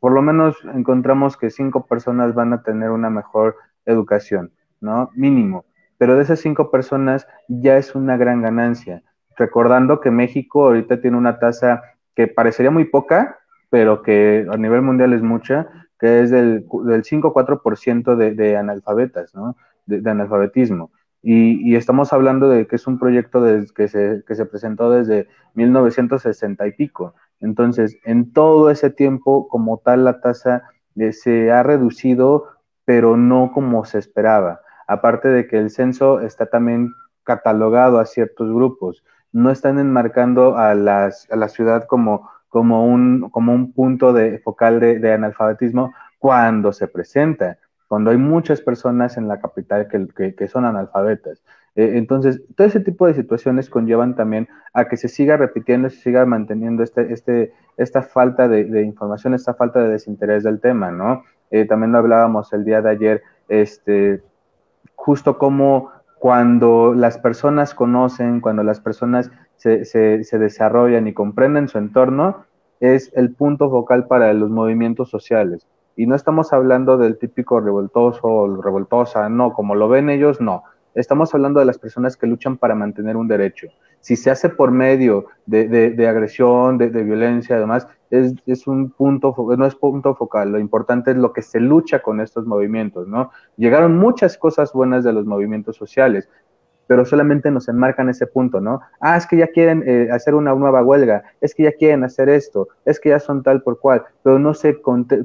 por 0.00 0.12
lo 0.12 0.22
menos 0.22 0.56
encontramos 0.74 1.36
que 1.36 1.50
cinco 1.50 1.86
personas 1.86 2.34
van 2.34 2.52
a 2.52 2.62
tener 2.62 2.90
una 2.90 3.10
mejor 3.10 3.56
educación. 3.84 4.52
¿no? 4.80 5.10
Mínimo. 5.14 5.64
Pero 5.98 6.16
de 6.16 6.22
esas 6.22 6.40
cinco 6.40 6.70
personas 6.70 7.26
ya 7.48 7.76
es 7.76 7.94
una 7.94 8.16
gran 8.16 8.42
ganancia. 8.42 9.02
Recordando 9.36 10.00
que 10.00 10.10
México 10.10 10.66
ahorita 10.66 11.00
tiene 11.00 11.16
una 11.16 11.38
tasa 11.38 11.82
que 12.14 12.28
parecería 12.28 12.70
muy 12.70 12.84
poca, 12.84 13.38
pero 13.70 14.02
que 14.02 14.46
a 14.50 14.56
nivel 14.56 14.82
mundial 14.82 15.12
es 15.12 15.22
mucha, 15.22 15.68
que 15.98 16.22
es 16.22 16.30
del, 16.30 16.66
del 16.84 17.02
5-4% 17.02 18.16
de, 18.16 18.34
de 18.34 18.56
analfabetas, 18.56 19.34
¿no? 19.34 19.56
De, 19.86 20.08
analfabetismo. 20.08 20.90
Y, 21.20 21.68
y, 21.68 21.74
estamos 21.74 22.12
hablando 22.12 22.48
de 22.48 22.68
que 22.68 22.76
es 22.76 22.86
un 22.86 22.98
proyecto 22.98 23.44
que, 23.74 23.88
se, 23.88 24.22
que 24.26 24.34
se 24.36 24.46
presentó 24.46 24.90
desde 24.90 25.26
1960 25.54 26.66
y 26.66 26.72
pico. 26.72 27.14
Entonces, 27.40 27.98
en 28.04 28.32
todo 28.32 28.70
ese 28.70 28.90
tiempo, 28.90 29.48
como 29.48 29.78
tal, 29.78 30.04
la 30.04 30.20
tasa 30.20 30.64
eh, 30.96 31.12
se 31.12 31.50
ha 31.50 31.62
reducido, 31.62 32.46
pero 32.84 33.16
no 33.16 33.52
como 33.52 33.84
se 33.84 33.98
esperaba 33.98 34.60
aparte 34.88 35.28
de 35.28 35.46
que 35.46 35.58
el 35.58 35.70
censo 35.70 36.20
está 36.20 36.46
también 36.46 36.92
catalogado 37.22 38.00
a 38.00 38.06
ciertos 38.06 38.52
grupos, 38.52 39.04
no 39.30 39.50
están 39.50 39.78
enmarcando 39.78 40.56
a, 40.56 40.74
las, 40.74 41.30
a 41.30 41.36
la 41.36 41.48
ciudad 41.48 41.84
como, 41.86 42.30
un, 42.50 43.72
punto 43.76 44.12
de, 44.14 44.38
focal 44.38 44.80
de, 44.80 45.12
analfabetismo 45.12 45.92
cuando 46.18 46.72
se 46.72 46.88
presenta, 46.88 47.58
cuando 47.86 48.10
hay 48.10 48.16
muchas 48.16 48.62
personas 48.62 49.18
en 49.18 49.28
la 49.28 49.38
capital 49.40 49.86
que, 49.88 50.48
son 50.48 50.64
analfabetas. 50.64 51.42
Eh, 51.78 51.96
entonces, 51.96 52.42
todo 52.56 52.66
ese 52.66 52.80
tipo 52.80 53.06
de 53.06 53.14
situaciones 53.14 53.70
conllevan 53.70 54.16
también 54.16 54.48
a 54.72 54.88
que 54.88 54.96
se 54.96 55.06
siga 55.06 55.36
repitiendo, 55.36 55.88
se 55.88 55.98
siga 55.98 56.26
manteniendo 56.26 56.82
este, 56.82 57.12
este, 57.12 57.52
esta 57.76 58.02
falta 58.02 58.48
de, 58.48 58.82
información, 58.82 59.32
esta 59.32 59.54
falta 59.54 59.78
de 59.78 59.90
desinterés 59.90 60.42
del 60.42 60.58
tema, 60.58 60.90
¿no? 60.90 61.22
Eh, 61.52 61.66
también 61.66 61.92
lo 61.92 61.98
hablábamos 61.98 62.52
el 62.52 62.64
día 62.64 62.82
de 62.82 62.90
ayer, 62.90 63.22
este, 63.46 64.20
justo 64.96 65.38
como 65.38 65.92
cuando 66.18 66.94
las 66.94 67.16
personas 67.16 67.74
conocen, 67.74 68.40
cuando 68.40 68.64
las 68.64 68.80
personas 68.80 69.30
se, 69.54 69.84
se, 69.84 70.38
desarrollan 70.38 71.06
y 71.06 71.12
comprenden 71.12 71.68
su 71.68 71.78
entorno, 71.78 72.44
es 72.80 73.12
el 73.14 73.32
punto 73.36 73.70
focal 73.70 74.08
para 74.08 74.32
los 74.32 74.50
movimientos 74.50 75.10
sociales. 75.10 75.68
Y 75.94 76.08
no 76.08 76.16
estamos 76.16 76.52
hablando 76.52 76.98
del 76.98 77.18
típico 77.18 77.60
revoltoso 77.60 78.26
o 78.26 78.60
revoltosa, 78.60 79.28
no, 79.28 79.52
como 79.52 79.76
lo 79.76 79.88
ven 79.88 80.10
ellos, 80.10 80.40
no. 80.40 80.64
Estamos 80.98 81.32
hablando 81.32 81.60
de 81.60 81.66
las 81.66 81.78
personas 81.78 82.16
que 82.16 82.26
luchan 82.26 82.56
para 82.56 82.74
mantener 82.74 83.16
un 83.16 83.28
derecho. 83.28 83.68
Si 84.00 84.16
se 84.16 84.30
hace 84.30 84.48
por 84.48 84.72
medio 84.72 85.26
de, 85.46 85.68
de, 85.68 86.08
agresión, 86.08 86.76
de, 86.76 86.90
de, 86.90 87.04
violencia, 87.04 87.56
además, 87.56 87.86
es, 88.10 88.34
es, 88.46 88.66
un 88.66 88.90
punto, 88.90 89.34
no 89.56 89.64
es 89.64 89.76
punto 89.76 90.16
focal. 90.16 90.50
Lo 90.50 90.58
importante 90.58 91.12
es 91.12 91.16
lo 91.16 91.32
que 91.32 91.42
se 91.42 91.60
lucha 91.60 92.00
con 92.00 92.20
estos 92.20 92.46
movimientos, 92.46 93.06
¿no? 93.06 93.30
Llegaron 93.56 93.96
muchas 93.96 94.36
cosas 94.36 94.72
buenas 94.72 95.04
de 95.04 95.12
los 95.12 95.24
movimientos 95.24 95.76
sociales, 95.76 96.28
pero 96.88 97.04
solamente 97.04 97.52
nos 97.52 97.68
enmarcan 97.68 98.08
ese 98.08 98.26
punto, 98.26 98.60
¿no? 98.60 98.80
Ah, 98.98 99.16
es 99.16 99.26
que 99.26 99.36
ya 99.36 99.46
quieren 99.46 99.84
eh, 99.86 100.08
hacer 100.10 100.34
una 100.34 100.52
nueva 100.54 100.82
huelga, 100.82 101.22
es 101.40 101.54
que 101.54 101.62
ya 101.64 101.72
quieren 101.72 102.02
hacer 102.02 102.28
esto, 102.28 102.66
es 102.84 102.98
que 102.98 103.10
ya 103.10 103.20
son 103.20 103.44
tal 103.44 103.62
por 103.62 103.78
cual, 103.78 104.02
pero 104.24 104.40
no 104.40 104.54
sé, 104.54 104.76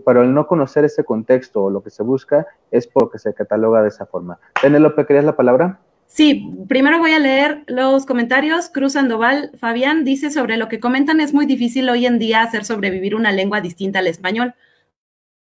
pero 0.05 0.21
el 0.21 0.33
no 0.33 0.45
conocer 0.45 0.85
ese 0.85 1.03
contexto 1.03 1.63
o 1.63 1.69
lo 1.71 1.81
que 1.81 1.89
se 1.89 2.03
busca 2.03 2.45
es 2.69 2.85
porque 2.85 3.17
se 3.17 3.33
cataloga 3.33 3.81
de 3.81 3.87
esa 3.87 4.05
forma. 4.05 4.37
Penélope, 4.61 5.05
¿querías 5.07 5.25
la 5.25 5.35
palabra? 5.35 5.79
Sí, 6.05 6.53
primero 6.67 6.99
voy 6.99 7.13
a 7.13 7.17
leer 7.19 7.63
los 7.65 8.05
comentarios. 8.05 8.69
Cruz 8.69 8.93
Sandoval, 8.93 9.49
Fabián 9.57 10.03
dice 10.03 10.29
sobre 10.29 10.57
lo 10.57 10.69
que 10.69 10.79
comentan 10.79 11.19
es 11.19 11.33
muy 11.33 11.47
difícil 11.47 11.89
hoy 11.89 12.05
en 12.05 12.19
día 12.19 12.43
hacer 12.43 12.65
sobrevivir 12.65 13.15
una 13.15 13.31
lengua 13.31 13.61
distinta 13.61 13.97
al 13.97 14.05
español. 14.05 14.53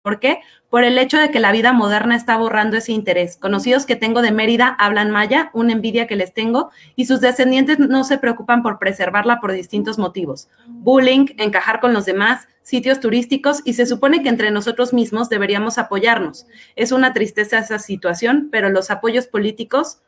¿Por 0.02 0.20
qué? 0.20 0.40
Por 0.70 0.84
el 0.84 0.98
hecho 0.98 1.18
de 1.18 1.30
que 1.30 1.40
la 1.40 1.52
vida 1.52 1.74
moderna 1.74 2.16
está 2.16 2.38
borrando 2.38 2.78
ese 2.78 2.94
interés. 2.94 3.36
Conocidos 3.38 3.86
que 3.86 3.98
tengo 3.98 4.22
de 4.22 4.32
Mérida 4.32 4.70
hablan 4.80 5.12
maya, 5.12 5.50
una 5.54 5.74
envidia 5.74 6.08
que 6.08 6.16
les 6.16 6.34
tengo, 6.34 6.72
y 6.96 7.06
sus 7.06 7.20
descendientes 7.20 7.80
no 7.80 8.04
se 8.06 8.18
preocupan 8.18 8.64
por 8.64 8.80
preservarla 8.80 9.42
por 9.42 9.52
distintos 9.52 9.98
motivos. 9.98 10.48
Bullying, 10.68 11.28
encajar 11.38 11.82
con 11.82 11.94
los 11.94 12.06
demás, 12.06 12.48
sitios 12.62 13.00
turísticos, 13.02 13.62
y 13.66 13.74
se 13.74 13.86
supone 13.86 14.24
que 14.24 14.30
entre 14.30 14.52
nosotros 14.52 14.94
mismos 14.94 15.28
deberíamos 15.28 15.78
apoyarnos. 15.78 16.48
Es 16.76 16.92
una 16.94 17.14
tristeza 17.14 17.60
esa 17.60 17.80
situación, 17.80 18.50
pero 18.52 18.70
los 18.70 18.92
apoyos 18.92 19.28
políticos 19.28 20.02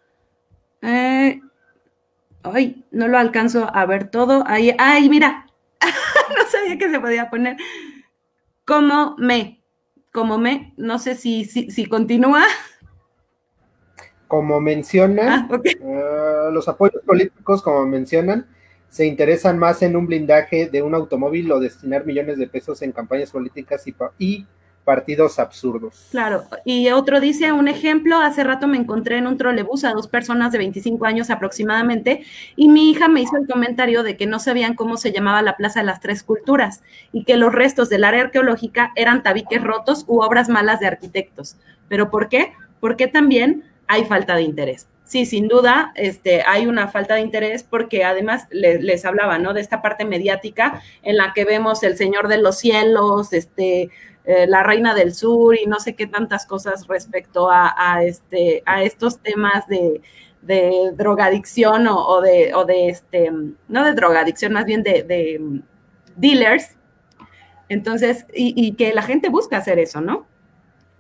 Eh, 0.82 1.42
ay, 2.44 2.86
no 2.92 3.08
lo 3.08 3.18
alcanzo 3.18 3.70
a 3.74 3.86
ver 3.86 4.10
todo. 4.12 4.44
Ahí, 4.48 4.76
ay, 4.80 5.10
mira, 5.10 5.48
no 6.38 6.46
sabía 6.50 6.78
que 6.78 6.90
se 6.90 7.00
podía 7.00 7.30
poner. 7.30 7.58
Como 8.66 9.16
me, 9.18 9.61
como 10.12 10.38
me, 10.38 10.74
no 10.78 11.00
sé 11.00 11.16
si, 11.16 11.46
si, 11.46 11.86
continúa. 11.86 12.44
Como 14.28 14.60
menciona, 14.62 15.48
ah, 15.52 15.62
eh, 15.64 16.50
los 16.52 16.68
apoyos 16.68 17.02
políticos, 17.04 17.62
como 17.62 17.86
mencionan, 17.86 18.48
se 18.90 19.06
interesan 19.06 19.58
más 19.58 19.82
en 19.82 19.96
un 19.96 20.08
blindaje 20.08 20.68
de 20.68 20.82
un 20.82 20.96
automóvil 20.96 21.52
o 21.52 21.60
destinar 21.60 22.06
millones 22.06 22.38
de 22.38 22.48
pesos 22.48 22.82
en 22.82 22.92
campañas 22.92 23.32
políticas 23.32 23.88
y, 23.88 23.96
y 24.20 24.48
partidos 24.84 25.40
absurdos. 25.40 26.08
Claro, 26.12 26.44
y 26.66 26.90
otro 26.90 27.20
dice, 27.20 27.52
un 27.52 27.68
ejemplo, 27.68 28.18
hace 28.18 28.44
rato 28.44 28.68
me 28.68 28.78
encontré 28.78 29.18
en 29.18 29.28
un 29.28 29.38
trolebús 29.38 29.84
a 29.84 29.94
dos 29.94 30.08
personas 30.08 30.52
de 30.52 30.58
25 30.58 31.06
años 31.06 31.30
aproximadamente 31.30 32.24
y 32.56 32.70
mi 32.70 32.90
hija 32.90 33.08
me 33.08 33.22
hizo 33.22 33.38
el 33.38 33.48
comentario 33.48 34.04
de 34.04 34.18
que 34.18 34.26
no 34.26 34.40
sabían 34.40 34.76
cómo 34.76 34.98
se 34.98 35.12
llamaba 35.12 35.42
la 35.42 35.58
Plaza 35.58 35.82
de 35.82 35.86
las 35.86 36.00
Tres 36.00 36.24
Culturas 36.24 36.84
y 37.12 37.24
que 37.24 37.38
los 37.38 37.54
restos 37.54 37.90
del 37.90 38.04
área 38.04 38.22
arqueológica 38.22 38.92
eran 38.96 39.24
tabiques 39.24 39.64
rotos 39.64 40.06
u 40.08 40.22
obras 40.22 40.50
malas 40.50 40.80
de 40.80 40.88
arquitectos. 40.88 41.58
¿Pero 41.88 42.10
por 42.10 42.30
qué? 42.30 42.54
Porque 42.80 43.08
también 43.08 43.64
hay 43.88 44.06
falta 44.06 44.36
de 44.36 44.44
interés. 44.44 44.88
Sí, 45.12 45.26
sin 45.26 45.50
duda, 45.50 45.92
este, 45.96 46.42
hay 46.44 46.68
una 46.68 46.88
falta 46.88 47.16
de 47.16 47.20
interés 47.20 47.64
porque 47.64 48.06
además 48.06 48.48
les, 48.50 49.04
hablaba, 49.04 49.40
¿no? 49.40 49.54
De 49.54 49.60
esta 49.60 49.82
parte 49.82 50.06
mediática 50.06 50.82
en 51.02 51.18
la 51.18 51.34
que 51.34 51.44
vemos 51.44 51.84
el 51.84 51.98
Señor 51.98 52.30
de 52.30 52.38
los 52.38 52.60
Cielos, 52.60 53.34
este, 53.34 53.90
eh, 54.24 54.48
la 54.48 54.64
Reina 54.64 54.96
del 54.96 55.14
Sur 55.14 55.58
y 55.60 55.66
no 55.66 55.82
sé 55.82 55.98
qué 55.98 56.08
tantas 56.08 56.46
cosas 56.46 56.88
respecto 56.88 57.50
a, 57.52 58.06
este, 58.06 58.64
a 58.66 58.84
estos 58.84 59.20
temas 59.20 59.68
de, 59.68 60.02
drogadicción 60.94 61.90
o, 61.90 62.22
de, 62.22 62.54
o 62.56 62.64
de, 62.64 62.88
este, 62.88 63.34
no 63.68 63.84
de 63.84 63.92
drogadicción, 63.92 64.54
más 64.54 64.64
bien 64.64 64.82
de, 64.82 65.62
dealers. 66.16 66.78
Entonces, 67.68 68.26
y, 68.34 68.76
que 68.76 68.94
la 68.94 69.04
gente 69.04 69.28
busca 69.28 69.58
hacer 69.58 69.78
eso, 69.78 70.00
¿no? 70.00 70.26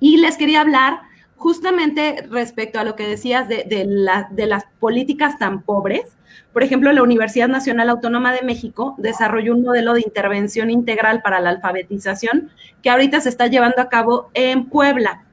Y 0.01 0.17
les 0.17 0.35
quería 0.35 0.59
hablar 0.59 0.99
justamente 1.41 2.23
respecto 2.29 2.79
a 2.79 2.83
lo 2.83 2.95
que 2.95 3.07
decías 3.07 3.49
de, 3.49 3.85
las 3.87 4.65
políticas 4.79 5.39
tan 5.39 5.63
pobres 5.63 6.15
por 6.53 6.63
ejemplo, 6.63 6.91
la 6.91 7.01
Universidad 7.01 7.47
Nacional 7.47 7.89
Autónoma 7.89 8.33
de 8.33 8.41
México 8.41 8.95
desarrolló 8.97 9.53
un 9.53 9.63
modelo 9.63 9.93
de 9.93 10.01
intervención 10.01 10.69
integral 10.69 11.21
para 11.21 11.39
la 11.39 11.49
alfabetización 11.49 12.49
que 12.81 12.89
ahorita 12.89 13.21
se 13.21 13.29
está 13.29 13.47
llevando 13.47 13.81
a 13.81 13.87
cabo 13.87 14.29
en 14.33 14.65
Puebla 14.65 15.23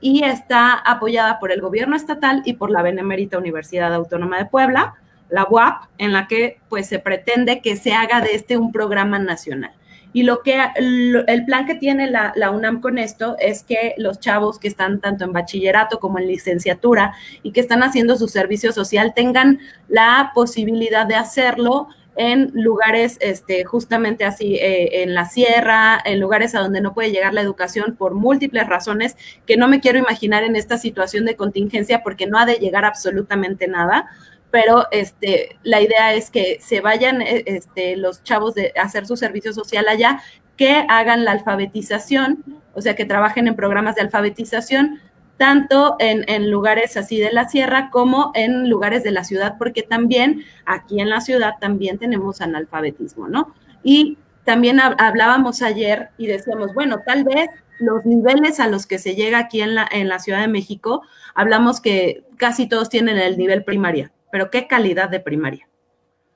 y 0.00 0.22
está 0.24 0.74
apoyada 0.74 1.38
por 1.40 1.50
el 1.50 1.62
gobierno 1.62 1.96
estatal 1.96 2.42
y 2.44 2.54
por 2.54 2.70
la 2.70 2.82
Benemérita 2.82 3.38
Universidad 3.38 3.94
Autónoma 3.94 4.36
de 4.36 4.44
Puebla, 4.44 4.96
la 5.30 5.46
UAP, 5.48 5.84
en 5.96 6.12
la 6.12 6.28
que 6.28 6.60
pues 6.68 6.86
se 6.86 6.98
pretende 6.98 7.62
que 7.62 7.76
se 7.76 7.94
haga 7.94 8.20
de 8.20 8.34
este 8.34 8.58
un 8.58 8.70
programa 8.70 9.18
nacional. 9.18 9.72
Y 10.16 10.22
lo 10.22 10.42
que 10.42 10.58
el 10.78 11.44
plan 11.44 11.66
que 11.66 11.74
tiene 11.74 12.10
la, 12.10 12.50
UNAM 12.50 12.80
con 12.80 12.96
esto 12.96 13.36
es 13.38 13.62
que 13.62 13.92
los 13.98 14.18
chavos 14.18 14.58
que 14.58 14.66
están 14.66 14.98
tanto 14.98 15.26
en 15.26 15.34
bachillerato 15.34 16.00
como 16.00 16.18
en 16.18 16.26
licenciatura 16.26 17.12
y 17.42 17.52
que 17.52 17.60
están 17.60 17.82
haciendo 17.82 18.16
su 18.16 18.26
servicio 18.26 18.72
social 18.72 19.12
tengan 19.14 19.60
la 19.88 20.32
posibilidad 20.34 21.04
de 21.04 21.16
hacerlo 21.16 21.88
en 22.16 22.50
lugares 22.54 23.18
este, 23.20 23.66
justamente 23.66 24.24
así, 24.24 24.54
eh, 24.54 25.02
en 25.02 25.12
la 25.12 25.26
sierra, 25.26 26.00
en 26.02 26.18
lugares 26.18 26.54
a 26.54 26.60
donde 26.60 26.80
no 26.80 26.94
puede 26.94 27.10
llegar 27.10 27.34
la 27.34 27.42
educación 27.42 27.94
por 27.94 28.14
múltiples 28.14 28.66
razones 28.66 29.18
que 29.46 29.58
no 29.58 29.68
me 29.68 29.80
quiero 29.80 29.98
imaginar 29.98 30.44
en 30.44 30.56
esta 30.56 30.78
situación 30.78 31.26
de 31.26 31.36
contingencia 31.36 32.02
porque 32.02 32.26
no 32.26 32.38
ha 32.38 32.46
de 32.46 32.54
llegar 32.54 32.86
absolutamente 32.86 33.68
nada 33.68 34.08
pero 34.56 34.86
este, 34.90 35.58
la 35.64 35.82
idea 35.82 36.14
es 36.14 36.30
que 36.30 36.56
se 36.62 36.80
vayan 36.80 37.20
eh, 37.20 37.42
este, 37.44 37.94
los 37.94 38.22
chavos 38.22 38.54
de 38.54 38.72
hacer 38.82 39.06
su 39.06 39.14
servicio 39.14 39.52
social 39.52 39.86
allá, 39.86 40.22
que 40.56 40.86
hagan 40.88 41.26
la 41.26 41.32
alfabetización, 41.32 42.42
o 42.72 42.80
sea, 42.80 42.96
que 42.96 43.04
trabajen 43.04 43.48
en 43.48 43.54
programas 43.54 43.96
de 43.96 44.00
alfabetización, 44.00 44.98
tanto 45.36 45.96
en, 45.98 46.50
lugares 46.50 46.96
así 46.96 47.18
de 47.18 47.32
la 47.32 47.50
sierra 47.50 47.90
como 47.90 48.30
en 48.32 48.70
lugares 48.70 49.04
de 49.04 49.10
la 49.10 49.24
ciudad, 49.24 49.56
porque 49.58 49.82
también 49.82 50.42
aquí 50.64 51.02
en 51.02 51.10
la 51.10 51.20
ciudad 51.20 51.56
también 51.60 51.98
tenemos 51.98 52.40
analfabetismo, 52.40 53.28
¿no? 53.28 53.54
Y 53.82 54.16
también 54.44 54.80
hablábamos 54.80 55.60
ayer 55.60 56.08
y 56.16 56.28
decíamos, 56.28 56.72
bueno, 56.72 57.02
tal 57.04 57.24
vez 57.24 57.50
los 57.78 58.06
niveles 58.06 58.58
a 58.58 58.68
los 58.68 58.86
que 58.86 58.98
se 58.98 59.14
llega 59.14 59.38
aquí 59.38 59.60
en 59.60 59.74
la, 59.74 59.86
en 59.92 60.08
la 60.08 60.18
Ciudad 60.18 60.40
de 60.40 60.48
México, 60.48 61.02
hablamos 61.34 61.82
que 61.82 62.24
casi 62.38 62.66
todos 62.66 62.88
tienen 62.88 63.18
el 63.18 63.36
nivel 63.36 63.62
primaria, 63.64 64.12
pero 64.30 64.50
qué 64.50 64.66
calidad 64.66 65.08
de 65.08 65.20
primaria. 65.20 65.68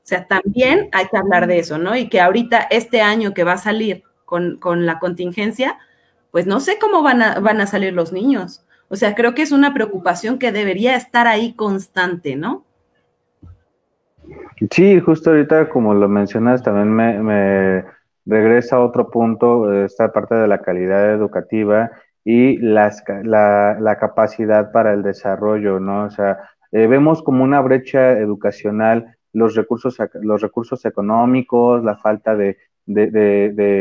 O 0.02 0.06
sea, 0.10 0.26
también 0.26 0.88
hay 0.92 1.06
que 1.06 1.16
hablar 1.16 1.46
de 1.46 1.58
eso, 1.58 1.78
¿no? 1.78 1.96
Y 1.96 2.08
que 2.08 2.20
ahorita, 2.20 2.66
este 2.70 3.00
año 3.02 3.34
que 3.34 3.44
va 3.44 3.52
a 3.52 3.58
salir 3.58 4.02
con, 4.24 4.86
la 4.86 4.98
contingencia, 4.98 5.78
pues 6.30 6.46
no 6.46 6.60
sé 6.60 6.78
cómo 6.80 7.02
van 7.02 7.22
a, 7.22 7.40
van 7.40 7.60
a 7.60 7.66
salir 7.66 7.92
los 7.92 8.12
niños. 8.12 8.64
O 8.88 8.96
sea, 8.96 9.14
creo 9.14 9.34
que 9.34 9.42
es 9.42 9.52
una 9.52 9.72
preocupación 9.74 10.38
que 10.38 10.52
debería 10.52 10.96
estar 10.96 11.26
ahí 11.26 11.54
constante, 11.54 12.36
¿no? 12.36 12.64
Sí, 14.70 15.00
justo 15.00 15.30
ahorita, 15.30 15.68
como 15.68 15.94
lo 15.94 16.08
mencionas, 16.08 16.62
también 16.62 16.92
me, 16.92 17.84
regresa 18.26 18.76
a 18.76 18.80
otro 18.80 19.10
punto, 19.10 19.84
esta 19.84 20.12
parte 20.12 20.34
de 20.34 20.46
la 20.46 20.60
calidad 20.60 21.12
educativa 21.12 21.90
y 22.24 22.58
las, 22.58 23.02
la, 23.24 23.78
la, 23.80 23.96
capacidad 23.98 24.70
para 24.72 24.92
el 24.92 25.02
desarrollo, 25.02 25.80
¿no? 25.80 26.04
O 26.04 26.10
sea, 26.10 26.38
eh, 26.72 26.86
vemos 26.86 27.22
como 27.22 27.44
una 27.44 27.60
brecha 27.60 28.12
educacional 28.18 29.16
los 29.32 29.54
recursos, 29.54 29.96
los 30.14 30.40
recursos 30.40 30.84
económicos, 30.84 31.84
la 31.84 31.96
falta 31.96 32.36
de, 32.36 32.56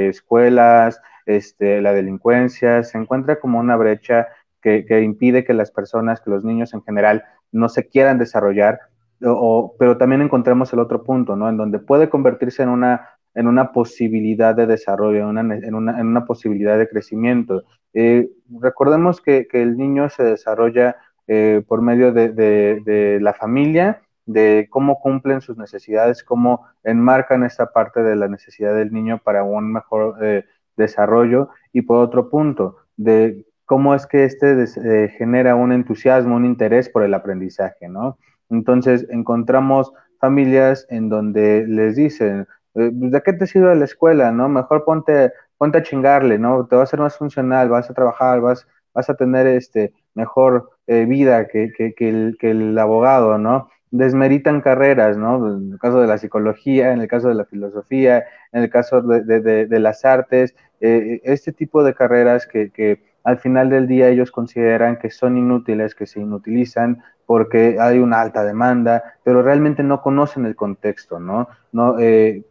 escuelas, 0.10 1.02
este, 1.26 1.82
la 1.82 1.94
delincuencia, 1.94 2.84
se 2.84 2.98
encuentra 2.98 3.40
como 3.40 3.60
una 3.60 3.76
brecha 3.76 4.28
que, 4.62 5.02
impide 5.02 5.44
que 5.44 5.54
las 5.54 5.72
personas, 5.72 6.22
que 6.22 6.30
los 6.30 6.44
niños 6.44 6.74
en 6.74 6.84
general 6.84 7.24
no 7.52 7.70
se 7.70 7.88
quieran 7.88 8.20
desarrollar, 8.20 8.80
pero 9.20 9.98
también 9.98 10.22
encontramos 10.22 10.72
el 10.74 10.80
otro 10.80 11.04
punto, 11.04 11.36
¿no? 11.36 11.50
En 11.50 11.58
donde 11.58 11.80
puede 11.80 12.10
convertirse 12.10 12.64
en 12.64 12.70
una, 12.70 13.10
en 13.34 13.48
una 13.48 13.72
posibilidad 13.72 14.56
de 14.56 14.68
desarrollo, 14.68 15.30
en 15.30 15.76
una, 15.76 16.26
posibilidad 16.26 16.78
de 16.78 16.88
crecimiento. 16.88 17.64
Eh, 17.94 18.30
recordemos 18.62 19.20
que, 19.22 19.48
que 19.48 19.62
el 19.62 19.78
niño 19.78 20.10
se 20.10 20.24
desarrolla 20.24 20.96
eh, 21.32 21.62
por 21.68 21.84
medio 21.84 22.12
de, 22.12 23.20
la 23.22 23.34
familia, 23.34 24.02
de 24.26 24.68
cómo 24.72 25.00
cumplen 25.00 25.42
sus 25.42 25.58
necesidades, 25.58 26.24
cómo 26.24 26.66
enmarcan 26.84 27.44
esta 27.44 27.72
parte 27.72 28.02
de 28.02 28.16
la 28.16 28.28
necesidad 28.28 28.74
del 28.74 28.92
niño 28.92 29.20
para 29.24 29.44
un 29.44 29.72
mejor 29.72 30.18
eh, 30.24 30.46
desarrollo 30.76 31.50
y 31.72 31.84
por 31.84 32.00
otro 32.00 32.32
punto, 32.32 32.78
de 32.98 33.46
cómo 33.66 33.94
es 33.94 34.08
que 34.08 34.24
este 34.24 34.64
eh, 34.64 35.10
genera 35.20 35.54
un 35.56 35.72
entusiasmo, 35.72 36.36
un 36.36 36.46
interés 36.46 36.90
por 36.90 37.04
el 37.04 37.14
aprendizaje, 37.14 37.88
¿no? 37.88 38.18
Entonces 38.50 39.06
encontramos 39.12 39.94
familias 40.20 40.88
en 40.90 41.10
donde 41.10 41.68
les 41.68 41.96
dicen, 41.96 42.48
pues, 42.74 42.90
¿de 42.92 43.22
qué 43.22 43.34
te 43.34 43.46
sirve 43.46 43.76
la 43.76 43.86
escuela, 43.86 44.32
no? 44.32 44.50
Mejor 44.50 44.84
ponte, 44.84 45.32
ponte 45.60 45.78
a 45.78 45.84
chingarle, 45.84 46.40
¿no? 46.40 46.66
Te 46.66 46.76
va 46.76 46.82
a 46.82 46.88
ser 46.88 47.00
más 47.00 47.16
funcional, 47.16 47.70
vas 47.70 47.88
a 47.88 47.94
trabajar, 47.94 48.42
vas, 48.42 48.68
vas 48.96 49.12
a 49.12 49.16
tener 49.16 49.46
este 49.46 49.94
mejor 50.16 50.72
eh, 50.92 51.06
vida 51.06 51.46
que, 51.48 51.94
el, 52.00 52.80
abogado, 52.80 53.38
¿no? 53.38 53.70
Desmeritan 53.92 54.60
carreras, 54.60 55.18
¿no? 55.18 55.56
En 55.56 55.74
el 55.74 55.78
caso 55.78 56.02
de 56.02 56.08
la 56.08 56.18
psicología, 56.18 56.92
en 56.92 57.00
el 57.02 57.08
caso 57.08 57.28
de 57.28 57.36
la 57.36 57.46
filosofía, 57.46 58.26
en 58.52 58.64
el 58.64 58.72
caso 58.72 59.04
de, 59.04 59.80
las 59.80 60.04
artes, 60.04 60.56
eh, 60.82 61.22
este 61.26 61.54
tipo 61.54 61.84
de 61.84 61.94
carreras 61.94 62.48
que, 62.48 63.04
al 63.24 63.38
final 63.38 63.70
del 63.70 63.86
día 63.86 64.10
ellos 64.10 64.32
consideran 64.32 64.98
que 64.98 65.12
son 65.12 65.38
inútiles, 65.38 65.94
que 65.94 66.08
se 66.08 66.22
inutilizan 66.22 67.04
porque 67.28 67.78
hay 67.80 68.00
una 68.00 68.22
alta 68.22 68.44
demanda, 68.44 69.14
pero 69.24 69.44
realmente 69.44 69.84
no 69.84 70.02
conocen 70.02 70.48
el 70.48 70.56
contexto, 70.56 71.20
¿no? 71.20 71.50
no 71.72 72.00
eh, 72.00 72.46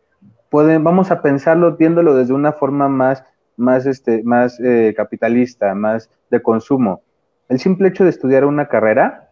pueden, 0.49 0.85
vamos 0.85 1.11
a 1.11 1.23
pensarlo 1.23 1.77
viéndolo 1.77 2.15
desde 2.15 2.35
una 2.35 2.53
forma 2.53 2.89
más, 2.89 3.25
más, 3.57 3.85
este, 3.85 4.23
más 4.23 4.61
capitalista, 4.95 5.75
más 5.75 6.09
de 6.31 6.41
consumo. 6.41 7.03
El 7.49 7.59
simple 7.59 7.89
hecho 7.89 8.05
de 8.05 8.11
estudiar 8.11 8.45
una 8.45 8.69
carrera 8.69 9.31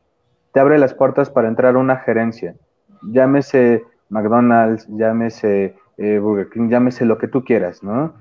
te 0.53 0.61
abre 0.61 0.79
las 0.79 0.95
puertas 0.95 1.29
para 1.29 1.49
entrar 1.49 1.75
a 1.75 1.79
una 1.79 1.97
gerencia. 1.97 2.55
Llámese 3.03 3.85
McDonald's, 4.09 4.87
llámese 4.89 5.75
eh, 5.99 6.19
Burger 6.19 6.49
King, 6.49 6.69
llámese 6.69 7.05
lo 7.05 7.19
que 7.19 7.29
tú 7.29 7.45
quieras, 7.45 7.83
¿no? 7.83 8.15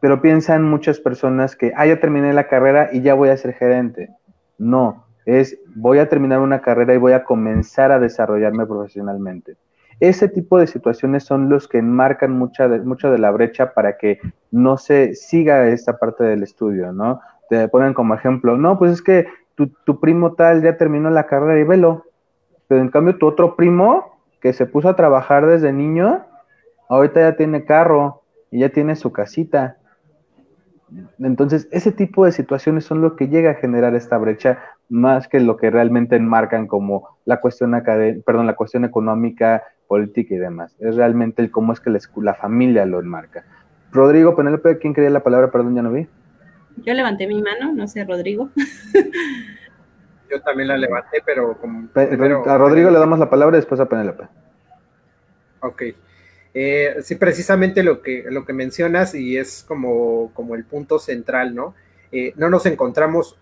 Pero 0.00 0.20
piensan 0.20 0.64
muchas 0.64 1.00
personas 1.00 1.56
que, 1.56 1.72
ah, 1.76 1.86
ya 1.86 1.98
terminé 2.00 2.32
la 2.32 2.48
carrera 2.48 2.90
y 2.92 3.00
ya 3.00 3.14
voy 3.14 3.30
a 3.30 3.36
ser 3.36 3.54
gerente. 3.54 4.10
No, 4.58 5.06
es 5.24 5.58
voy 5.74 5.98
a 5.98 6.08
terminar 6.08 6.40
una 6.40 6.60
carrera 6.60 6.94
y 6.94 6.98
voy 6.98 7.12
a 7.12 7.24
comenzar 7.24 7.92
a 7.92 7.98
desarrollarme 8.00 8.66
profesionalmente. 8.66 9.56
Ese 10.00 10.28
tipo 10.28 10.58
de 10.58 10.66
situaciones 10.66 11.24
son 11.24 11.48
los 11.48 11.68
que 11.68 11.78
enmarcan 11.78 12.32
mucha 12.32 12.68
de, 12.68 12.80
de 12.80 13.18
la 13.18 13.30
brecha 13.30 13.72
para 13.72 13.96
que 13.96 14.18
no 14.50 14.76
se 14.76 15.14
siga 15.14 15.68
esta 15.68 15.96
parte 15.96 16.24
del 16.24 16.42
estudio, 16.42 16.92
¿no? 16.92 17.20
Te 17.48 17.68
ponen 17.68 17.94
como 17.94 18.14
ejemplo, 18.14 18.56
no, 18.56 18.78
pues 18.78 18.92
es 18.92 19.02
que 19.02 19.26
tu, 19.54 20.00
primo 20.00 20.32
tal 20.32 20.62
ya 20.62 20.76
terminó 20.76 21.10
la 21.10 21.26
carrera 21.26 21.58
y 21.60 21.64
velo, 21.64 22.04
Pero 22.68 22.80
en 22.80 22.88
cambio 22.88 23.18
tu 23.18 23.26
otro 23.26 23.56
primo, 23.56 24.18
que 24.40 24.52
se 24.52 24.66
puso 24.66 24.88
a 24.88 24.96
trabajar 24.96 25.46
desde 25.46 25.72
niño, 25.72 26.24
ahorita 26.88 27.20
ya 27.20 27.36
tiene 27.36 27.64
carro 27.64 28.22
y 28.50 28.60
ya 28.60 28.70
tiene 28.70 28.96
su 28.96 29.12
casita. 29.12 29.76
Entonces, 31.18 31.68
ese 31.70 31.92
tipo 31.92 32.24
de 32.24 32.32
situaciones 32.32 32.84
son 32.84 33.00
lo 33.00 33.16
que 33.16 33.28
llega 33.28 33.52
a 33.52 33.54
generar 33.54 33.94
esta 33.94 34.18
brecha 34.18 34.58
más 34.88 35.26
que 35.26 35.40
lo 35.40 35.56
que 35.56 35.70
realmente 35.70 36.16
enmarcan 36.16 36.66
como 36.66 37.08
la 37.24 37.40
cuestión 37.40 37.72
perdón, 38.26 38.46
la 38.46 38.56
cuestión 38.56 38.84
económica, 38.84 39.62
política 39.86 40.34
y 40.34 40.38
demás. 40.38 40.76
Es 40.80 40.96
realmente 40.96 41.40
el 41.40 41.50
cómo 41.50 41.72
es 41.72 41.80
que 41.80 41.90
la, 41.90 42.34
familia 42.34 42.84
lo 42.84 43.00
enmarca. 43.00 43.44
Rodrigo 43.90 44.36
Penélope, 44.36 44.78
¿quién 44.78 44.92
quería 44.92 45.10
la 45.10 45.22
palabra? 45.22 45.50
Perdón, 45.50 45.74
ya 45.74 45.82
no 45.82 45.92
vi. 45.92 46.06
Yo 46.78 46.94
levanté 46.94 47.26
mi 47.26 47.42
mano, 47.42 47.72
no 47.72 47.86
sé, 47.86 48.04
Rodrigo. 48.04 48.50
Yo 50.30 50.40
también 50.40 50.68
la 50.68 50.78
levanté, 50.78 51.22
pero 51.24 51.58
como... 51.58 51.88
a 51.94 52.58
Rodrigo 52.58 52.90
le 52.90 52.98
damos 52.98 53.18
la 53.18 53.28
palabra 53.28 53.56
y 53.56 53.60
después 53.60 53.80
a 53.80 53.88
Penélope. 53.88 54.24
Ok. 55.60 55.82
Eh, 56.54 56.96
sí, 57.02 57.14
precisamente 57.16 57.82
lo 57.82 58.02
que, 58.02 58.24
lo 58.28 58.44
que 58.44 58.52
mencionas 58.52 59.14
y 59.14 59.36
es 59.36 59.64
como, 59.66 60.32
como 60.34 60.54
el 60.54 60.64
punto 60.64 60.98
central, 60.98 61.54
¿no? 61.54 61.74
Eh, 62.10 62.32
no 62.36 62.50
nos 62.50 62.66
encontramos, 62.66 63.38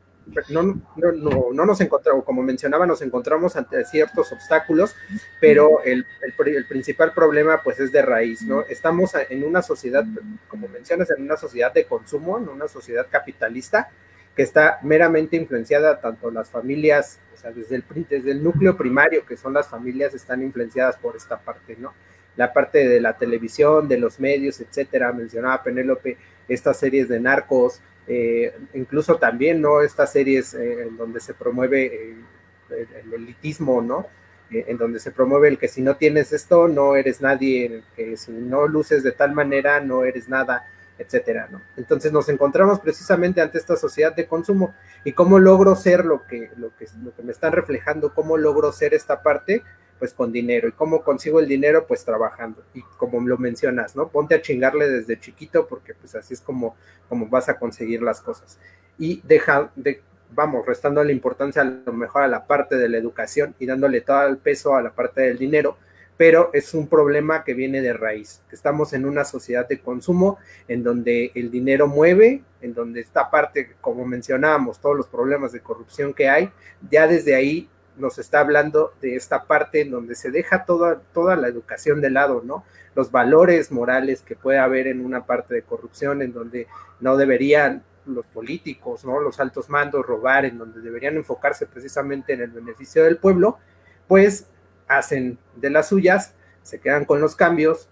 no, 0.48 0.62
no, 0.96 1.52
no, 1.52 1.66
nos 1.66 1.80
encontramos, 1.80 2.24
como 2.24 2.42
mencionaba, 2.42 2.86
nos 2.86 3.02
encontramos 3.02 3.56
ante 3.56 3.84
ciertos 3.84 4.32
obstáculos, 4.32 4.94
pero 5.40 5.82
el, 5.82 6.06
el, 6.22 6.66
principal 6.66 7.12
problema 7.12 7.62
pues 7.62 7.80
es 7.80 7.92
de 7.92 8.02
raíz, 8.02 8.42
¿no? 8.42 8.62
Estamos 8.62 9.12
en 9.28 9.44
una 9.44 9.62
sociedad, 9.62 10.04
como 10.48 10.68
mencionas, 10.68 11.10
en 11.10 11.22
una 11.22 11.36
sociedad 11.36 11.72
de 11.72 11.84
consumo, 11.84 12.38
en 12.38 12.48
una 12.48 12.68
sociedad 12.68 13.06
capitalista 13.10 13.90
que 14.36 14.42
está 14.42 14.78
meramente 14.82 15.36
influenciada 15.36 16.00
tanto 16.00 16.30
las 16.30 16.48
familias, 16.50 17.20
o 17.34 17.36
sea, 17.36 17.50
desde 17.50 17.76
el, 17.76 17.84
desde 18.08 18.30
el 18.30 18.42
núcleo 18.42 18.76
primario, 18.76 19.26
que 19.26 19.36
son 19.36 19.52
las 19.52 19.68
familias, 19.68 20.14
están 20.14 20.42
influenciadas 20.42 20.96
por 20.96 21.16
esta 21.16 21.38
parte, 21.38 21.76
¿no? 21.78 21.92
la 22.36 22.52
parte 22.52 22.88
de 22.88 23.00
la 23.00 23.16
televisión, 23.16 23.88
de 23.88 23.98
los 23.98 24.20
medios, 24.20 24.60
etcétera. 24.60 25.12
Mencionaba 25.12 25.62
Penélope 25.62 26.16
estas 26.48 26.78
series 26.78 27.08
de 27.08 27.20
narcos, 27.20 27.80
eh, 28.12 28.52
incluso 28.74 29.18
también, 29.18 29.60
¿no? 29.60 29.82
Estas 29.82 30.10
series 30.10 30.52
eh, 30.54 30.82
en 30.82 30.96
donde 30.96 31.20
se 31.20 31.32
promueve 31.32 31.86
eh, 31.86 32.86
el, 33.04 33.14
elitismo, 33.14 33.80
¿no? 33.80 34.08
en 34.52 34.78
donde 34.78 34.98
se 34.98 35.12
promueve 35.12 35.46
el 35.46 35.58
que 35.58 35.68
si 35.68 35.80
no 35.80 35.94
tienes 35.94 36.32
esto, 36.32 36.66
no 36.66 36.96
eres 36.96 37.20
nadie, 37.20 37.84
que 37.94 38.16
si 38.16 38.32
no 38.32 38.66
luces 38.66 39.04
de 39.04 39.12
tal 39.12 39.32
manera, 39.32 39.78
no 39.78 40.02
eres 40.02 40.28
nada, 40.28 40.66
etcétera, 40.98 41.46
¿no? 41.52 41.62
Entonces 41.76 42.10
nos 42.10 42.28
encontramos 42.28 42.80
precisamente 42.80 43.40
ante 43.40 43.58
esta 43.58 43.76
sociedad 43.76 44.12
de 44.12 44.26
consumo 44.26 44.74
y 45.04 45.12
cómo 45.12 45.38
logro 45.38 45.76
ser 45.76 46.04
lo 46.04 46.26
que, 46.26 46.50
lo 46.56 46.74
que, 46.76 46.88
lo 47.00 47.14
que 47.14 47.22
me 47.22 47.30
están 47.30 47.52
reflejando, 47.52 48.12
cómo 48.12 48.36
logro 48.36 48.72
ser 48.72 48.92
esta 48.92 49.22
parte, 49.22 49.62
pues 50.00 50.14
con 50.14 50.32
dinero. 50.32 50.66
¿Y 50.66 50.72
cómo 50.72 51.04
consigo 51.04 51.38
el 51.38 51.46
dinero? 51.46 51.86
Pues 51.86 52.04
trabajando. 52.04 52.64
Y 52.74 52.82
como 52.96 53.20
lo 53.20 53.38
mencionas, 53.38 53.94
¿no? 53.94 54.08
Ponte 54.08 54.34
a 54.34 54.42
chingarle 54.42 54.88
desde 54.88 55.20
chiquito 55.20 55.68
porque 55.68 55.94
pues 55.94 56.16
así 56.16 56.34
es 56.34 56.40
como, 56.40 56.74
como 57.08 57.28
vas 57.28 57.48
a 57.48 57.58
conseguir 57.58 58.02
las 58.02 58.20
cosas. 58.20 58.58
Y 58.98 59.20
deja, 59.24 59.70
de, 59.76 60.02
vamos, 60.32 60.66
restando 60.66 61.04
la 61.04 61.12
importancia 61.12 61.62
a 61.62 61.64
lo 61.64 61.92
mejor 61.92 62.22
a 62.22 62.28
la 62.28 62.46
parte 62.46 62.76
de 62.76 62.88
la 62.88 62.98
educación 62.98 63.54
y 63.58 63.66
dándole 63.66 64.00
todo 64.00 64.26
el 64.26 64.38
peso 64.38 64.74
a 64.74 64.82
la 64.82 64.90
parte 64.90 65.20
del 65.20 65.38
dinero, 65.38 65.76
pero 66.16 66.50
es 66.52 66.74
un 66.74 66.86
problema 66.86 67.44
que 67.44 67.54
viene 67.54 67.80
de 67.80 67.94
raíz, 67.94 68.42
estamos 68.52 68.92
en 68.92 69.06
una 69.06 69.24
sociedad 69.24 69.66
de 69.66 69.80
consumo 69.80 70.38
en 70.68 70.82
donde 70.82 71.32
el 71.34 71.50
dinero 71.50 71.86
mueve, 71.86 72.42
en 72.60 72.74
donde 72.74 73.00
esta 73.00 73.30
parte, 73.30 73.72
como 73.80 74.04
mencionábamos, 74.04 74.80
todos 74.80 74.96
los 74.96 75.08
problemas 75.08 75.52
de 75.52 75.60
corrupción 75.60 76.12
que 76.12 76.28
hay, 76.28 76.50
ya 76.90 77.06
desde 77.06 77.34
ahí 77.34 77.70
nos 78.00 78.18
está 78.18 78.40
hablando 78.40 78.92
de 79.00 79.16
esta 79.16 79.44
parte 79.44 79.82
en 79.82 79.90
donde 79.90 80.14
se 80.14 80.30
deja 80.30 80.64
toda, 80.64 81.00
toda 81.12 81.36
la 81.36 81.48
educación 81.48 82.00
de 82.00 82.10
lado, 82.10 82.42
¿no? 82.44 82.64
Los 82.94 83.10
valores 83.10 83.70
morales 83.70 84.22
que 84.22 84.36
puede 84.36 84.58
haber 84.58 84.86
en 84.86 85.04
una 85.04 85.26
parte 85.26 85.54
de 85.54 85.62
corrupción, 85.62 86.22
en 86.22 86.32
donde 86.32 86.66
no 87.00 87.16
deberían 87.16 87.84
los 88.06 88.26
políticos, 88.26 89.04
¿no? 89.04 89.20
Los 89.20 89.40
altos 89.40 89.68
mandos 89.68 90.04
robar, 90.04 90.44
en 90.44 90.58
donde 90.58 90.80
deberían 90.80 91.16
enfocarse 91.16 91.66
precisamente 91.66 92.32
en 92.32 92.40
el 92.40 92.50
beneficio 92.50 93.04
del 93.04 93.18
pueblo, 93.18 93.58
pues 94.08 94.46
hacen 94.88 95.38
de 95.56 95.70
las 95.70 95.88
suyas, 95.88 96.34
se 96.62 96.80
quedan 96.80 97.04
con 97.04 97.20
los 97.20 97.36
cambios 97.36 97.88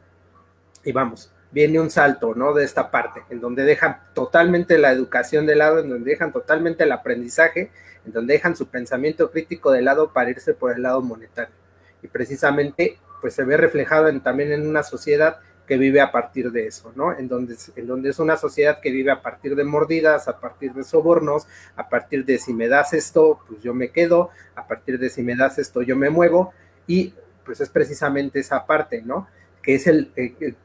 y 0.84 0.92
vamos, 0.92 1.32
viene 1.50 1.80
un 1.80 1.90
salto, 1.90 2.34
¿no? 2.34 2.52
De 2.52 2.64
esta 2.64 2.90
parte, 2.90 3.22
en 3.30 3.40
donde 3.40 3.64
dejan 3.64 4.00
totalmente 4.14 4.78
la 4.78 4.92
educación 4.92 5.46
de 5.46 5.56
lado, 5.56 5.80
en 5.80 5.88
donde 5.88 6.10
dejan 6.10 6.32
totalmente 6.32 6.84
el 6.84 6.92
aprendizaje, 6.92 7.70
en 8.04 8.12
donde 8.12 8.34
dejan 8.34 8.56
su 8.56 8.68
pensamiento 8.68 9.30
crítico 9.30 9.70
de 9.70 9.82
lado 9.82 10.12
para 10.12 10.30
irse 10.30 10.54
por 10.54 10.72
el 10.72 10.82
lado 10.82 11.00
monetario. 11.02 11.54
Y 12.02 12.08
precisamente, 12.08 12.98
pues 13.20 13.34
se 13.34 13.44
ve 13.44 13.56
reflejado 13.56 14.12
también 14.20 14.52
en 14.52 14.66
una 14.66 14.82
sociedad 14.82 15.38
que 15.66 15.76
vive 15.76 16.00
a 16.00 16.10
partir 16.10 16.50
de 16.50 16.66
eso, 16.66 16.92
¿no? 16.96 17.12
En 17.12 17.28
donde, 17.28 17.54
es 17.54 18.18
una 18.18 18.38
sociedad 18.38 18.80
que 18.80 18.90
vive 18.90 19.10
a 19.10 19.20
partir 19.20 19.54
de 19.54 19.64
mordidas, 19.64 20.26
a 20.26 20.40
partir 20.40 20.72
de 20.72 20.82
sobornos, 20.82 21.46
a 21.76 21.88
partir 21.90 22.24
de 22.24 22.38
si 22.38 22.54
me 22.54 22.68
das 22.68 22.94
esto, 22.94 23.40
pues 23.46 23.62
yo 23.62 23.74
me 23.74 23.90
quedo, 23.90 24.30
a 24.54 24.66
partir 24.66 24.98
de 24.98 25.10
si 25.10 25.22
me 25.22 25.36
das 25.36 25.58
esto, 25.58 25.82
yo 25.82 25.94
me 25.94 26.08
muevo, 26.08 26.54
y 26.86 27.14
pues 27.44 27.60
es 27.60 27.68
precisamente 27.68 28.40
esa 28.40 28.64
parte, 28.64 29.02
¿no? 29.02 29.28
Que 29.68 29.74
es 29.74 29.86
el, 29.86 30.08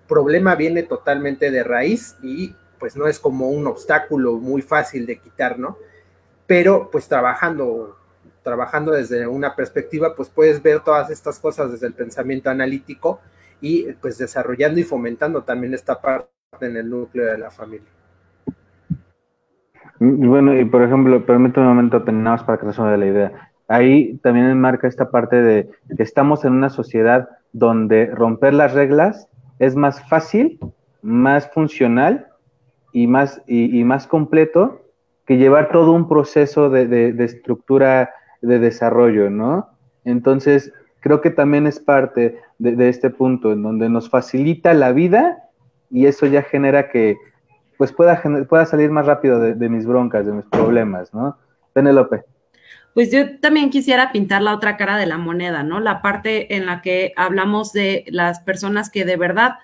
problema 0.07 0.55
viene 0.55 0.81
totalmente 0.83 1.51
de 1.51 1.61
raíz 1.61 2.15
y 2.23 2.55
pues 2.79 2.95
no 2.95 3.05
es 3.05 3.19
como 3.19 3.49
un 3.49 3.67
obstáculo 3.67 4.37
muy 4.37 4.61
fácil 4.61 5.05
de 5.05 5.19
quitar, 5.19 5.59
¿no? 5.59 5.75
Pero 6.47 6.87
pues 6.89 7.09
trabajando, 7.09 7.97
trabajando 8.43 8.93
desde 8.93 9.27
una 9.27 9.57
perspectiva, 9.57 10.15
pues 10.15 10.29
puedes 10.29 10.63
ver 10.63 10.79
todas 10.79 11.09
estas 11.09 11.37
cosas 11.37 11.73
desde 11.73 11.87
el 11.87 11.93
pensamiento 11.93 12.49
analítico 12.49 13.19
y 13.59 13.91
pues 13.91 14.17
desarrollando 14.17 14.79
y 14.79 14.83
fomentando 14.83 15.43
también 15.43 15.73
esta 15.73 15.99
parte 16.01 16.29
en 16.61 16.77
el 16.77 16.89
núcleo 16.89 17.25
de 17.25 17.37
la 17.39 17.51
familia. 17.51 17.89
Bueno, 19.99 20.57
y 20.57 20.63
por 20.63 20.81
ejemplo, 20.81 21.25
permítame 21.25 21.67
un 21.67 21.75
momento 21.75 21.97
apenas 21.97 22.41
para 22.45 22.57
que 22.57 22.67
resuelva 22.67 22.95
la 22.95 23.05
idea. 23.05 23.52
Ahí 23.73 24.19
también 24.21 24.45
enmarca 24.45 24.87
esta 24.87 25.09
parte 25.09 25.41
de 25.41 25.67
que 25.97 26.03
estamos 26.03 26.45
en 26.45 26.53
una 26.53 26.69
sociedad 26.69 27.27
donde 27.53 28.05
romper 28.05 28.53
las 28.53 28.75
reglas 28.75 29.27
es 29.57 29.75
más 29.75 30.07
fácil, 30.07 30.59
más 31.01 31.49
funcional 31.51 32.27
y 32.91 33.07
más, 33.07 33.41
y, 33.47 33.83
más 33.83 34.05
completo 34.05 34.83
que 35.25 35.37
llevar 35.37 35.71
todo 35.71 35.91
un 35.91 36.07
proceso 36.07 36.69
de, 36.69 37.15
estructura 37.17 38.11
de 38.43 38.59
desarrollo, 38.59 39.31
¿no? 39.31 39.69
Entonces, 40.05 40.71
creo 40.99 41.21
que 41.21 41.31
también 41.31 41.65
es 41.65 41.79
parte 41.79 42.39
de, 42.59 42.89
este 42.89 43.09
punto 43.09 43.53
en 43.53 43.63
donde 43.63 43.89
nos 43.89 44.07
facilita 44.07 44.75
la 44.75 44.91
vida 44.91 45.49
y 45.89 46.05
eso 46.05 46.27
ya 46.27 46.43
genera 46.43 46.89
que 46.89 47.17
pues 47.79 47.91
pueda, 47.91 48.21
pueda 48.47 48.67
salir 48.67 48.91
más 48.91 49.07
rápido 49.07 49.39
de, 49.39 49.55
de 49.55 49.67
mis 49.67 49.87
broncas, 49.87 50.27
de 50.27 50.33
mis 50.33 50.45
problemas, 50.45 51.11
¿no? 51.11 51.37
Penélope 51.73 52.23
pues 52.93 53.11
yo 53.11 53.39
también 53.39 53.69
quisiera 53.69 54.11
pintar 54.11 54.41
la 54.41 54.53
otra 54.53 54.77
cara 54.77 54.97
de 54.97 55.05
la 55.05 55.17
moneda, 55.17 55.63
¿no? 55.63 55.79
La 55.79 56.01
parte 56.01 56.55
en 56.55 56.65
la 56.65 56.81
que 56.81 57.13
hablamos 57.15 57.73
de 57.73 58.05
las 58.07 58.39
personas 58.39 58.89
que 58.89 59.03
de 59.03 59.17
verdad 59.17 59.55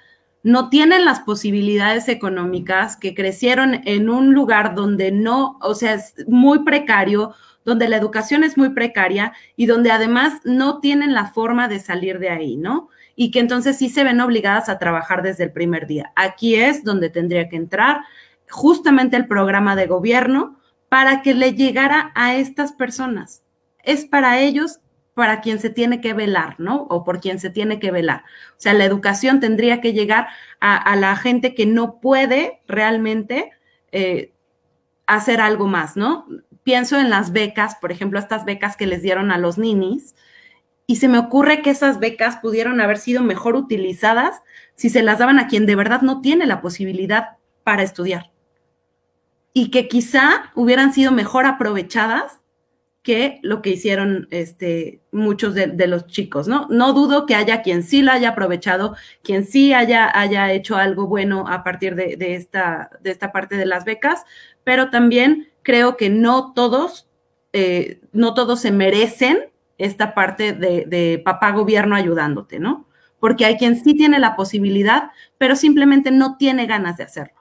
no 0.42 0.70
tienen 0.70 1.06
las 1.06 1.20
posibilidades 1.20 2.08
económicas, 2.08 2.96
que 2.96 3.14
crecieron 3.14 3.82
en 3.86 4.10
un 4.10 4.34
lugar 4.34 4.74
donde 4.74 5.12
no, 5.12 5.58
o 5.62 5.76
sea, 5.76 5.94
es 5.94 6.16
muy 6.28 6.64
precario, 6.64 7.34
donde 7.66 7.90
la 7.90 7.98
educación 7.98 8.44
es 8.44 8.58
muy 8.58 8.70
precaria 8.70 9.34
y 9.56 9.66
donde 9.66 9.92
además 9.92 10.40
no 10.46 10.80
tienen 10.80 11.14
la 11.14 11.26
forma 11.28 11.68
de 11.68 11.80
salir 11.80 12.20
de 12.20 12.30
ahí, 12.30 12.56
¿no? 12.56 12.90
Y 13.16 13.32
que 13.32 13.40
entonces 13.40 13.78
sí 13.78 13.90
se 13.90 14.04
ven 14.04 14.22
obligadas 14.22 14.70
a 14.70 14.80
trabajar 14.80 15.22
desde 15.22 15.44
el 15.44 15.52
primer 15.52 15.86
día. 15.86 16.12
Aquí 16.16 16.56
es 16.56 16.84
donde 16.84 17.10
tendría 17.10 17.50
que 17.50 17.58
entrar 17.58 18.02
justamente 18.50 19.18
el 19.18 19.28
programa 19.28 19.76
de 19.76 19.88
gobierno 19.88 20.59
para 20.90 21.22
que 21.22 21.34
le 21.34 21.54
llegara 21.54 22.12
a 22.16 22.36
estas 22.36 22.74
personas. 22.74 23.44
Es 23.84 24.06
para 24.06 24.40
ellos 24.40 24.80
para 25.14 25.42
quien 25.42 25.60
se 25.60 25.70
tiene 25.70 26.02
que 26.02 26.14
velar, 26.14 26.56
¿no? 26.60 26.84
O 26.90 27.04
por 27.04 27.20
quien 27.20 27.40
se 27.40 27.50
tiene 27.50 27.80
que 27.80 27.92
velar. 27.92 28.24
O 28.52 28.60
sea, 28.60 28.74
la 28.74 28.86
educación 28.86 29.40
tendría 29.40 29.82
que 29.82 29.94
llegar 29.94 30.28
a, 30.60 30.96
la 30.96 31.16
gente 31.16 31.54
que 31.54 31.66
no 31.66 32.00
puede 32.00 32.62
realmente 32.68 33.52
eh, 33.92 34.32
hacer 35.06 35.42
algo 35.42 35.68
más, 35.68 35.98
¿no? 35.98 36.26
Pienso 36.64 36.98
en 36.98 37.10
las 37.10 37.32
becas, 37.32 37.76
por 37.76 37.92
ejemplo, 37.92 38.18
estas 38.18 38.46
becas 38.46 38.78
que 38.78 38.88
les 38.88 39.02
dieron 39.02 39.32
a 39.32 39.38
los 39.38 39.58
ninis, 39.58 40.16
y 40.88 40.96
se 40.96 41.08
me 41.08 41.20
ocurre 41.20 41.62
que 41.62 41.70
esas 41.70 42.00
becas 42.00 42.38
pudieron 42.38 42.82
haber 42.82 42.98
sido 42.98 43.22
mejor 43.22 43.56
utilizadas 43.56 44.42
si 44.74 44.90
se 44.90 45.04
las 45.04 45.20
daban 45.20 45.38
a 45.38 45.48
quien 45.48 45.66
de 45.66 45.76
verdad 45.76 46.02
no 46.02 46.22
tiene 46.22 46.48
la 46.48 46.62
posibilidad 46.62 47.38
para 47.64 47.84
estudiar 47.84 48.32
y 49.54 49.72
que 49.72 49.88
quizá 49.88 50.52
hubieran 50.56 50.93
sido 50.93 51.12
mejor 51.12 51.45
aprovechadas 51.45 52.39
que 53.02 53.39
lo 53.43 53.62
que 53.62 53.72
hicieron 53.72 54.28
este, 54.30 55.02
muchos 55.12 55.56
de, 55.56 55.88
los 55.88 56.06
chicos, 56.08 56.47
¿no? 56.47 56.68
No 56.70 56.93
dudo 56.93 57.26
que 57.26 57.34
haya 57.34 57.62
quien 57.62 57.82
sí 57.82 58.02
lo 58.02 58.12
haya 58.12 58.30
aprovechado, 58.30 58.95
quien 59.24 59.45
sí 59.45 59.74
haya, 59.74 60.12
haya 60.14 60.52
hecho 60.52 60.76
algo 60.76 61.08
bueno 61.08 61.45
a 61.47 61.64
partir 61.64 61.95
de, 61.95 62.36
esta, 62.36 62.91
de 63.02 63.12
esta 63.12 63.32
parte 63.32 63.56
de 63.56 63.66
las 63.66 63.86
becas, 63.86 64.26
pero 64.64 64.89
también 64.89 65.50
creo 65.64 65.97
que 65.97 66.10
no 66.10 66.54
todos, 66.54 67.10
eh, 67.54 68.02
no 68.12 68.34
todos 68.34 68.60
se 68.60 68.72
merecen 68.72 69.50
esta 69.78 70.14
parte 70.14 70.52
de, 70.52 70.86
de 70.86 71.22
papá 71.24 71.52
gobierno 71.52 71.95
ayudándote, 71.95 72.60
¿no? 72.60 72.86
Porque 73.20 73.45
hay 73.45 73.58
quien 73.58 73.82
sí 73.82 73.95
tiene 73.95 74.20
la 74.20 74.36
posibilidad, 74.36 75.12
pero 75.38 75.56
simplemente 75.56 76.12
no 76.12 76.38
tiene 76.38 76.68
ganas 76.68 76.97
de 76.97 77.06
hacerlo. 77.06 77.39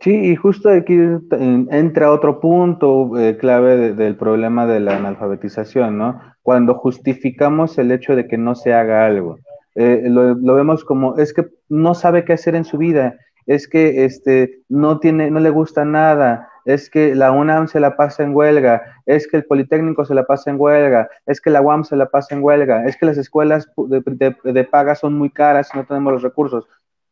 Sí, 0.00 0.14
y 0.14 0.36
justo 0.36 0.68
aquí 0.68 0.98
entra 1.30 2.12
otro 2.12 2.38
punto 2.38 3.18
eh, 3.18 3.36
clave 3.38 3.94
del 3.94 4.16
problema 4.16 4.66
de 4.66 4.80
la 4.80 4.96
analfabetización, 4.96 5.96
¿no? 5.96 6.20
Cuando 6.42 6.74
justificamos 6.74 7.78
el 7.78 7.90
hecho 7.90 8.14
de 8.14 8.28
que 8.28 8.36
no 8.36 8.54
se 8.54 8.74
haga 8.74 9.06
algo. 9.06 9.38
Eh, 9.74 10.04
lo, 10.08 10.54
vemos 10.54 10.84
como, 10.84 11.16
es 11.16 11.32
que 11.32 11.46
no 11.68 11.94
sabe 11.94 12.24
qué 12.24 12.34
hacer 12.34 12.54
en 12.54 12.64
su 12.64 12.78
vida, 12.78 13.16
es 13.46 13.68
que 13.68 14.04
este, 14.04 14.60
no, 14.68 14.98
tiene, 14.98 15.30
no 15.30 15.40
le 15.40 15.50
gusta 15.50 15.84
nada, 15.84 16.48
es 16.66 16.90
que 16.90 17.14
la 17.14 17.32
UNAM 17.32 17.68
se 17.68 17.80
la 17.80 17.96
pasa 17.96 18.22
en 18.22 18.34
huelga, 18.34 18.82
es 19.06 19.26
que 19.26 19.38
el 19.38 19.44
Politécnico 19.44 20.04
se 20.04 20.14
la 20.14 20.24
pasa 20.24 20.50
en 20.50 20.56
huelga, 20.58 21.08
es 21.26 21.40
que 21.40 21.50
la 21.50 21.60
UAM 21.62 21.84
se 21.84 21.96
la 21.96 22.06
pasa 22.06 22.34
en 22.34 22.42
huelga, 22.42 22.84
es 22.86 22.96
que 22.96 23.06
las 23.06 23.18
escuelas 23.18 23.70
de, 23.76 24.36
de 24.44 24.64
paga 24.64 24.94
son 24.94 25.16
muy 25.16 25.30
caras 25.30 25.70
y 25.72 25.78
no 25.78 25.84
tenemos 25.84 26.12
los 26.12 26.22
recursos 26.22 26.66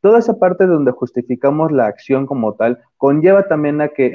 toda 0.05 0.19
esa 0.19 0.39
parte 0.39 0.67
donde 0.67 0.93
justificamos 0.93 1.73
la 1.73 1.87
acción 1.87 2.27
como 2.27 2.53
tal 2.57 2.79
conlleva 2.99 3.49
también 3.49 3.81
a 3.81 3.89
que, 3.89 4.15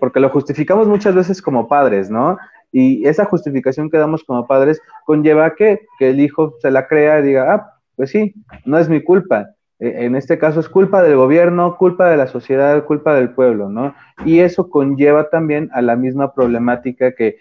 porque 0.00 0.18
lo 0.18 0.28
justificamos 0.30 0.88
muchas 0.88 1.14
veces 1.14 1.40
como 1.40 1.68
padres, 1.68 2.10
¿no? 2.10 2.38
Y 2.72 3.06
esa 3.06 3.24
justificación 3.26 3.88
que 3.88 3.98
damos 3.98 4.24
como 4.24 4.48
padres 4.48 4.82
conlleva 5.06 5.46
a 5.46 5.54
que, 5.54 5.86
que 6.00 6.10
el 6.10 6.18
hijo 6.18 6.56
se 6.60 6.72
la 6.72 6.88
crea 6.88 7.20
y 7.20 7.22
diga, 7.22 7.54
ah, 7.54 7.72
pues 7.94 8.10
sí, 8.10 8.34
no 8.64 8.78
es 8.78 8.88
mi 8.88 9.00
culpa. 9.00 9.50
E, 9.78 10.06
en 10.06 10.16
este 10.16 10.38
caso 10.38 10.58
es 10.58 10.68
culpa 10.68 11.04
del 11.04 11.14
gobierno, 11.14 11.76
culpa 11.76 12.10
de 12.10 12.16
la 12.16 12.26
sociedad, 12.26 12.84
culpa 12.84 13.14
del 13.14 13.30
pueblo, 13.30 13.68
¿no? 13.68 13.94
Y 14.24 14.40
eso 14.40 14.70
conlleva 14.70 15.30
también 15.30 15.70
a 15.72 15.82
la 15.82 15.94
misma 15.94 16.34
problemática 16.34 17.14
que, 17.14 17.36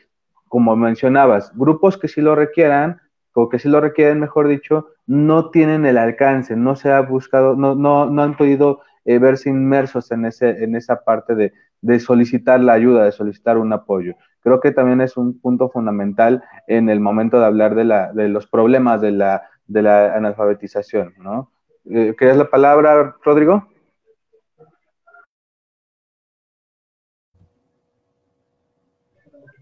como 0.48 0.76
mencionabas, 0.76 1.52
grupos 1.56 1.98
que 1.98 2.08
sí 2.08 2.22
lo 2.22 2.36
requieran, 2.36 3.02
o 3.34 3.50
que 3.50 3.60
sí 3.60 3.70
lo 3.70 3.82
requieren, 3.82 4.20
mejor 4.20 4.48
dicho, 4.48 4.88
no 5.08 5.50
tienen 5.50 5.86
el 5.86 5.98
alcance, 5.98 6.56
no 6.56 6.76
se 6.76 6.92
ha 6.92 7.02
buscado, 7.02 7.56
no, 7.56 7.76
no, 7.76 8.06
no 8.06 8.24
han 8.24 8.36
podido 8.36 8.82
eh, 9.06 9.20
verse 9.20 9.50
inmersos 9.50 10.12
en, 10.12 10.26
ese, 10.26 10.64
en 10.64 10.76
esa 10.76 11.04
parte 11.04 11.36
de, 11.36 11.54
de, 11.82 12.00
solicitar 12.00 12.60
la 12.60 12.74
ayuda, 12.74 13.06
de 13.06 13.12
solicitar 13.12 13.58
un 13.58 13.74
apoyo. 13.74 14.16
Creo 14.42 14.60
que 14.60 14.72
también 14.72 15.02
es 15.02 15.18
un 15.18 15.40
punto 15.40 15.70
fundamental 15.70 16.44
en 16.68 16.90
el 16.90 17.00
momento 17.00 17.40
de 17.40 17.46
hablar 17.46 17.76
de, 17.76 17.86
la, 17.86 18.12
de 18.14 18.30
los 18.30 18.48
problemas 18.48 19.02
de 19.02 19.12
la, 19.12 19.44
de 19.68 19.82
la 19.82 20.16
analfabetización, 20.16 21.14
¿no? 21.18 21.52
Eh, 21.90 22.16
¿Qué 22.18 22.30
es 22.30 22.38
la 22.38 22.50
palabra, 22.50 23.16
Rodrigo? 23.24 23.68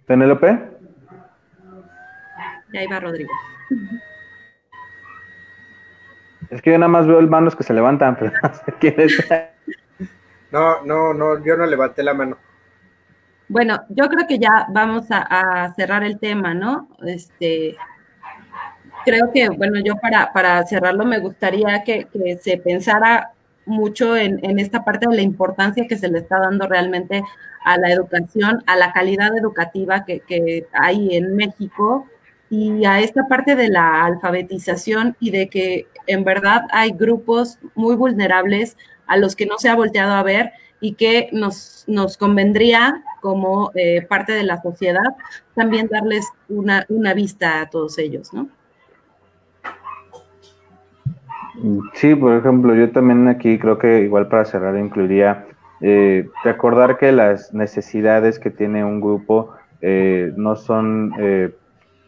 ¿Penélope? 0.06 0.80
Ya 2.74 2.84
iba 2.84 3.00
Rodrigo. 3.00 3.32
Es 6.50 6.62
que 6.62 6.72
yo 6.72 6.78
nada 6.78 6.90
más 6.90 7.06
veo 7.06 7.20
el 7.20 7.28
manos 7.28 7.56
que 7.56 7.64
se 7.64 7.74
levantan, 7.74 8.16
pero 8.20 8.32
no 8.42 8.54
sé 8.54 8.74
quién 8.80 8.96
No, 10.52 10.84
no, 10.84 11.14
no, 11.14 11.44
yo 11.46 11.56
no 11.56 11.66
levanté 11.68 12.02
la 12.02 12.16
mano. 12.16 12.36
Bueno, 13.48 13.80
yo 13.90 14.08
creo 14.10 14.28
que 14.28 14.40
ya 14.40 14.66
vamos 14.70 15.06
a, 15.12 15.72
cerrar 15.76 16.04
el 16.04 16.20
tema, 16.20 16.56
¿no? 16.56 16.88
Este, 17.06 17.78
creo 19.06 19.32
que, 19.32 19.50
bueno, 19.50 19.80
yo 19.80 19.96
para, 19.96 20.34
para 20.34 20.66
cerrarlo 20.66 21.06
me 21.06 21.20
gustaría 21.20 21.84
que, 21.84 22.08
se 22.42 22.58
pensara 22.58 23.32
mucho 23.66 24.18
en, 24.18 24.60
esta 24.60 24.84
parte 24.84 25.08
de 25.08 25.16
la 25.16 25.22
importancia 25.22 25.88
que 25.88 25.98
se 25.98 26.10
le 26.10 26.20
está 26.20 26.40
dando 26.40 26.68
realmente 26.68 27.24
a 27.64 27.78
la 27.78 27.92
educación, 27.92 28.64
a 28.66 28.76
la 28.76 28.92
calidad 28.92 29.36
educativa 29.38 30.04
que, 30.04 30.22
que 30.22 30.68
hay 30.74 31.16
en 31.16 31.36
México 31.36 32.08
y 32.50 32.86
a 32.86 33.00
esta 33.00 33.28
parte 33.28 33.56
de 33.56 33.70
la 33.70 34.06
alfabetización 34.06 35.16
y 35.20 35.32
de 35.32 35.50
que 35.50 35.88
en 36.08 36.24
verdad 36.24 36.64
hay 36.72 36.92
grupos 36.92 37.60
muy 37.76 37.96
vulnerables 37.96 38.78
a 39.06 39.18
los 39.18 39.36
que 39.36 39.46
no 39.46 39.58
se 39.58 39.70
ha 39.70 39.76
volteado 39.76 40.14
a 40.14 40.24
ver 40.24 40.52
y 40.82 40.94
que 40.94 41.30
nos, 41.32 41.84
nos 41.88 42.18
convendría 42.18 43.04
como 43.22 43.72
eh, 43.76 44.02
parte 44.02 44.32
de 44.34 44.44
la 44.44 44.62
sociedad 44.62 45.16
también 45.56 45.88
darles 45.88 46.28
una, 46.48 46.86
una 46.90 47.14
vista 47.14 47.62
a 47.62 47.70
todos 47.70 47.98
ellos, 48.00 48.34
¿no? 48.34 48.48
Sí, 51.94 52.16
por 52.16 52.38
ejemplo, 52.38 52.74
yo 52.74 52.90
también 52.92 53.28
aquí 53.28 53.60
creo 53.60 53.78
que 53.78 54.02
igual 54.02 54.30
para 54.30 54.46
cerrar 54.46 54.78
incluiría 54.78 55.46
eh, 55.82 56.30
recordar 56.46 56.98
que 56.98 57.12
las 57.12 57.54
necesidades 57.54 58.40
que 58.40 58.50
tiene 58.50 58.86
un 58.86 59.02
grupo 59.02 59.54
eh, 59.82 60.32
no 60.38 60.56
son 60.56 61.12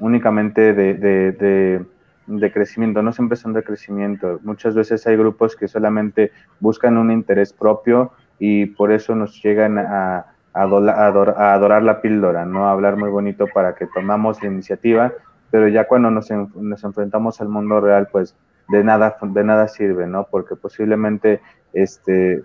únicamente 0.02 0.74
de, 0.74 0.96
de, 0.96 1.86
de, 2.28 2.52
crecimiento, 2.52 3.02
no 3.02 3.14
siempre 3.14 3.38
son 3.38 3.54
de 3.54 3.64
crecimiento. 3.64 4.40
Muchas 4.44 4.76
veces 4.76 5.06
hay 5.08 5.16
grupos 5.16 5.56
que 5.56 5.68
solamente 5.68 6.32
buscan 6.60 6.98
un 6.98 7.12
interés 7.12 7.54
propio 7.54 8.12
y 8.40 8.66
por 8.66 8.92
eso 8.92 9.16
nos 9.16 9.42
llegan 9.42 9.78
a, 9.78 10.26
a, 10.54 10.64
a 10.64 11.54
adorar 11.54 11.84
la 11.84 12.02
píldora, 12.02 12.46
¿no? 12.46 12.68
A 12.68 12.72
hablar 12.72 12.98
muy 12.98 13.10
bonito 13.10 13.48
para 13.54 13.76
que 13.76 13.86
tomamos 13.88 14.42
la 14.42 14.50
iniciativa, 14.50 15.14
pero 15.52 15.68
ya 15.68 15.88
cuando 15.88 16.10
nos, 16.10 16.30
nos 16.32 16.84
enfrentamos 16.84 17.40
al 17.40 17.50
mundo 17.50 17.80
real, 17.80 18.10
pues 18.12 18.36
de 18.70 18.84
nada, 18.84 19.18
de 19.22 19.44
nada 19.44 19.68
sirve, 19.68 20.08
¿no? 20.08 20.28
Porque 20.32 20.56
posiblemente 20.56 21.42
este, 21.74 22.44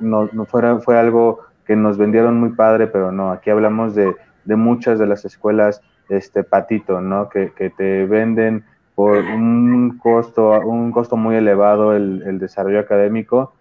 no, 0.00 0.28
no 0.32 0.46
fuera, 0.46 0.78
fue 0.80 0.98
algo 0.98 1.40
que 1.64 1.76
nos 1.76 1.96
vendieron 1.96 2.40
muy 2.40 2.50
padre, 2.50 2.88
pero 2.88 3.12
no, 3.12 3.30
aquí 3.30 3.50
hablamos 3.50 3.94
de, 3.94 4.16
de 4.46 4.56
muchas 4.56 4.98
de 4.98 5.06
las 5.06 5.24
escuelas 5.24 5.80
este 6.08 6.44
patito, 6.44 7.00
¿no? 7.00 7.28
Que, 7.28 7.50
te 7.76 8.06
venden 8.06 8.64
por 8.94 9.18
un 9.18 9.98
costo, 9.98 10.60
un 10.60 10.90
costo 10.90 11.16
muy 11.16 11.36
elevado 11.36 11.94
el, 11.94 12.22
el, 12.26 12.38
desarrollo 12.38 12.80
académico, 12.80 13.52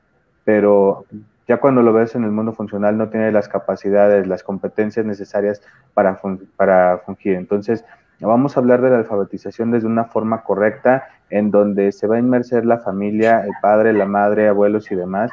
pero 0.44 1.06
ya 1.48 1.58
cuando 1.58 1.82
lo 1.82 1.94
ves 1.94 2.16
en 2.16 2.26
el 2.26 2.32
mundo 2.32 2.54
funcional 2.54 2.98
no 2.98 3.10
tiene 3.10 3.32
las 3.32 3.48
capacidades, 3.48 4.28
las 4.28 4.44
competencias 4.44 5.06
necesarias 5.06 5.62
para, 5.94 6.20
para 6.58 6.98
fungir. 7.00 7.36
Entonces, 7.36 7.86
vamos 8.20 8.58
a 8.58 8.60
hablar 8.60 8.82
de 8.82 8.90
la 8.90 8.98
alfabetización 8.98 9.72
desde 9.72 9.88
una 9.88 10.06
forma 10.06 10.44
correcta, 10.44 11.08
en 11.30 11.52
donde 11.52 11.92
se 11.92 12.08
va 12.08 12.16
a 12.16 12.20
inmerser 12.20 12.66
la 12.66 12.80
familia, 12.80 13.46
el 13.46 13.52
padre, 13.62 13.94
la 13.94 14.06
madre, 14.06 14.50
abuelos 14.50 14.92
y 14.92 14.96
demás, 14.96 15.32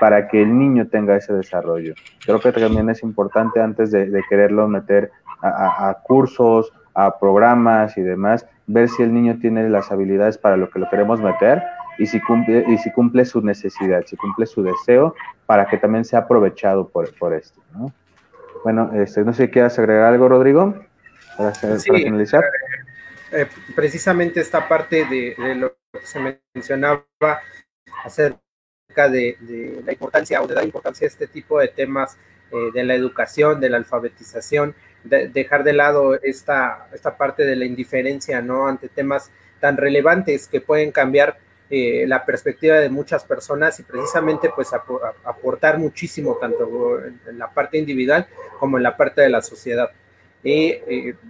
para 0.00 0.28
que 0.28 0.42
el 0.42 0.58
niño 0.58 0.88
tenga 0.88 1.16
ese 1.16 1.32
desarrollo. 1.32 1.94
Creo 2.24 2.40
que 2.40 2.52
también 2.52 2.90
es 2.90 3.02
importante 3.02 3.60
antes 3.60 3.90
de, 3.90 4.06
de 4.06 4.22
quererlo 4.28 4.68
meter 4.68 5.10
a, 5.42 5.98
cursos, 6.02 6.72
a 6.94 7.18
programas 7.18 7.96
y 7.98 8.02
demás, 8.02 8.46
ver 8.66 8.88
si 8.88 9.02
el 9.02 9.12
niño 9.12 9.38
tiene 9.40 9.68
las 9.68 9.92
habilidades 9.92 10.38
para 10.38 10.56
lo 10.56 10.70
que 10.70 10.78
lo 10.78 10.88
queremos 10.88 11.20
meter 11.20 11.62
y 11.98 12.06
si 12.06 12.20
cumple, 12.20 12.64
y 12.66 12.78
si 12.78 12.90
cumple 12.92 13.24
su 13.24 13.40
necesidad, 13.42 14.04
si 14.06 14.16
cumple 14.16 14.46
su 14.46 14.62
deseo, 14.62 15.14
para 15.46 15.66
que 15.66 15.76
también 15.76 16.04
sea 16.04 16.20
aprovechado 16.20 16.88
por, 16.88 17.14
por 17.18 17.34
esto. 17.34 17.60
¿no? 17.72 17.92
Bueno, 18.64 18.90
este, 18.94 19.22
no 19.24 19.32
sé 19.32 19.46
si 19.46 19.52
quieras 19.52 19.78
agregar 19.78 20.12
algo, 20.12 20.28
Rodrigo, 20.28 20.74
para, 21.36 21.52
finalizar. 21.52 22.42
Eh, 22.42 23.42
eh, 23.42 23.46
precisamente 23.74 24.40
esta 24.40 24.66
parte 24.68 25.04
de, 25.04 25.54
lo 25.54 25.76
que 25.92 26.06
se 26.06 26.40
mencionaba 26.54 27.04
acerca 28.04 28.43
de, 28.94 29.36
de, 29.40 29.82
la 29.84 29.92
importancia 29.92 30.40
o 30.40 30.46
de 30.46 30.54
dar 30.54 30.64
importancia 30.64 31.06
a 31.06 31.08
este 31.08 31.26
tipo 31.26 31.58
de 31.58 31.68
temas 31.68 32.16
eh, 32.52 32.70
de 32.72 32.84
la 32.84 32.94
educación, 32.94 33.60
de 33.60 33.70
la 33.70 33.78
alfabetización, 33.78 34.74
dejar 35.02 35.64
de 35.64 35.74
lado 35.74 36.14
esta, 36.22 36.88
esta 36.94 37.16
parte 37.16 37.44
de 37.44 37.56
la 37.56 37.66
indiferencia, 37.66 38.40
¿no? 38.40 38.66
Ante 38.66 38.88
temas 38.88 39.30
tan 39.60 39.76
relevantes 39.76 40.48
que 40.48 40.62
pueden 40.62 40.92
cambiar 40.92 41.36
eh, 41.68 42.04
la 42.06 42.24
perspectiva 42.24 42.76
de 42.76 42.88
muchas 42.88 43.24
personas 43.24 43.78
y 43.80 43.82
precisamente 43.82 44.50
pues 44.54 44.70
aportar 44.72 45.78
muchísimo 45.78 46.36
tanto 46.40 47.00
en, 47.04 47.38
la 47.38 47.52
parte 47.52 47.76
individual 47.76 48.26
como 48.58 48.78
en 48.78 48.82
la 48.82 48.96
parte 48.96 49.20
de 49.20 49.28
la 49.28 49.42
sociedad. 49.42 49.90
Y, 50.44 50.74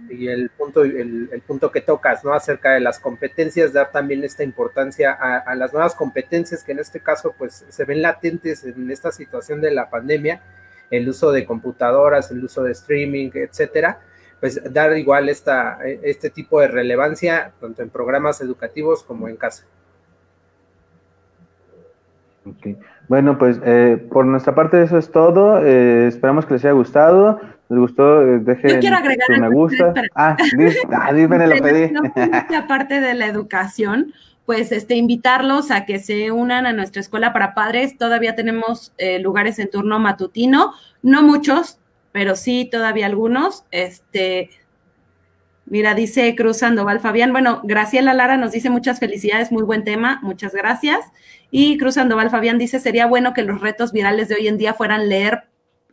y 0.09 0.27
el, 0.27 0.49
punto, 0.49 0.83
el, 0.83 1.29
el, 1.31 1.41
punto 1.41 1.71
que 1.71 1.79
tocas, 1.79 2.25
¿no? 2.25 2.33
Acerca 2.33 2.73
de 2.73 2.81
las 2.81 2.99
competencias, 2.99 3.71
dar 3.71 3.89
también 3.91 4.23
esta 4.25 4.43
importancia 4.43 5.13
a, 5.13 5.37
a, 5.37 5.55
las 5.55 5.71
nuevas 5.71 5.95
competencias 5.95 6.65
que 6.65 6.73
en 6.73 6.79
este 6.79 6.99
caso 6.99 7.33
pues 7.37 7.65
se 7.69 7.85
ven 7.85 8.01
latentes 8.01 8.65
en 8.65 8.91
esta 8.91 9.13
situación 9.13 9.61
de 9.61 9.71
la 9.71 9.89
pandemia 9.89 10.41
el 10.91 11.07
uso 11.09 11.31
de 11.31 11.45
computadoras, 11.45 12.31
el 12.31 12.43
uso 12.43 12.63
de 12.63 12.71
streaming, 12.71 13.29
etcétera, 13.33 13.99
pues 14.39 14.61
dar 14.71 14.97
igual 14.97 15.29
esta, 15.29 15.79
este 15.83 16.29
tipo 16.29 16.61
de 16.61 16.67
relevancia 16.67 17.53
tanto 17.59 17.81
en 17.81 17.89
programas 17.89 18.41
educativos 18.41 19.03
como 19.03 19.27
en 19.27 19.37
casa. 19.37 19.65
Okay. 22.45 22.77
Bueno, 23.07 23.39
pues 23.39 23.59
eh, 23.65 24.05
por 24.11 24.25
nuestra 24.25 24.53
parte 24.53 24.81
eso 24.83 24.99
es 24.99 25.09
todo. 25.11 25.65
Eh, 25.65 26.07
esperamos 26.07 26.45
que 26.45 26.53
les 26.53 26.65
haya 26.65 26.73
gustado. 26.73 27.39
¿Les 27.69 27.79
gustó? 27.79 28.21
Eh, 28.21 28.39
dejen 28.39 28.69
Yo 28.69 28.79
quiero 28.79 28.97
agregar 28.97 29.27
me 29.39 29.49
gusta. 29.49 29.93
Ah, 30.13 30.37
ah, 30.91 31.13
dímelo, 31.13 31.47
lo 31.47 31.61
pedí. 31.61 31.91
Aparte 32.55 32.99
de 33.01 33.13
la 33.13 33.25
educación, 33.25 34.13
pues 34.45 34.71
este, 34.71 34.95
invitarlos 34.95 35.71
a 35.71 35.85
que 35.85 35.99
se 35.99 36.31
unan 36.31 36.65
a 36.65 36.73
nuestra 36.73 37.01
escuela 37.01 37.33
para 37.33 37.53
padres. 37.53 37.97
Todavía 37.97 38.35
tenemos 38.35 38.93
eh, 38.97 39.19
lugares 39.19 39.57
en 39.59 39.69
turno 39.69 39.99
matutino, 39.99 40.73
no 41.01 41.23
muchos, 41.23 41.79
pero 42.11 42.35
sí 42.35 42.69
todavía 42.71 43.07
algunos. 43.07 43.65
Este, 43.71 44.49
Mira, 45.67 45.95
dice 45.95 46.35
Cruz 46.35 46.57
Sandoval 46.57 46.99
Fabián. 46.99 47.31
Bueno, 47.31 47.61
Graciela 47.63 48.13
Lara 48.13 48.37
nos 48.37 48.51
dice 48.51 48.69
muchas 48.69 48.99
felicidades, 48.99 49.51
muy 49.51 49.63
buen 49.63 49.83
tema, 49.83 50.19
muchas 50.21 50.53
gracias. 50.53 50.99
Y 51.49 51.77
Cruz 51.79 51.95
Sandoval 51.95 52.29
Fabián 52.29 52.59
dice, 52.59 52.79
sería 52.79 53.07
bueno 53.07 53.33
que 53.33 53.41
los 53.41 53.61
retos 53.61 53.91
virales 53.91 54.27
de 54.27 54.35
hoy 54.35 54.47
en 54.47 54.57
día 54.57 54.75
fueran 54.75 55.09
leer, 55.09 55.45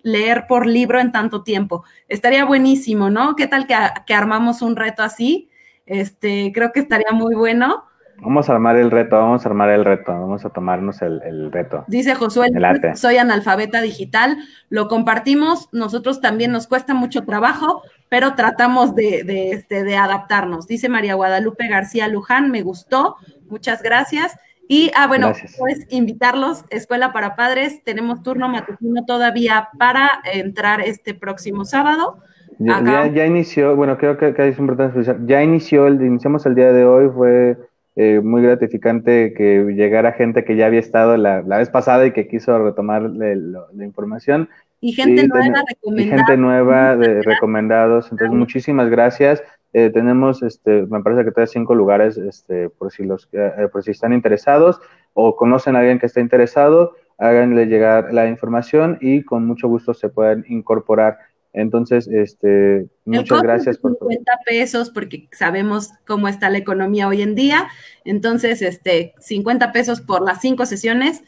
leer 0.03 0.46
por 0.48 0.66
libro 0.66 1.00
en 1.00 1.12
tanto 1.12 1.42
tiempo. 1.42 1.84
Estaría 2.09 2.44
buenísimo, 2.44 3.11
¿no? 3.11 3.36
¿Qué 3.36 3.46
tal 3.46 3.66
que, 3.66 3.74
que 4.07 4.14
armamos 4.14 4.62
un 4.62 4.76
reto 4.76 5.03
así? 5.03 5.50
Este, 5.86 6.53
creo 6.55 6.72
que 6.72 6.80
estaría 6.80 7.12
muy 7.12 7.34
bueno. 7.34 7.84
Vamos 8.18 8.48
a 8.48 8.53
armar 8.53 8.76
el 8.76 8.92
reto, 8.92 9.16
vamos 9.16 9.44
a 9.44 9.48
armar 9.48 9.70
el 9.70 9.84
reto, 9.84 10.12
vamos 10.12 10.44
a 10.44 10.50
tomarnos 10.50 11.03
el, 11.03 11.50
reto. 11.50 11.84
Dice 11.88 12.14
Josué, 12.14 12.50
soy 12.94 13.16
analfabeta 13.16 13.80
digital, 13.80 14.36
lo 14.68 14.86
compartimos, 14.86 15.68
nosotros 15.72 16.20
también 16.20 16.53
nos 16.53 16.68
cuesta 16.68 16.94
mucho 16.94 17.24
trabajo, 17.24 17.82
pero 18.09 18.34
tratamos 18.34 18.94
de, 18.94 19.24
de, 19.24 19.50
este, 19.50 19.82
de 19.82 19.96
adaptarnos. 19.96 20.68
Dice 20.68 20.88
María 20.88 21.14
Guadalupe 21.14 21.66
García 21.66 22.07
Luján, 22.07 22.53
me 22.53 22.62
gustó, 22.62 23.16
muchas 23.48 23.82
gracias. 23.82 24.38
Y, 24.68 24.90
ah, 24.96 25.06
bueno, 25.06 25.32
pues 25.58 25.86
invitarlos, 25.90 26.64
Escuela 26.70 27.12
para 27.12 27.36
Padres, 27.36 27.82
tenemos 27.84 28.22
turno 28.22 28.48
matutino 28.48 29.04
todavía 29.04 29.68
para 29.78 30.10
entrar 30.32 30.80
este 30.80 31.14
próximo 31.14 31.64
sábado. 31.64 32.18
Ya, 32.58 33.06
ya, 33.08 33.26
inició, 33.26 33.76
bueno, 33.76 33.98
creo 33.98 34.16
que, 34.16 34.34
que 34.34 34.48
es 34.48 34.58
importante 34.58 35.00
ya 35.26 35.42
inició, 35.42 35.88
el, 35.88 36.00
iniciamos 36.00 36.46
el 36.46 36.54
día 36.54 36.72
de 36.72 36.84
hoy, 36.84 37.10
fue 37.14 37.56
eh, 37.96 38.20
muy 38.22 38.42
gratificante 38.42 39.34
que 39.34 39.64
llegara 39.74 40.12
gente 40.12 40.44
que 40.44 40.56
ya 40.56 40.66
había 40.66 40.80
estado 40.80 41.16
la, 41.16 41.40
vez 41.42 41.68
pasada 41.68 42.06
y 42.06 42.12
que 42.12 42.28
quiso 42.28 42.56
retomar 42.62 43.02
la 43.02 43.84
información. 43.84 44.48
Y 44.80 44.92
gente 44.92 45.28
nueva 45.28 45.62
recomendada. 45.68 46.16
gente 46.16 46.36
nueva 46.36 46.96
de 46.96 47.22
recomendados. 47.22 48.10
Entonces, 48.10 48.36
muchísimas 48.36 48.90
gracias. 48.90 49.42
Eh, 49.72 49.90
tenemos, 49.90 50.42
este, 50.42 50.86
me 50.86 51.02
parece 51.02 51.24
que 51.24 51.30
todavía 51.30 51.52
cinco 51.52 51.74
lugares, 51.74 52.16
este, 52.18 52.68
por 52.68 52.92
si 52.92 53.04
los, 53.04 53.28
eh, 53.32 53.68
por 53.72 53.82
si 53.82 53.92
están 53.92 54.12
interesados 54.12 54.80
o 55.14 55.36
conocen 55.36 55.76
a 55.76 55.80
alguien 55.80 55.98
que 55.98 56.06
está 56.06 56.20
interesado, 56.20 56.94
háganle 57.18 57.66
llegar 57.66 58.12
la 58.12 58.26
información 58.28 58.98
y 59.00 59.22
con 59.22 59.46
mucho 59.46 59.68
gusto 59.68 59.94
se 59.94 60.08
pueden 60.08 60.44
incorporar 60.48 61.18
entonces, 61.52 62.08
este, 62.08 62.88
muchas 63.04 63.42
gracias 63.42 63.76
por 63.76 63.98
50 63.98 64.32
pesos 64.46 64.90
porque 64.90 65.28
sabemos 65.32 65.90
cómo 66.06 66.28
está 66.28 66.48
la 66.48 66.58
economía 66.58 67.08
hoy 67.08 67.20
en 67.20 67.34
día. 67.34 67.68
Entonces, 68.04 68.62
este, 68.62 69.14
50 69.18 69.72
pesos 69.72 70.00
por 70.00 70.22
las 70.22 70.40
cinco 70.40 70.64
sesiones 70.64 71.22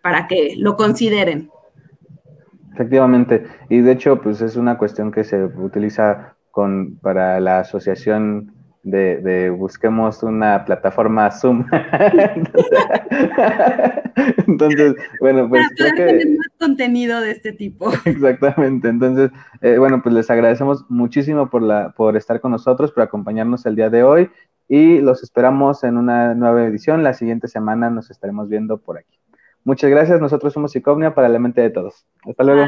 para 0.00 0.28
que 0.28 0.54
lo 0.56 0.76
consideren. 0.76 1.50
Efectivamente, 2.72 3.44
y 3.68 3.80
de 3.80 3.92
hecho, 3.92 4.20
pues 4.20 4.40
es 4.40 4.56
una 4.56 4.78
cuestión 4.78 5.12
que 5.12 5.24
se 5.24 5.44
utiliza 5.44 6.33
con 6.54 6.96
para 7.02 7.40
la 7.40 7.58
asociación 7.58 8.52
de, 8.84 9.50
busquemos 9.50 10.22
una 10.22 10.64
plataforma 10.64 11.32
Zoom. 11.32 11.66
Entonces, 14.46 14.94
bueno, 15.20 15.48
pues 15.48 15.66
creo 15.76 15.92
que... 15.96 16.36
más 16.36 16.46
contenido 16.60 17.20
de 17.20 17.32
este 17.32 17.52
tipo. 17.52 17.90
Exactamente. 18.04 18.88
Entonces, 18.88 19.32
eh, 19.62 19.78
bueno, 19.78 20.00
pues 20.00 20.14
les 20.14 20.30
agradecemos 20.30 20.84
muchísimo 20.88 21.50
por, 21.50 21.62
la, 21.62 21.90
por 21.90 22.16
estar 22.16 22.40
con 22.40 22.52
nosotros, 22.52 22.92
por 22.92 23.02
acompañarnos 23.02 23.66
el 23.66 23.74
día 23.74 23.90
de 23.90 24.04
hoy 24.04 24.30
y 24.68 25.00
los 25.00 25.24
esperamos 25.24 25.82
en 25.82 25.96
una 25.96 26.34
nueva 26.34 26.64
edición. 26.64 27.02
La 27.02 27.14
siguiente 27.14 27.48
semana 27.48 27.90
nos 27.90 28.12
estaremos 28.12 28.48
viendo 28.48 28.78
por 28.78 28.98
aquí. 28.98 29.18
Muchas 29.64 29.90
gracias. 29.90 30.20
Nosotros 30.20 30.52
somos 30.52 30.76
Icognia 30.76 31.14
para 31.14 31.28
la 31.28 31.40
mente 31.40 31.62
de 31.62 31.70
todos. 31.70 32.06
Hasta 32.28 32.44
luego. 32.44 32.60